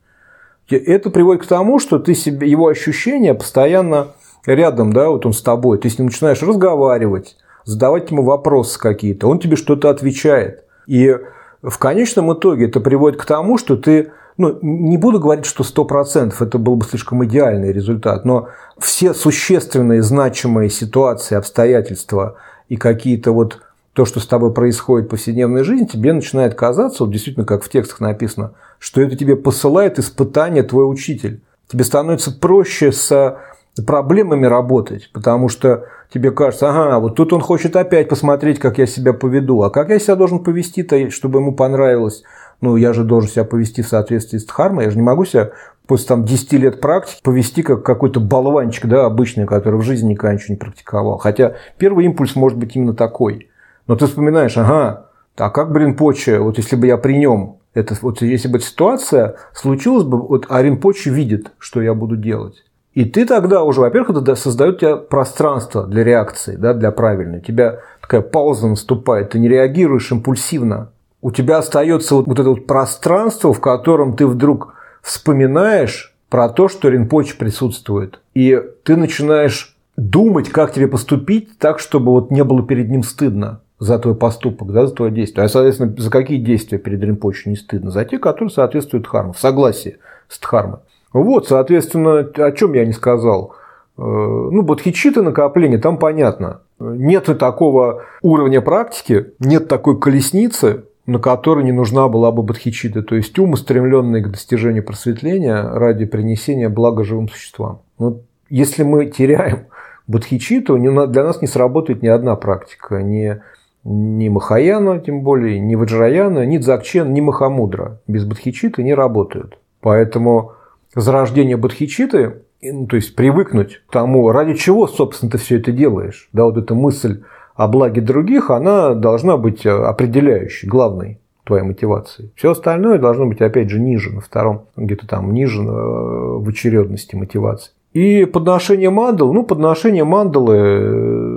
Это 0.79 1.11
приводит 1.11 1.43
к 1.43 1.47
тому, 1.47 1.79
что 1.79 1.99
ты 1.99 2.15
себе, 2.15 2.49
его 2.49 2.69
ощущения 2.69 3.35
постоянно 3.35 4.09
рядом, 4.47 4.93
да, 4.93 5.09
вот 5.09 5.27
он 5.27 5.33
с 5.33 5.43
тобой, 5.43 5.79
ты 5.79 5.89
с 5.89 5.99
ним 5.99 6.07
начинаешь 6.07 6.43
разговаривать, 6.43 7.37
задавать 7.65 8.11
ему 8.11 8.23
вопросы 8.23 8.79
какие-то, 8.79 9.29
он 9.29 9.39
тебе 9.39 9.57
что-то 9.57 9.91
отвечает. 9.91 10.65
И 10.87 11.17
в 11.63 11.79
конечном 11.79 12.33
итоге 12.33 12.67
это 12.67 12.81
приводит 12.81 13.21
к 13.21 13.25
тому, 13.25 13.57
что 13.57 13.77
ты, 13.77 14.13
ну, 14.37 14.59
не 14.63 14.99
буду 14.99 15.21
говорить, 15.21 15.47
что 15.47 15.63
100%, 15.63 16.35
это 16.41 16.59
был 16.59 16.77
бы 16.77 16.85
слишком 16.85 17.25
идеальный 17.25 17.73
результат, 17.73 18.25
но 18.25 18.49
все 18.79 19.15
существенные, 19.15 20.03
значимые 20.03 20.71
ситуации, 20.71 21.37
обстоятельства 21.37 22.37
и 22.69 22.77
какие-то 22.77 23.33
вот 23.33 23.61
то, 23.93 24.05
что 24.05 24.21
с 24.21 24.27
тобой 24.27 24.53
происходит 24.53 25.07
в 25.07 25.11
повседневной 25.11 25.65
жизни, 25.65 25.87
тебе 25.87 26.13
начинает 26.13 26.55
казаться, 26.55 27.05
вот 27.05 27.13
действительно, 27.13 27.45
как 27.45 27.63
в 27.63 27.69
текстах 27.69 28.01
написано, 28.01 28.53
что 28.79 29.01
это 29.01 29.17
тебе 29.17 29.37
посылает 29.37 29.99
испытание 29.99 30.63
твой 30.63 30.91
учитель. 30.91 31.43
Тебе 31.71 31.85
становится 31.85 32.33
проще 32.33 32.91
с 32.93 33.39
проблемами 33.87 34.47
работать, 34.47 35.11
потому 35.13 35.49
что 35.49 35.87
тебе 36.13 36.31
кажется, 36.31 36.71
ага, 36.71 36.99
вот 37.01 37.17
тут 37.17 37.33
он 37.33 37.41
хочет 37.41 37.77
опять 37.77 38.09
посмотреть, 38.09 38.59
как 38.59 38.79
я 38.79 38.87
себя 38.87 39.13
поведу, 39.13 39.63
а 39.63 39.71
как 39.71 39.89
я 39.89 39.99
себя 39.99 40.17
должен 40.17 40.41
повести-то, 40.41 41.11
чтобы 41.11 41.39
ему 41.39 41.55
понравилось. 41.55 42.23
Ну, 42.61 42.77
я 42.77 42.93
же 42.93 43.03
должен 43.05 43.31
себя 43.31 43.45
повести 43.45 43.83
в 43.83 43.89
соответствии 43.89 44.39
с 44.39 44.45
Дхармой, 44.45 44.85
я 44.85 44.91
же 44.91 44.97
не 44.97 45.03
могу 45.03 45.25
себя 45.25 45.51
после 45.87 46.09
там, 46.09 46.25
10 46.25 46.53
лет 46.55 46.81
практики 46.81 47.21
повести 47.23 47.63
как 47.63 47.83
какой-то 47.83 48.21
болванчик, 48.21 48.87
да, 48.87 49.05
обычный, 49.05 49.47
который 49.47 49.81
в 49.81 49.83
жизни 49.83 50.11
никогда 50.11 50.35
ничего 50.35 50.55
не 50.55 50.59
практиковал. 50.59 51.19
Хотя 51.19 51.57
первый 51.79 52.05
импульс 52.05 52.37
может 52.37 52.59
быть 52.59 52.77
именно 52.77 52.95
такой. 52.95 53.49
Но 53.93 53.97
ты 53.97 54.07
вспоминаешь, 54.07 54.57
ага, 54.57 55.11
а 55.37 55.51
как, 55.51 55.71
блин, 55.71 55.95
Поче, 55.95 56.39
вот 56.39 56.57
если 56.57 56.77
бы 56.77 56.87
я 56.87 56.97
при 56.97 57.13
нем, 57.13 57.59
это, 57.75 57.95
вот 58.01 58.23
если 58.23 58.49
бы 58.49 58.59
ситуация 58.59 59.37
случилась 59.53 60.05
бы, 60.05 60.17
вот 60.17 60.47
Аринпоче 60.49 61.11
видит, 61.11 61.53
что 61.59 61.83
я 61.83 61.93
буду 61.93 62.17
делать. 62.17 62.65
И 62.95 63.05
ты 63.05 63.27
тогда 63.27 63.65
уже, 63.65 63.83
во-первых, 63.83 64.23
это 64.23 64.35
создает 64.35 64.79
тебе 64.79 64.97
пространство 64.97 65.87
для 65.87 66.05
реакции, 66.05 66.57
да, 66.57 66.73
для 66.73 66.91
правильной. 66.91 67.41
У 67.41 67.43
тебя 67.43 67.81
такая 68.01 68.23
пауза 68.23 68.67
наступает, 68.67 69.29
ты 69.29 69.39
не 69.39 69.49
реагируешь 69.51 70.11
импульсивно. 70.11 70.93
У 71.21 71.31
тебя 71.31 71.59
остается 71.59 72.15
вот, 72.15 72.27
вот 72.27 72.39
это 72.39 72.49
вот 72.49 72.67
пространство, 72.67 73.53
в 73.53 73.61
котором 73.61 74.17
ты 74.17 74.27
вдруг 74.27 74.73
вспоминаешь 75.03 76.15
про 76.31 76.49
то, 76.49 76.69
что 76.69 76.89
Ринпоч 76.89 77.37
присутствует. 77.37 78.21
И 78.33 78.59
ты 78.85 78.97
начинаешь 78.97 79.77
думать, 79.99 80.49
как 80.49 80.73
тебе 80.73 80.89
поступить 80.89 81.59
так, 81.59 81.79
чтобы 81.79 82.13
вот 82.13 82.31
не 82.31 82.43
было 82.43 82.63
перед 82.63 82.89
ним 82.89 83.03
стыдно 83.03 83.61
за 83.83 83.99
твой 83.99 84.15
поступок, 84.15 84.71
да, 84.73 84.87
за 84.87 84.95
твое 84.95 85.11
действие. 85.11 85.45
А, 85.45 85.49
соответственно, 85.49 85.93
за 85.99 86.09
какие 86.09 86.39
действия 86.39 86.79
перед 86.79 87.03
Ринпоче 87.03 87.51
не 87.51 87.57
стыдно? 87.57 87.91
За 87.91 88.05
те, 88.05 88.19
которые 88.19 88.51
соответствуют 88.51 89.07
Дхарме, 89.07 89.33
в 89.33 89.39
согласии 89.41 89.99
с 90.29 90.39
Дхармой. 90.39 90.79
Вот, 91.13 91.49
соответственно, 91.49 92.21
о 92.21 92.53
чем 92.53 92.75
я 92.75 92.87
не 92.87 92.93
сказал. 92.93 93.57
Э, 93.99 94.03
ну, 94.03 94.63
бодхичита 94.63 95.23
накопление, 95.23 95.79
там 95.79 95.99
понятно. 95.99 96.61
Нет 96.79 97.27
такого 97.39 98.05
уровня 98.23 98.61
практики, 98.61 99.33
нет 99.41 99.67
такой 99.67 99.99
колесницы, 99.99 100.85
на 101.07 101.19
которой 101.19 101.65
не 101.65 101.73
нужна 101.73 102.07
была 102.07 102.31
бы 102.31 102.45
бодхичита, 102.45 103.03
то 103.03 103.17
есть 103.17 103.37
ум, 103.41 103.55
устремленный 103.55 104.23
к 104.23 104.31
достижению 104.31 104.85
просветления 104.85 105.61
ради 105.61 106.05
принесения 106.05 106.69
блага 106.69 107.03
живым 107.03 107.29
существам. 107.29 107.81
Но 107.99 108.21
если 108.49 108.85
мы 108.85 109.07
теряем 109.07 109.67
бодхичиту, 110.07 110.79
для 110.79 111.25
нас 111.25 111.43
не 111.43 111.49
сработает 111.49 112.03
ни 112.03 112.09
одна 112.09 112.37
практика, 112.37 113.03
ни, 113.03 113.41
ни 113.85 114.29
Махаяна, 114.29 115.01
тем 115.01 115.23
более, 115.23 115.59
ни 115.59 115.75
Ваджраяна, 115.75 116.47
ни 116.47 116.59
Дзакчен, 116.59 117.13
ни 117.13 117.21
Махамудра. 117.21 118.01
Без 118.07 118.25
бодхичиты 118.25 118.83
не 118.83 118.95
работают. 118.95 119.59
Поэтому 119.81 120.53
зарождение 120.95 121.57
бодхичиты, 121.57 122.43
ну, 122.63 122.87
то 122.87 122.97
есть 122.97 123.17
привыкнуть 123.17 123.83
к 123.89 123.93
тому, 123.93 124.31
ради 124.31 124.55
чего, 124.55 124.87
собственно, 124.87 125.33
ты 125.33 125.39
все 125.39 125.59
это 125.59 125.73
делаешь. 125.73 126.29
Да, 126.33 126.45
вот 126.45 126.57
эта 126.57 126.75
мысль 126.75 127.23
о 127.55 127.69
благе 127.69 128.01
других, 128.01 128.51
она 128.51 128.95
должна 128.95 129.37
быть 129.37 129.67
определяющей, 129.67 130.69
главной 130.69 131.19
твоей 131.45 131.65
мотивацией. 131.65 132.33
Все 132.37 132.53
остальное 132.53 132.99
должно 132.99 133.27
быть, 133.27 133.41
опять 133.41 133.69
же, 133.69 133.81
ниже, 133.81 134.13
на 134.13 134.21
втором, 134.21 134.67
где-то 134.77 135.09
там 135.09 135.33
ниже 135.35 135.61
э, 135.61 135.65
в 135.65 136.49
очередности 136.49 137.17
мотивации. 137.17 137.73
И 137.93 138.25
подношение 138.25 138.91
мандал, 138.91 139.33
ну, 139.33 139.45
подношение 139.45 140.05
мандалы 140.05 140.57
э, 140.57 141.32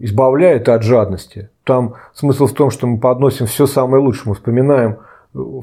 избавляет 0.00 0.68
от 0.68 0.82
жадности. 0.82 1.50
Там 1.64 1.94
смысл 2.14 2.46
в 2.46 2.52
том, 2.52 2.70
что 2.70 2.86
мы 2.86 2.98
подносим 2.98 3.46
все 3.46 3.66
самое 3.66 4.02
лучшее, 4.02 4.30
мы 4.30 4.34
вспоминаем 4.34 4.98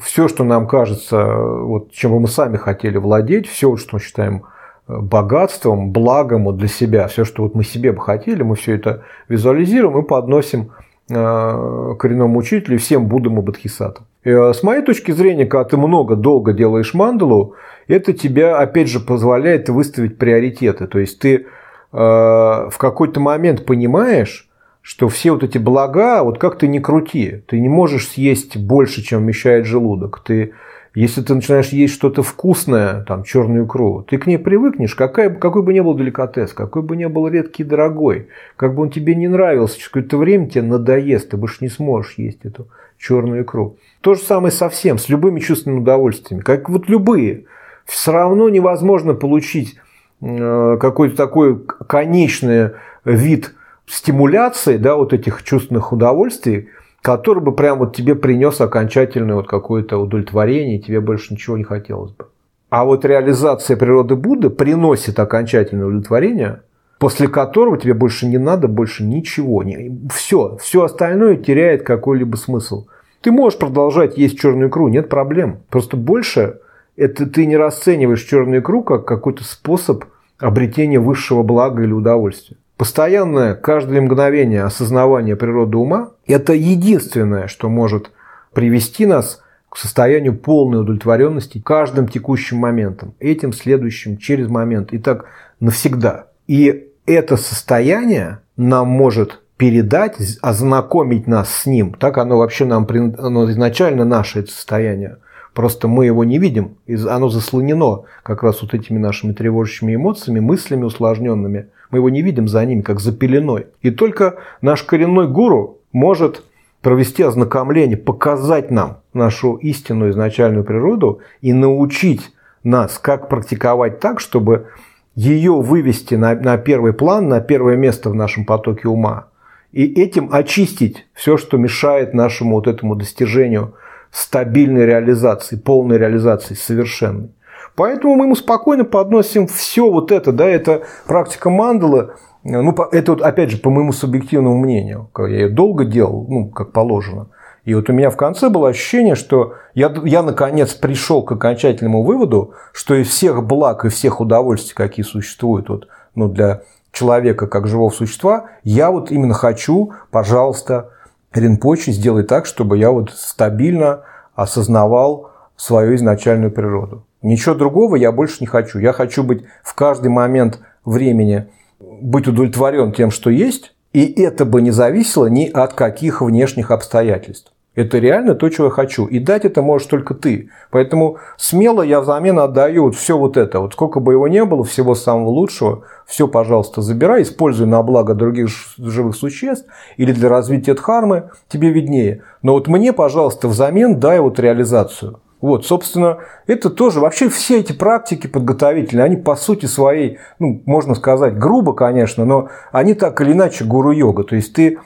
все, 0.02 0.28
что 0.28 0.44
нам 0.44 0.68
кажется, 0.68 1.26
вот, 1.26 1.92
чем 1.92 2.12
мы 2.12 2.28
сами 2.28 2.58
хотели 2.58 2.98
владеть, 2.98 3.48
все, 3.48 3.76
что 3.78 3.96
мы 3.96 4.00
считаем 4.00 4.44
э, 4.88 4.98
богатством, 5.00 5.92
благом 5.92 6.46
вот 6.46 6.58
для 6.58 6.68
себя, 6.68 7.08
все, 7.08 7.26
что 7.26 7.44
вот 7.44 7.56
мы 7.56 7.64
себе 7.64 7.92
бы 7.92 8.02
хотели, 8.02 8.44
мы 8.44 8.56
все 8.56 8.76
это 8.76 9.04
визуализируем 9.28 9.98
и 10.00 10.08
подносим 10.08 10.72
э, 11.10 11.96
коренному 12.00 12.40
учителю 12.40 12.78
всем 12.78 13.08
Буддам 13.08 13.40
и 13.40 13.42
Бодхисаттвам. 13.42 14.08
Э, 14.24 14.54
с 14.54 14.64
моей 14.64 14.84
точки 14.84 15.12
зрения, 15.12 15.46
когда 15.46 15.64
ты 15.66 15.78
много, 15.78 16.16
долго 16.16 16.54
делаешь 16.54 16.94
мандалу, 16.94 17.56
это 17.88 18.14
тебя, 18.14 18.58
опять 18.58 18.90
же, 18.90 19.00
позволяет 19.00 19.70
выставить 19.70 20.18
приоритеты. 20.18 20.88
То 20.88 21.00
есть 21.00 21.20
ты 21.20 21.48
в 21.96 22.78
какой-то 22.78 23.20
момент 23.22 23.66
понимаешь, 23.66 24.50
что 24.86 25.10
все 25.10 25.32
вот 25.32 25.44
эти 25.44 25.58
блага, 25.58 26.24
вот 26.24 26.38
как 26.38 26.60
ты 26.60 26.68
не 26.68 26.80
крути, 26.80 27.42
ты 27.48 27.60
не 27.60 27.70
можешь 27.70 28.08
съесть 28.10 28.56
больше, 28.56 29.02
чем 29.02 29.24
вмещает 29.24 29.66
желудок. 29.66 30.22
Ты, 30.24 30.54
если 30.94 31.22
ты 31.22 31.34
начинаешь 31.34 31.70
есть 31.70 31.96
что-то 31.96 32.22
вкусное, 32.22 33.04
там, 33.04 33.24
черную 33.24 33.66
икру, 33.66 34.06
ты 34.08 34.20
к 34.20 34.28
ней 34.28 34.38
привыкнешь, 34.38 34.94
какая, 34.94 35.32
какой 35.32 35.64
бы 35.64 35.74
ни 35.74 35.80
был 35.80 35.98
деликатес, 35.98 36.54
какой 36.54 36.84
бы 36.84 36.96
ни 36.96 37.06
был 37.06 37.28
редкий 37.28 37.64
дорогой, 37.64 38.28
как 38.58 38.76
бы 38.76 38.84
он 38.84 38.92
тебе 38.92 39.16
не 39.16 39.28
нравился, 39.28 39.78
через 39.78 39.88
какое-то 39.88 40.18
время 40.18 40.50
тебе 40.50 40.62
надоест, 40.62 41.30
ты 41.30 41.38
больше 41.38 41.58
не 41.62 41.70
сможешь 41.70 42.14
есть 42.18 42.46
эту 42.46 42.68
черную 43.00 43.42
икру. 43.42 43.78
То 44.02 44.14
же 44.14 44.22
самое 44.22 44.52
со 44.52 44.70
всем, 44.70 45.00
с 45.00 45.10
любыми 45.10 45.40
чувственными 45.40 45.80
удовольствиями, 45.80 46.44
как 46.44 46.70
вот 46.70 46.90
любые. 46.90 47.46
Все 47.86 48.12
равно 48.12 48.50
невозможно 48.50 49.14
получить 49.16 49.76
э, 49.76 49.85
какой-то 50.22 51.16
такой 51.16 51.62
конечный 51.88 52.72
вид 53.04 53.54
стимуляции, 53.86 54.78
да, 54.78 54.96
вот 54.96 55.14
этих 55.14 55.44
чувственных 55.44 55.92
удовольствий, 55.92 56.70
который 57.02 57.44
бы 57.44 57.54
прям 57.54 57.80
вот 57.80 57.96
тебе 57.96 58.16
принес 58.16 58.60
окончательное 58.62 59.36
вот 59.36 59.48
какое-то 59.48 59.98
удовлетворение, 59.98 60.80
тебе 60.80 61.02
больше 61.02 61.34
ничего 61.34 61.58
не 61.58 61.64
хотелось 61.64 62.12
бы. 62.12 62.26
А 62.70 62.84
вот 62.84 63.06
реализация 63.06 63.78
природы 63.78 64.16
Будды 64.16 64.50
приносит 64.50 65.20
окончательное 65.20 65.86
удовлетворение, 65.86 66.62
после 66.98 67.28
которого 67.28 67.78
тебе 67.78 67.94
больше 67.94 68.26
не 68.26 68.38
надо 68.38 68.68
больше 68.68 69.04
ничего. 69.04 69.64
Все, 70.12 70.58
все 70.58 70.84
остальное 70.84 71.36
теряет 71.36 71.84
какой-либо 71.84 72.36
смысл. 72.36 72.88
Ты 73.22 73.32
можешь 73.32 73.60
продолжать 73.60 74.18
есть 74.18 74.40
черную 74.40 74.70
икру, 74.70 74.88
нет 74.88 75.10
проблем. 75.10 75.60
Просто 75.70 75.96
больше 75.96 76.60
это 76.98 77.26
ты 77.26 77.46
не 77.46 77.58
расцениваешь 77.58 78.24
черную 78.24 78.62
икру 78.62 78.84
как 78.84 79.06
какой-то 79.06 79.44
способ 79.44 80.06
обретения 80.40 81.00
высшего 81.00 81.44
блага 81.44 81.84
или 81.84 81.92
удовольствия. 81.92 82.58
Постоянное, 82.78 83.56
каждое 83.56 84.02
мгновение 84.02 84.64
осознавание 84.64 85.36
природы 85.36 85.78
ума– 85.78 86.12
это 86.28 86.54
единственное, 86.54 87.48
что 87.48 87.70
может 87.70 88.12
привести 88.54 89.06
нас 89.06 89.42
к 89.70 89.78
состоянию 89.78 90.36
полной 90.38 90.82
удовлетворенности 90.82 91.62
каждым 91.64 92.08
текущим 92.08 92.58
моментом, 92.58 93.14
этим 93.20 93.54
следующим 93.54 94.18
через 94.18 94.50
момент, 94.50 94.94
и 94.94 94.98
так 94.98 95.26
навсегда. 95.60 96.28
И 96.48 96.88
это 97.06 97.38
состояние 97.38 98.40
нам 98.58 98.88
может 98.88 99.42
передать, 99.58 100.18
ознакомить 100.42 101.28
нас 101.28 101.50
с 101.50 101.66
ним. 101.66 101.94
Так 101.94 102.18
оно 102.18 102.38
вообще 102.38 102.66
нам, 102.66 102.88
оно 103.18 103.50
изначально 103.52 104.04
наше 104.04 104.40
это 104.40 104.52
состояние. 104.52 105.18
Просто 105.56 105.88
мы 105.88 106.06
его 106.06 106.26
не 106.26 106.38
видим, 106.38 106.76
оно 107.10 107.30
заслонено 107.30 108.04
как 108.24 108.44
раз 108.44 108.62
вот 108.62 108.74
этими 108.74 108.98
нашими 108.98 109.32
тревожащими 109.32 109.96
эмоциями, 109.96 110.42
мыслями 110.42 110.84
усложненными. 110.84 111.68
Мы 111.92 112.00
его 112.00 112.10
не 112.10 112.22
видим 112.22 112.50
за 112.50 112.66
ними, 112.66 112.82
как 112.82 113.00
за 113.00 113.14
пеленой. 113.14 113.68
И 113.82 113.90
только 113.90 114.36
наш 114.62 114.84
коренной 114.84 115.30
гуру 115.30 115.78
может 115.94 116.44
провести 116.82 117.24
ознакомление, 117.24 117.96
показать 117.96 118.70
нам 118.70 118.98
нашу 119.14 119.56
истинную 119.56 120.12
изначальную 120.12 120.66
природу 120.66 121.22
и 121.40 121.54
научить 121.54 122.34
нас, 122.66 123.00
как 123.00 123.30
практиковать 123.30 124.02
так, 124.02 124.20
чтобы 124.20 124.68
ее 125.16 125.54
вывести 125.54 126.16
на, 126.16 126.36
на 126.36 126.58
первый 126.58 126.92
план, 126.92 127.30
на 127.30 127.40
первое 127.40 127.78
место 127.78 128.10
в 128.10 128.14
нашем 128.14 128.44
потоке 128.44 128.90
ума. 128.90 129.28
И 129.72 129.86
этим 129.86 130.28
очистить 130.34 131.08
все, 131.14 131.38
что 131.38 131.56
мешает 131.56 132.14
нашему 132.14 132.56
вот 132.56 132.68
этому 132.68 132.96
достижению 132.96 133.74
стабильной 134.16 134.86
реализации, 134.86 135.58
полной 135.58 135.98
реализации, 135.98 136.54
совершенной. 136.54 137.32
Поэтому 137.76 138.16
мы 138.16 138.26
ему 138.26 138.36
спокойно 138.36 138.86
подносим 138.86 139.48
все 139.48 139.92
вот 139.92 140.10
это, 140.14 140.32
да, 140.32 140.46
это 140.46 140.84
практика 141.06 141.50
мандалы, 141.50 142.12
ну, 142.44 142.74
это 142.92 143.12
вот, 143.12 143.22
опять 143.22 143.52
же, 143.52 143.58
по 143.58 143.70
моему 143.70 143.92
субъективному 143.92 144.58
мнению, 144.58 145.10
я 145.18 145.26
ее 145.26 145.50
долго 145.50 145.84
делал, 145.84 146.26
ну, 146.30 146.48
как 146.48 146.72
положено. 146.72 147.28
И 147.66 147.74
вот 147.74 147.90
у 147.90 147.94
меня 147.94 148.10
в 148.10 148.16
конце 148.16 148.50
было 148.50 148.70
ощущение, 148.70 149.16
что 149.16 149.56
я, 149.74 149.94
я 150.06 150.22
наконец 150.22 150.76
пришел 150.76 151.24
к 151.24 151.34
окончательному 151.34 152.04
выводу, 152.04 152.54
что 152.72 152.96
из 152.96 153.10
всех 153.10 153.44
благ 153.44 153.84
и 153.84 153.90
всех 153.90 154.22
удовольствий, 154.22 154.76
какие 154.76 155.04
существуют 155.04 155.68
вот, 155.68 155.88
ну, 156.14 156.30
для 156.30 156.62
человека 156.94 157.48
как 157.48 157.68
живого 157.68 157.90
существа, 157.90 158.46
я 158.64 158.92
вот 158.92 159.12
именно 159.12 159.34
хочу, 159.34 159.92
пожалуйста, 160.12 160.92
Ринпоче 161.38 161.92
сделай 161.92 162.24
так, 162.24 162.46
чтобы 162.46 162.78
я 162.78 162.92
вот 162.92 163.12
стабильно 163.12 164.02
осознавал 164.36 165.32
свою 165.56 165.96
изначальную 165.96 166.52
природу. 166.52 167.06
Ничего 167.22 167.56
другого 167.56 167.96
я 167.96 168.12
больше 168.12 168.38
не 168.42 168.48
хочу. 168.48 168.80
Я 168.80 168.94
хочу 168.94 169.24
быть 169.24 169.44
в 169.64 169.74
каждый 169.74 170.10
момент 170.10 170.60
времени, 170.84 171.48
быть 171.80 172.28
удовлетворен 172.28 172.92
тем, 172.92 173.12
что 173.12 173.30
есть, 173.30 173.76
И 173.96 174.22
это 174.22 174.44
бы 174.44 174.62
не 174.62 174.72
зависело 174.72 175.28
ни 175.28 175.46
от 175.46 175.74
каких 175.74 176.22
внешних 176.22 176.70
обстоятельств. 176.70 177.54
Это 177.76 178.00
реально 178.00 178.36
то, 178.36 178.50
чего 178.50 178.68
я 178.68 178.72
хочу. 178.72 179.06
И 179.06 179.20
дать 179.20 179.46
это 179.46 179.62
можешь 179.62 179.88
только 179.88 180.14
ты. 180.14 180.50
Поэтому 180.72 181.18
смело 181.38 181.82
я 181.82 182.00
взамен 182.00 182.40
отдаю 182.40 182.86
вот 182.86 182.96
все 182.96 183.18
вот 183.18 183.38
это. 183.38 183.60
Вот 183.60 183.74
сколько 183.74 184.00
бы 184.00 184.14
его 184.14 184.28
не 184.28 184.44
было, 184.46 184.64
всего 184.64 184.96
самого 184.96 185.30
лучшего, 185.30 185.84
все, 186.06 186.28
пожалуйста, 186.28 186.82
забирай, 186.82 187.24
используй 187.24 187.68
на 187.68 187.84
благо 187.84 188.14
других 188.14 188.50
живых 188.78 189.16
существ 189.16 189.68
или 189.98 190.14
для 190.14 190.30
развития 190.30 190.74
дхармы, 190.74 191.32
тебе 191.50 191.70
виднее. 191.70 192.24
Но 192.42 192.54
вот 192.54 192.68
мне, 192.68 192.94
пожалуйста, 192.94 193.48
взамен 193.48 194.00
дай 194.00 194.20
вот 194.20 194.40
реализацию. 194.40 195.20
Вот, 195.42 195.66
собственно, 195.66 196.20
это 196.48 196.70
тоже, 196.70 197.00
вообще 197.00 197.30
все 197.30 197.60
эти 197.60 197.74
практики 197.74 198.26
подготовительные, 198.26 199.04
они 199.04 199.16
по 199.16 199.36
сути 199.36 199.66
своей, 199.66 200.18
ну, 200.40 200.64
можно 200.66 200.96
сказать, 200.96 201.38
грубо, 201.38 201.74
конечно, 201.74 202.26
но 202.26 202.50
они 202.72 202.94
так 202.94 203.20
или 203.22 203.34
иначе 203.34 203.66
гуру-йога. 203.66 204.24
То 204.24 204.36
есть 204.36 204.54
ты 204.54 204.80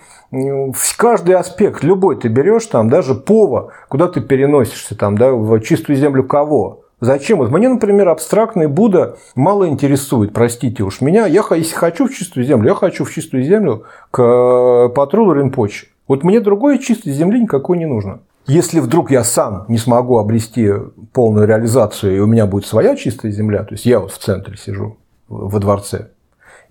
каждый 0.98 1.36
аспект, 1.36 1.84
любой 1.84 2.20
ты 2.20 2.28
берешь, 2.28 2.66
там, 2.66 2.90
даже 2.90 3.16
пова, 3.16 3.72
куда 3.88 4.08
ты 4.08 4.22
переносишься, 4.22 4.96
там, 4.96 5.18
да, 5.18 5.32
в 5.32 5.60
чистую 5.62 5.98
землю 5.98 6.24
кого? 6.24 6.84
Зачем? 7.02 7.38
Вот 7.38 7.50
мне, 7.52 7.70
например, 7.70 8.10
абстрактный 8.10 8.68
Будда 8.68 9.18
мало 9.34 9.70
интересует, 9.70 10.34
простите 10.34 10.84
уж 10.84 11.00
меня. 11.00 11.28
Я, 11.28 11.44
если 11.56 11.76
хочу 11.76 12.08
в 12.08 12.14
чистую 12.14 12.46
землю, 12.46 12.70
я 12.70 12.76
хочу 12.76 13.06
в 13.06 13.12
чистую 13.12 13.44
землю 13.44 13.86
к 14.12 14.22
э, 14.22 14.90
патрулу 14.90 15.34
Ринпочи. 15.34 15.88
Вот 16.10 16.24
мне 16.24 16.42
другой 16.42 16.80
чистой 16.80 17.14
земли 17.14 17.42
никакой 17.42 17.78
не 17.78 17.86
нужно. 17.86 18.20
Если 18.48 18.80
вдруг 18.80 19.12
я 19.12 19.24
сам 19.24 19.66
не 19.68 19.78
смогу 19.78 20.18
обрести 20.18 20.74
полную 21.14 21.48
реализацию, 21.48 22.18
и 22.18 22.20
у 22.20 22.26
меня 22.26 22.48
будет 22.48 22.66
своя 22.66 22.96
чистая 22.96 23.32
земля, 23.32 23.64
то 23.64 23.76
есть 23.76 23.86
я 23.86 24.00
вот 24.00 24.12
в 24.12 24.18
центре 24.18 24.58
сижу, 24.58 24.98
во 25.28 25.60
дворце, 25.60 26.10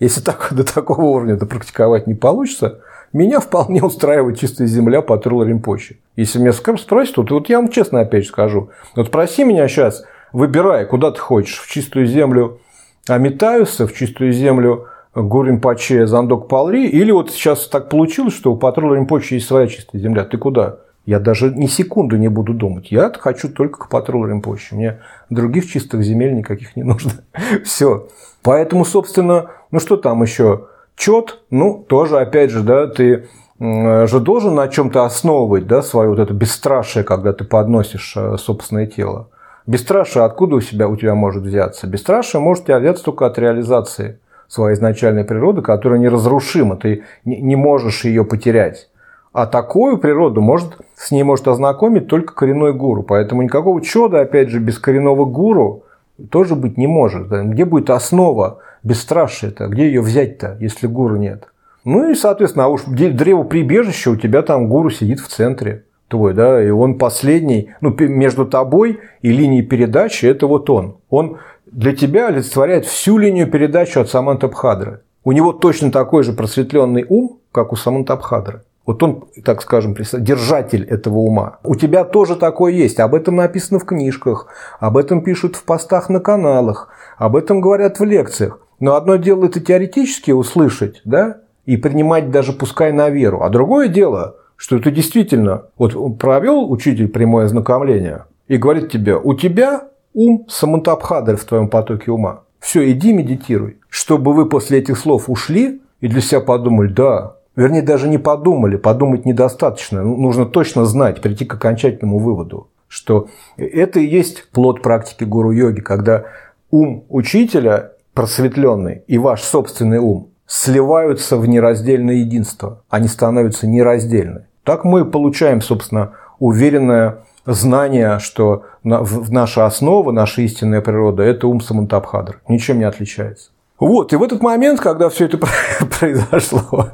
если 0.01 0.21
так, 0.21 0.49
до 0.55 0.65
такого 0.65 1.03
уровня 1.03 1.35
это 1.35 1.47
практиковать 1.47 2.07
не 2.07 2.15
получится, 2.15 2.81
меня 3.13 3.41
вполне 3.41 3.83
устраивает 3.83 4.39
чистая 4.39 4.67
земля 4.67 5.01
патрул 5.03 5.43
Римпочи. 5.43 5.99
Если 6.17 6.39
меня 6.39 6.53
спросят, 6.53 7.15
то 7.15 7.25
вот 7.31 7.49
я 7.49 7.59
вам 7.59 7.71
честно 7.71 8.01
опять 8.01 8.27
скажу. 8.27 8.71
Вот 8.95 9.07
спроси 9.07 9.45
меня 9.45 9.67
сейчас, 9.69 10.05
выбирай, 10.33 10.85
куда 10.87 11.11
ты 11.11 11.19
хочешь, 11.19 11.59
в 11.59 11.71
чистую 11.71 12.07
землю 12.07 12.61
Амитаюса, 13.09 13.87
в 13.87 13.95
чистую 13.95 14.33
землю 14.33 14.89
Гуринпаче, 15.15 16.07
Зандок 16.07 16.49
Палри, 16.49 16.87
или 16.87 17.11
вот 17.11 17.31
сейчас 17.31 17.67
так 17.69 17.89
получилось, 17.89 18.35
что 18.35 18.53
у 18.53 18.57
патруля 18.57 18.97
Римпочи 18.97 19.35
есть 19.35 19.47
своя 19.47 19.67
чистая 19.67 20.01
земля, 20.01 20.25
ты 20.25 20.37
куда? 20.37 20.79
Я 21.07 21.21
даже 21.21 21.51
ни 21.51 21.67
секунду 21.67 22.19
не 22.19 22.29
буду 22.29 22.53
думать. 22.53 22.93
Я 22.93 23.11
хочу 23.19 23.49
только 23.49 23.79
к 23.79 23.89
патрулю 23.89 24.29
Римпочи. 24.31 24.75
Мне 24.75 24.99
других 25.31 25.67
чистых 25.67 26.03
земель 26.03 26.35
никаких 26.35 26.77
не 26.77 26.83
нужно. 26.83 27.13
Все. 27.65 28.09
Поэтому, 28.43 28.85
собственно, 28.85 29.51
ну 29.71 29.81
что 29.81 29.97
там 29.97 30.23
еще? 30.23 30.67
Чет, 30.99 31.39
ну, 31.51 31.85
тоже, 31.89 32.19
опять 32.19 32.51
же, 32.51 32.63
да, 32.63 32.89
ты 32.89 33.29
же 33.61 34.21
должен 34.21 34.57
на 34.57 34.69
чем-то 34.69 35.05
основывать 35.05 35.67
да, 35.67 35.81
свое 35.81 36.11
вот 36.11 36.19
это 36.19 36.35
бесстрашие, 36.35 37.05
когда 37.05 37.33
ты 37.33 37.45
подносишь 37.45 38.15
э, 38.17 38.37
собственное 38.37 38.87
тело. 38.87 39.29
Бесстрашие 39.67 40.25
откуда 40.25 40.57
у, 40.57 40.61
себя, 40.61 40.89
у 40.89 40.97
тебя 40.97 41.15
может 41.15 41.43
взяться? 41.43 41.87
Бесстрашие 41.87 42.41
может 42.41 42.65
у 42.65 42.67
тебя 42.67 42.79
взяться 42.79 43.05
только 43.05 43.27
от 43.27 43.39
реализации 43.39 44.19
своей 44.49 44.75
изначальной 44.77 45.25
природы, 45.25 45.63
которая 45.63 45.99
неразрушима, 45.99 46.77
ты 46.77 47.05
не 47.25 47.57
можешь 47.57 48.05
ее 48.05 48.25
потерять. 48.25 48.89
А 49.33 49.47
такую 49.47 49.99
природу 49.99 50.41
может, 50.41 50.79
с 50.97 51.11
ней 51.11 51.23
может 51.23 51.47
ознакомить 51.47 52.09
только 52.09 52.35
коренной 52.35 52.73
гуру. 52.73 53.03
Поэтому 53.03 53.43
никакого 53.43 53.81
чуда, 53.83 54.21
опять 54.21 54.49
же, 54.49 54.59
без 54.59 54.79
коренного 54.79 55.27
гуру 55.27 55.85
тоже 56.31 56.55
быть 56.57 56.77
не 56.77 56.87
может. 56.87 57.29
Где 57.29 57.65
будет 57.65 57.91
основа 57.91 58.61
бесстрашия-то? 58.83 59.69
Где 59.69 59.87
ее 59.87 60.01
взять-то, 60.01 60.57
если 60.61 60.87
гуру 60.87 61.17
нет? 61.17 61.49
Ну 61.85 62.11
и, 62.11 62.15
соответственно, 62.15 62.67
а 62.67 62.69
уж 62.69 62.83
древо 62.85 63.45
прибежища 63.45 64.11
у 64.11 64.17
тебя 64.17 64.43
там 64.43 64.69
гуру 64.69 64.91
сидит 64.91 65.21
в 65.21 65.29
центре 65.29 65.85
твой, 66.09 66.35
да, 66.35 66.63
и 66.63 66.71
он 66.71 66.99
последний, 66.99 67.71
ну, 67.81 67.95
между 67.99 68.47
тобой 68.47 69.01
и 69.23 69.31
линией 69.31 69.63
передачи, 69.63 70.27
это 70.27 70.47
вот 70.47 70.69
он. 70.71 70.97
Он 71.11 71.39
для 71.67 71.95
тебя 71.95 72.29
олицетворяет 72.29 72.87
всю 72.87 73.19
линию 73.19 73.51
передачи 73.51 73.99
от 73.99 74.09
Самантабхадры. 74.09 75.03
У 75.25 75.33
него 75.33 75.53
точно 75.53 75.93
такой 75.93 76.23
же 76.23 76.33
просветленный 76.33 77.05
ум, 77.09 77.39
как 77.53 77.73
у 77.73 77.77
Самантабхадры. 77.77 78.63
Вот 78.87 79.03
он, 79.03 79.25
так 79.45 79.61
скажем, 79.61 79.95
держатель 79.95 80.83
этого 80.85 81.19
ума. 81.19 81.59
У 81.63 81.75
тебя 81.75 82.05
тоже 82.05 82.37
такое 82.37 82.73
есть. 82.73 82.99
Об 83.01 83.15
этом 83.15 83.37
написано 83.37 83.79
в 83.79 83.85
книжках, 83.85 84.47
об 84.81 84.97
этом 84.97 85.23
пишут 85.23 85.57
в 85.57 85.65
постах 85.65 86.09
на 86.09 86.21
каналах, 86.21 86.89
об 87.19 87.37
этом 87.37 87.61
говорят 87.61 88.01
в 88.01 88.05
лекциях. 88.05 88.61
Но 88.81 88.95
одно 88.95 89.17
дело 89.17 89.47
это 89.47 89.61
теоретически 89.61 90.31
услышать, 90.31 91.01
да, 91.05 91.39
и 91.67 91.77
принимать 91.77 92.31
даже 92.31 92.53
пускай 92.53 92.93
на 92.93 93.11
веру. 93.11 93.43
А 93.43 93.51
другое 93.51 93.89
дело, 93.89 94.37
что 94.57 94.77
это 94.77 94.91
действительно, 94.91 95.65
вот 95.77 96.19
провел 96.19 96.71
учитель 96.71 97.09
прямое 97.09 97.47
ознакомление 97.47 98.25
и 98.47 98.57
говорит 98.57 98.91
тебе, 98.91 99.17
у 99.17 99.35
тебя 99.35 99.89
ум 100.15 100.47
самантабхадар 100.49 101.37
в 101.37 101.45
твоем 101.45 101.69
потоке 101.69 102.11
ума. 102.11 102.43
Все, 102.61 102.91
иди 102.91 103.13
медитируй. 103.13 103.79
Чтобы 103.89 104.33
вы 104.33 104.49
после 104.49 104.79
этих 104.79 104.99
слов 104.99 105.29
ушли 105.29 105.81
и 106.01 106.09
для 106.09 106.21
себя 106.21 106.41
подумали, 106.41 106.89
да, 106.89 107.35
Вернее, 107.59 107.83
даже 107.83 108.07
не 108.07 108.19
подумали, 108.19 108.77
подумать 108.77 109.27
недостаточно. 109.27 110.05
Ну, 110.05 110.17
нужно 110.17 110.47
точно 110.47 110.85
знать, 110.85 111.21
прийти 111.21 111.45
к 111.45 111.55
окончательному 111.55 112.21
выводу, 112.21 112.69
что 112.87 113.27
это 113.57 113.99
и 113.99 114.07
есть 114.07 114.49
плод 114.51 114.81
практики 114.81 115.25
гуру-йоги, 115.25 115.81
когда 115.81 116.27
ум 116.71 117.05
учителя 117.09 117.95
просветленный 118.19 119.05
и 119.07 119.17
ваш 119.17 119.45
собственный 119.45 119.99
ум 119.99 120.31
сливаются 120.45 121.37
в 121.37 121.47
нераздельное 121.47 122.17
единство, 122.17 122.83
они 122.89 123.07
становятся 123.07 123.69
нераздельны. 123.69 124.47
Так 124.65 124.85
мы 124.85 125.05
получаем, 125.05 125.61
собственно, 125.61 126.15
уверенное 126.41 127.19
знание, 127.47 128.19
что 128.19 128.65
наша 128.83 129.67
основа, 129.67 130.11
наша 130.11 130.43
истинная 130.43 130.81
природа– 130.81 131.23
это 131.33 131.47
ум 131.47 131.61
Самантабхадра. 131.61 132.41
Ничем 132.49 132.79
не 132.79 132.85
отличается. 132.87 133.51
Вот, 133.79 134.13
и 134.13 134.17
в 134.17 134.23
этот 134.25 134.43
момент, 134.43 134.81
когда 134.81 135.11
все 135.11 135.27
это 135.27 135.39
произошло, 136.01 136.89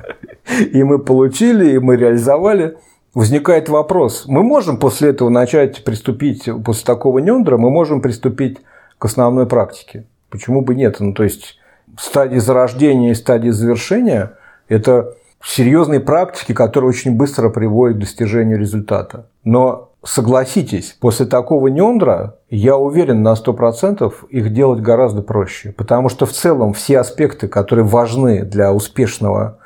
и 0.61 0.83
мы 0.83 0.99
получили, 0.99 1.71
и 1.71 1.79
мы 1.79 1.97
реализовали, 1.97 2.77
возникает 3.15 3.71
вопрос. 3.71 4.25
Мы 4.27 4.43
можем 4.43 4.77
после 4.77 5.09
этого 5.09 5.31
начать 5.31 5.85
приступить, 5.85 6.51
после 6.63 6.85
такого 6.85 7.19
нендра, 7.21 7.57
мы 7.57 7.71
можем 7.71 8.03
приступить 8.03 8.59
к 8.99 9.07
основной 9.07 9.47
практике. 9.47 10.05
Почему 10.31 10.63
бы 10.63 10.75
нет? 10.75 11.01
Ну, 11.01 11.13
то 11.13 11.23
есть, 11.23 11.59
стадии 11.99 12.39
зарождения 12.39 13.13
и 13.13 13.15
стадии 13.15 13.51
завершения– 13.51 14.33
это 14.69 15.15
серьезные 15.43 16.01
практики, 16.01 16.53
которые 16.53 16.89
очень 16.89 17.17
быстро 17.17 17.51
приводят 17.51 17.99
к 17.99 18.01
достижению 18.01 18.59
результата. 18.59 19.27
Но 19.45 19.91
согласитесь, 20.03 20.97
после 21.01 21.27
такого 21.27 21.69
нендра, 21.69 22.37
я 22.51 22.77
уверен 22.77 23.23
на 23.23 23.35
100%, 23.35 24.13
их 24.31 24.53
делать 24.53 24.81
гораздо 24.81 25.23
проще. 25.23 25.73
Потому 25.73 26.09
что 26.09 26.27
в 26.27 26.33
целом 26.33 26.73
все 26.73 27.01
аспекты, 27.01 27.49
которые 27.49 27.85
важны 27.85 28.43
для 28.43 28.73
успешного 28.73 29.59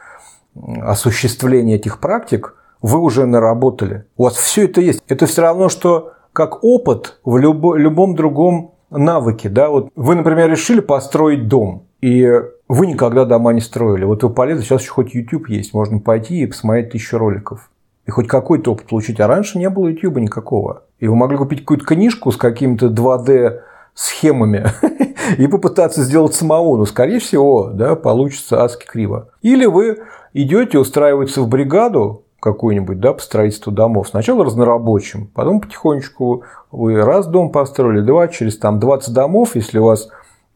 осуществления 0.82 1.76
этих 1.76 2.00
практик, 2.00 2.54
вы 2.82 2.98
уже 2.98 3.26
наработали. 3.26 4.04
У 4.16 4.24
вас 4.24 4.34
все 4.34 4.64
это 4.64 4.80
есть. 4.80 5.02
Это 5.08 5.26
все 5.26 5.42
равно, 5.42 5.68
что 5.68 6.12
как 6.32 6.62
опыт 6.62 7.18
в 7.24 7.36
любо, 7.36 7.76
любом 7.76 8.14
другом 8.14 8.74
навыке. 8.90 9.48
Да? 9.48 9.70
Вот 9.70 9.90
вы, 9.96 10.14
например, 10.14 10.50
решили 10.50 10.80
построить 10.80 11.48
дом, 11.48 11.86
и 12.00 12.30
вы 12.68 12.86
никогда 12.86 13.24
дома 13.24 13.52
не 13.52 13.60
строили. 13.60 14.04
Вот 14.04 14.22
вы 14.22 14.30
полезли, 14.30 14.62
сейчас 14.62 14.82
еще 14.82 14.92
хоть 14.92 15.14
YouTube 15.14 15.48
есть, 15.48 15.74
можно 15.74 15.98
пойти 15.98 16.42
и 16.42 16.46
посмотреть 16.46 16.90
тысячу 16.90 17.18
роликов 17.18 17.70
и 18.08 18.10
хоть 18.10 18.26
какой-то 18.26 18.72
опыт 18.72 18.86
получить. 18.86 19.20
А 19.20 19.26
раньше 19.26 19.58
не 19.58 19.68
было 19.68 19.88
YouTube 19.88 20.16
никакого. 20.16 20.84
И 20.98 21.06
вы 21.06 21.14
могли 21.14 21.36
купить 21.36 21.60
какую-то 21.60 21.84
книжку 21.84 22.32
с 22.32 22.38
какими-то 22.38 22.86
2D 22.86 23.60
схемами 23.92 24.66
и 25.38 25.46
попытаться 25.46 26.02
сделать 26.02 26.34
самого, 26.34 26.78
но, 26.78 26.86
скорее 26.86 27.18
всего, 27.18 27.68
да, 27.68 27.96
получится 27.96 28.64
адски 28.64 28.86
криво. 28.86 29.28
Или 29.42 29.66
вы 29.66 29.98
идете 30.32 30.78
устраиваться 30.78 31.42
в 31.42 31.48
бригаду 31.48 32.24
какую-нибудь, 32.40 33.00
да, 33.00 33.12
по 33.12 33.20
строительству 33.20 33.72
домов. 33.72 34.08
Сначала 34.08 34.44
разнорабочим, 34.44 35.26
потом 35.34 35.60
потихонечку 35.60 36.44
вы 36.70 37.02
раз 37.02 37.26
дом 37.26 37.50
построили, 37.50 38.00
два, 38.00 38.28
через 38.28 38.58
там 38.58 38.78
20 38.78 39.12
домов, 39.12 39.56
если 39.56 39.78
у 39.78 39.84
вас 39.84 40.08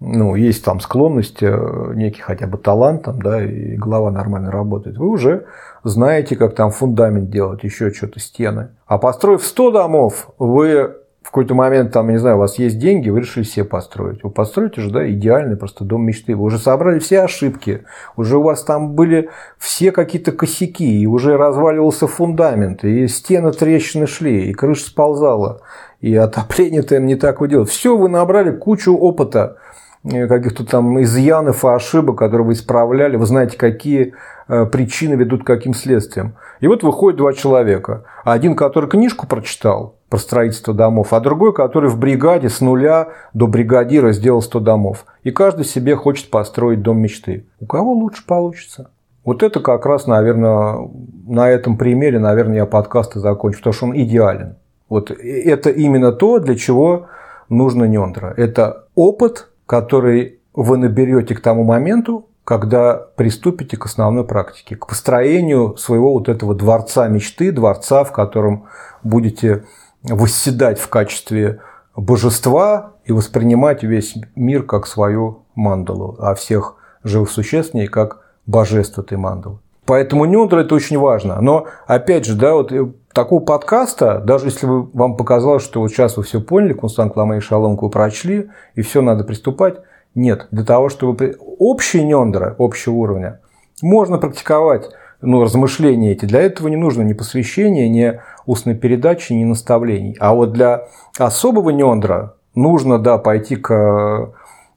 ну, 0.05 0.35
есть 0.35 0.65
там 0.65 0.81
склонность, 0.81 1.43
э, 1.43 1.93
некий 1.95 2.23
хотя 2.23 2.47
бы 2.47 2.59
талант, 2.59 3.05
там, 3.05 3.23
да, 3.23 3.45
и 3.45 3.77
голова 3.77 4.11
нормально 4.11 4.51
работает, 4.51 4.99
вы 4.99 5.09
уже 5.09 5.47
знаете, 5.85 6.37
как 6.37 6.55
там 6.55 6.71
фундамент 6.71 7.31
делать, 7.31 7.63
еще 7.63 7.93
что-то, 7.93 8.19
стены. 8.19 8.71
А 8.87 8.99
построив 8.99 9.45
100 9.45 9.71
домов, 9.71 10.29
вы 10.39 10.97
какой-то 11.33 11.55
момент, 11.55 11.93
там, 11.93 12.11
не 12.11 12.19
знаю, 12.19 12.37
у 12.37 12.41
вас 12.41 12.59
есть 12.59 12.79
деньги, 12.79 13.09
вы 13.09 13.21
решили 13.21 13.43
все 13.43 13.65
построить. 13.65 14.23
Вы 14.23 14.29
построите 14.29 14.83
же, 14.83 14.91
да, 14.91 15.11
идеальный 15.11 15.57
просто 15.57 15.83
дом 15.83 16.05
мечты. 16.05 16.37
Вы 16.37 16.45
уже 16.45 16.59
собрали 16.59 16.99
все 16.99 17.23
ошибки, 17.23 17.85
уже 18.17 18.37
у 18.37 18.43
вас 18.43 18.63
там 18.65 18.93
были 18.93 19.31
все 19.57 19.93
какие-то 19.93 20.33
косяки, 20.33 21.01
и 21.01 21.07
уже 21.07 21.39
разваливался 21.39 22.07
фундамент, 22.07 22.85
и 22.85 23.09
стены 23.09 23.53
трещины 23.53 24.07
шли, 24.07 24.51
и 24.51 24.53
крыша 24.53 24.85
сползала, 24.85 25.63
и 26.03 26.15
отопление-то 26.15 27.01
не 27.01 27.17
так 27.17 27.41
вы 27.41 27.49
делали. 27.49 27.67
Все, 27.67 27.97
вы 27.97 28.11
набрали 28.11 28.55
кучу 28.55 28.95
опыта, 28.95 29.57
э, 30.05 30.27
каких-то 30.27 30.67
там 30.67 31.01
изъянов 31.03 31.65
и 31.65 31.69
ошибок, 31.69 32.19
которые 32.19 32.47
вы 32.47 32.53
исправляли, 32.53 33.17
вы 33.17 33.25
знаете, 33.25 33.57
какие 33.57 34.13
э, 34.49 34.67
причины 34.67 35.15
ведут 35.15 35.45
к 35.45 35.47
каким 35.47 35.73
следствиям. 35.73 36.35
И 36.61 36.67
вот 36.67 36.83
выходит 36.83 37.17
два 37.17 37.33
человека. 37.33 38.05
Один, 38.23 38.55
который 38.55 38.91
книжку 38.91 39.27
прочитал 39.27 39.97
про 40.13 40.19
строительство 40.19 40.75
домов, 40.75 41.15
а 41.15 41.21
другой, 41.21 41.55
который 41.55 41.89
в 41.89 41.99
бригаде 41.99 42.51
с 42.51 42.61
нуля 42.61 43.09
до 43.33 43.47
бригадира 43.47 44.13
сделал 44.13 44.43
100 44.43 44.61
домов. 44.61 45.07
И 45.23 45.31
каждый 45.31 45.65
себе 45.65 45.97
хочет 45.97 46.29
построить 46.29 46.83
дом 46.83 46.99
мечты. 46.99 47.47
У 47.61 47.65
кого 47.65 47.93
лучше 47.93 48.27
получится? 48.27 48.91
Вот 49.25 49.43
это 49.43 49.61
как 49.61 49.87
раз, 49.87 50.07
наверное, 50.07 50.87
на 51.27 51.49
этом 51.49 51.79
примере, 51.79 52.19
наверное, 52.19 52.57
я 52.57 52.67
подкаст 52.67 53.17
и 53.17 53.21
закончу, 53.21 53.61
потому 53.61 53.73
что 53.73 53.87
он 53.87 53.97
идеален. 53.97 54.57
Вот 54.91 55.11
это 55.11 55.71
именно 55.71 56.13
то, 56.13 56.39
для 56.41 56.57
чего 56.57 57.07
нужно 57.49 57.85
нендра. 57.85 58.35
Это 58.37 58.85
опыт, 58.95 59.49
который 59.65 60.41
вы 60.53 60.77
наберете 60.77 61.35
к 61.35 61.41
тому 61.41 61.65
моменту, 61.65 62.27
когда 62.45 62.97
приступите 63.17 63.79
к 63.79 63.87
основной 63.87 64.27
практике, 64.27 64.77
к 64.77 64.87
построению 64.87 65.75
своего 65.79 66.13
вот 66.13 66.29
этого 66.29 66.55
дворца 66.55 67.09
мечты, 67.09 67.51
дворца, 67.51 68.05
в 68.05 68.13
котором 68.13 68.67
будете 69.03 69.65
восседать 70.05 70.79
в 70.79 70.89
качестве 70.89 71.61
божества 71.97 72.93
и 73.05 73.13
воспринимать 73.13 73.83
весь 73.83 74.17
мир 74.35 74.63
как 74.63 74.87
свою 74.87 75.45
мандалу, 75.55 76.17
а 76.19 76.35
всех 76.35 76.77
живых 77.05 77.31
существ 77.31 77.75
в 77.75 77.87
как 77.87 78.21
божество 78.47 79.03
этой 79.03 79.19
мандалы. 79.19 79.59
Поэтому 79.85 80.25
нюндра 80.25 80.61
это 80.61 80.75
очень 80.75 80.99
важно. 80.99 81.41
Но 81.41 81.67
опять 81.87 82.25
же, 82.25 82.37
да, 82.37 82.55
вот 82.55 82.73
такого 83.13 83.41
подкаста, 83.41 84.21
даже 84.21 84.47
если 84.47 84.67
бы 84.67 84.85
вам 84.93 85.17
показалось, 85.17 85.65
что 85.65 85.81
вот 85.81 85.89
сейчас 85.89 86.17
вы 86.17 86.23
все 86.23 86.41
поняли, 86.41 86.73
Констант 86.73 87.17
Ламей 87.17 87.41
Шаломку 87.41 87.91
прочли, 87.91 88.51
и 88.75 88.83
все 88.83 89.03
надо 89.03 89.25
приступать, 89.25 89.81
нет. 90.15 90.47
Для 90.51 90.65
того, 90.65 90.89
чтобы 90.89 91.37
общие 91.59 92.05
нендра, 92.05 92.55
общего 92.59 92.95
уровня, 92.95 93.41
можно 93.83 94.19
практиковать 94.19 94.91
ну, 95.23 95.43
размышления 95.43 96.13
эти. 96.13 96.27
Для 96.27 96.41
этого 96.41 96.69
не 96.69 96.77
нужно 96.77 97.03
ни 97.03 97.13
посвящения, 97.13 97.89
ни 97.89 98.21
устной 98.45 98.75
передачи, 98.75 99.33
ни 99.33 99.45
наставлений. 99.45 100.17
А 100.21 100.35
вот 100.35 100.53
для 100.53 100.89
особого 101.17 101.71
нендра 101.71 102.35
нужно, 102.55 102.99
да, 102.99 103.19
пойти 103.19 103.57
к 103.57 104.33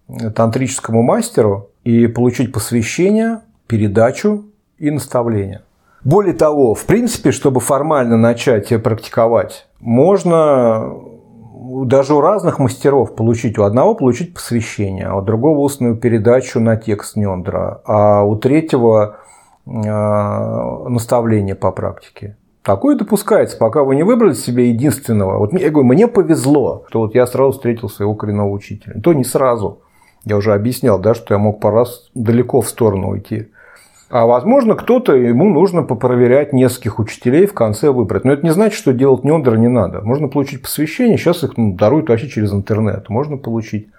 э, 0.08 0.30
тантрическому 0.30 1.02
мастеру 1.02 1.70
и 1.84 2.08
получить 2.08 2.54
посвящение, 2.54 3.42
передачу 3.68 4.46
и 4.78 4.92
наставление. 4.92 5.64
Более 6.04 6.36
того, 6.36 6.76
в 6.76 6.86
принципе, 6.86 7.32
чтобы 7.32 7.60
формально 7.60 8.16
начать 8.16 8.72
практиковать, 8.84 9.66
можно 9.80 10.94
даже 11.86 12.14
у 12.14 12.22
разных 12.22 12.60
мастеров 12.60 13.16
получить. 13.16 13.58
У 13.58 13.64
одного 13.64 13.96
получить 13.96 14.34
посвящение, 14.34 15.08
а 15.08 15.16
у 15.16 15.22
другого 15.22 15.60
устную 15.60 15.96
передачу 15.96 16.60
на 16.60 16.78
текст 16.78 17.16
Нендра, 17.16 17.82
а 17.86 18.24
у 18.24 18.36
третьего 18.36 19.18
э, 19.66 20.90
наставление 20.90 21.56
по 21.56 21.72
практике. 21.72 22.38
Такое 22.64 22.96
допускается, 22.96 23.58
пока 23.58 23.84
вы 23.84 23.96
не 23.96 24.04
выбрали 24.04 24.34
себе 24.34 24.70
единственного. 24.70 25.38
Вот 25.38 25.54
я 25.54 25.70
говорю, 25.70 25.88
мне 25.88 26.08
повезло, 26.08 26.86
что 26.90 27.02
вот 27.02 27.14
я 27.14 27.28
сразу 27.28 27.52
встретил 27.52 27.90
своего 27.90 28.16
коренного 28.16 28.50
учителя. 28.50 29.00
То 29.02 29.14
не 29.14 29.24
сразу. 29.24 29.82
Я 30.24 30.38
уже 30.38 30.54
объяснял, 30.54 30.98
да, 30.98 31.14
что 31.14 31.36
я 31.36 31.38
мог 31.38 31.60
по 31.60 31.70
раз 31.70 32.10
далеко 32.16 32.62
в 32.62 32.68
сторону 32.68 33.10
уйти. 33.10 33.50
А 34.10 34.26
возможно, 34.26 34.76
кто-то, 34.76 35.14
ему 35.16 35.50
нужно 35.50 35.84
попроверять 35.84 36.54
нескольких 36.54 37.00
учителей, 37.00 37.48
в 37.48 37.54
конце 37.54 37.92
выбрать. 37.92 38.24
Но 38.24 38.34
это 38.34 38.44
не 38.44 38.52
значит, 38.52 38.78
что 38.78 38.94
делать 38.94 39.24
нендер 39.24 39.58
не 39.58 39.68
надо. 39.68 40.02
Можно 40.02 40.28
получить 40.28 40.62
посвящение, 40.62 41.18
сейчас 41.18 41.44
их 41.44 41.58
ну, 41.58 41.74
даруют 41.74 42.10
вообще 42.10 42.28
через 42.28 42.52
интернет. 42.54 43.10
Можно 43.10 43.38
получить 43.38 43.90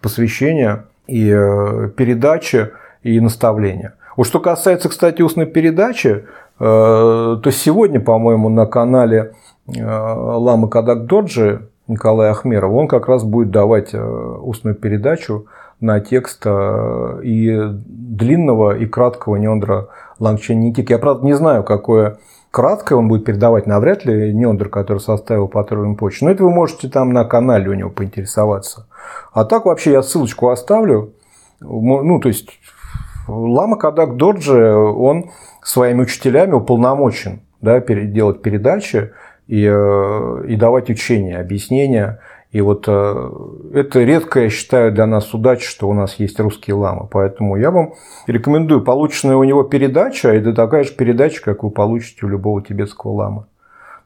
посвящение 0.00 0.84
и 1.06 1.28
э, 1.28 1.90
передачи, 1.96 2.70
и 3.02 3.18
наставления. 3.18 3.94
Вот 4.16 4.26
что 4.26 4.40
касается, 4.40 4.88
кстати, 4.88 5.22
устной 5.22 5.46
передачи, 5.46 6.24
э, 6.58 7.38
то 7.42 7.50
сегодня, 7.50 8.00
по-моему, 8.00 8.48
на 8.48 8.66
канале 8.66 9.34
э, 9.66 9.82
Лама 9.82 10.68
Кадак 10.68 11.06
Доджи 11.06 11.68
Николая 11.88 12.32
Ахмерова, 12.32 12.74
он 12.74 12.88
как 12.88 13.08
раз 13.08 13.24
будет 13.24 13.50
давать 13.50 13.94
устную 13.94 14.76
передачу 14.76 15.46
на 15.80 16.00
текст 16.00 16.42
э, 16.44 17.20
и 17.24 17.58
длинного, 17.84 18.76
и 18.76 18.86
краткого 18.86 19.36
неондра 19.36 19.88
Лангчен 20.20 20.60
Никик. 20.60 20.90
Я, 20.90 20.98
правда, 20.98 21.26
не 21.26 21.34
знаю, 21.34 21.64
какое 21.64 22.18
краткое 22.52 22.94
он 22.94 23.08
будет 23.08 23.24
передавать, 23.24 23.66
навряд 23.66 24.04
ли 24.04 24.32
неондр, 24.32 24.68
который 24.68 24.98
составил 24.98 25.48
патрульную 25.48 25.96
почту. 25.96 26.26
Но 26.26 26.30
это 26.30 26.44
вы 26.44 26.50
можете 26.50 26.88
там 26.88 27.12
на 27.12 27.24
канале 27.24 27.68
у 27.68 27.74
него 27.74 27.90
поинтересоваться. 27.90 28.86
А 29.32 29.44
так 29.44 29.64
вообще 29.64 29.92
я 29.92 30.02
ссылочку 30.02 30.50
оставлю. 30.50 31.14
Ну, 31.60 32.20
то 32.20 32.28
есть 32.28 32.50
Лама 33.28 33.76
Кадак 33.76 34.16
Дорджи, 34.16 34.72
он 34.74 35.30
своими 35.62 36.02
учителями 36.02 36.52
уполномочен 36.52 37.40
да, 37.60 37.80
делать 37.80 38.42
передачи 38.42 39.12
и, 39.46 39.64
э, 39.64 40.44
и 40.48 40.56
давать 40.56 40.90
учения, 40.90 41.38
объяснения. 41.38 42.20
И 42.50 42.60
вот 42.60 42.84
э, 42.86 43.30
это 43.74 44.02
редко, 44.02 44.40
я 44.40 44.50
считаю, 44.50 44.92
для 44.92 45.06
нас 45.06 45.32
удача, 45.32 45.64
что 45.66 45.88
у 45.88 45.94
нас 45.94 46.16
есть 46.16 46.38
русские 46.38 46.74
ламы. 46.74 47.08
Поэтому 47.10 47.56
я 47.56 47.70
вам 47.70 47.94
рекомендую 48.26 48.82
полученная 48.82 49.36
у 49.36 49.44
него 49.44 49.62
передача, 49.62 50.28
это 50.28 50.52
такая 50.52 50.84
же 50.84 50.92
передача, 50.92 51.42
как 51.42 51.62
вы 51.62 51.70
получите 51.70 52.26
у 52.26 52.28
любого 52.28 52.62
тибетского 52.62 53.12
ламы. 53.12 53.46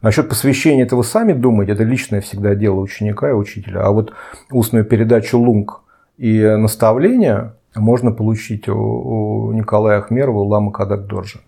Насчет 0.02 0.28
посвящения 0.28 0.84
это 0.84 0.94
вы 0.94 1.04
сами 1.04 1.32
думаете, 1.32 1.72
это 1.72 1.82
личное 1.82 2.20
всегда 2.20 2.54
дело 2.54 2.80
ученика 2.80 3.30
и 3.30 3.32
учителя. 3.32 3.80
А 3.80 3.90
вот 3.90 4.12
устную 4.52 4.84
передачу 4.84 5.38
лунг 5.38 5.80
и 6.18 6.40
наставления 6.40 7.54
можно 7.81 8.12
получить 8.12 8.68
у, 8.68 9.53
Николая 9.53 9.99
Ахмерова, 9.99 10.39
у 10.39 10.47
Лама 10.47 10.72
Кадак 10.72 11.07
Доржа. 11.07 11.41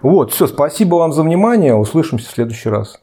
Вот, 0.00 0.32
все, 0.32 0.46
спасибо 0.46 0.96
вам 0.96 1.12
за 1.12 1.22
внимание, 1.22 1.74
услышимся 1.74 2.28
в 2.28 2.34
следующий 2.34 2.68
раз. 2.68 3.00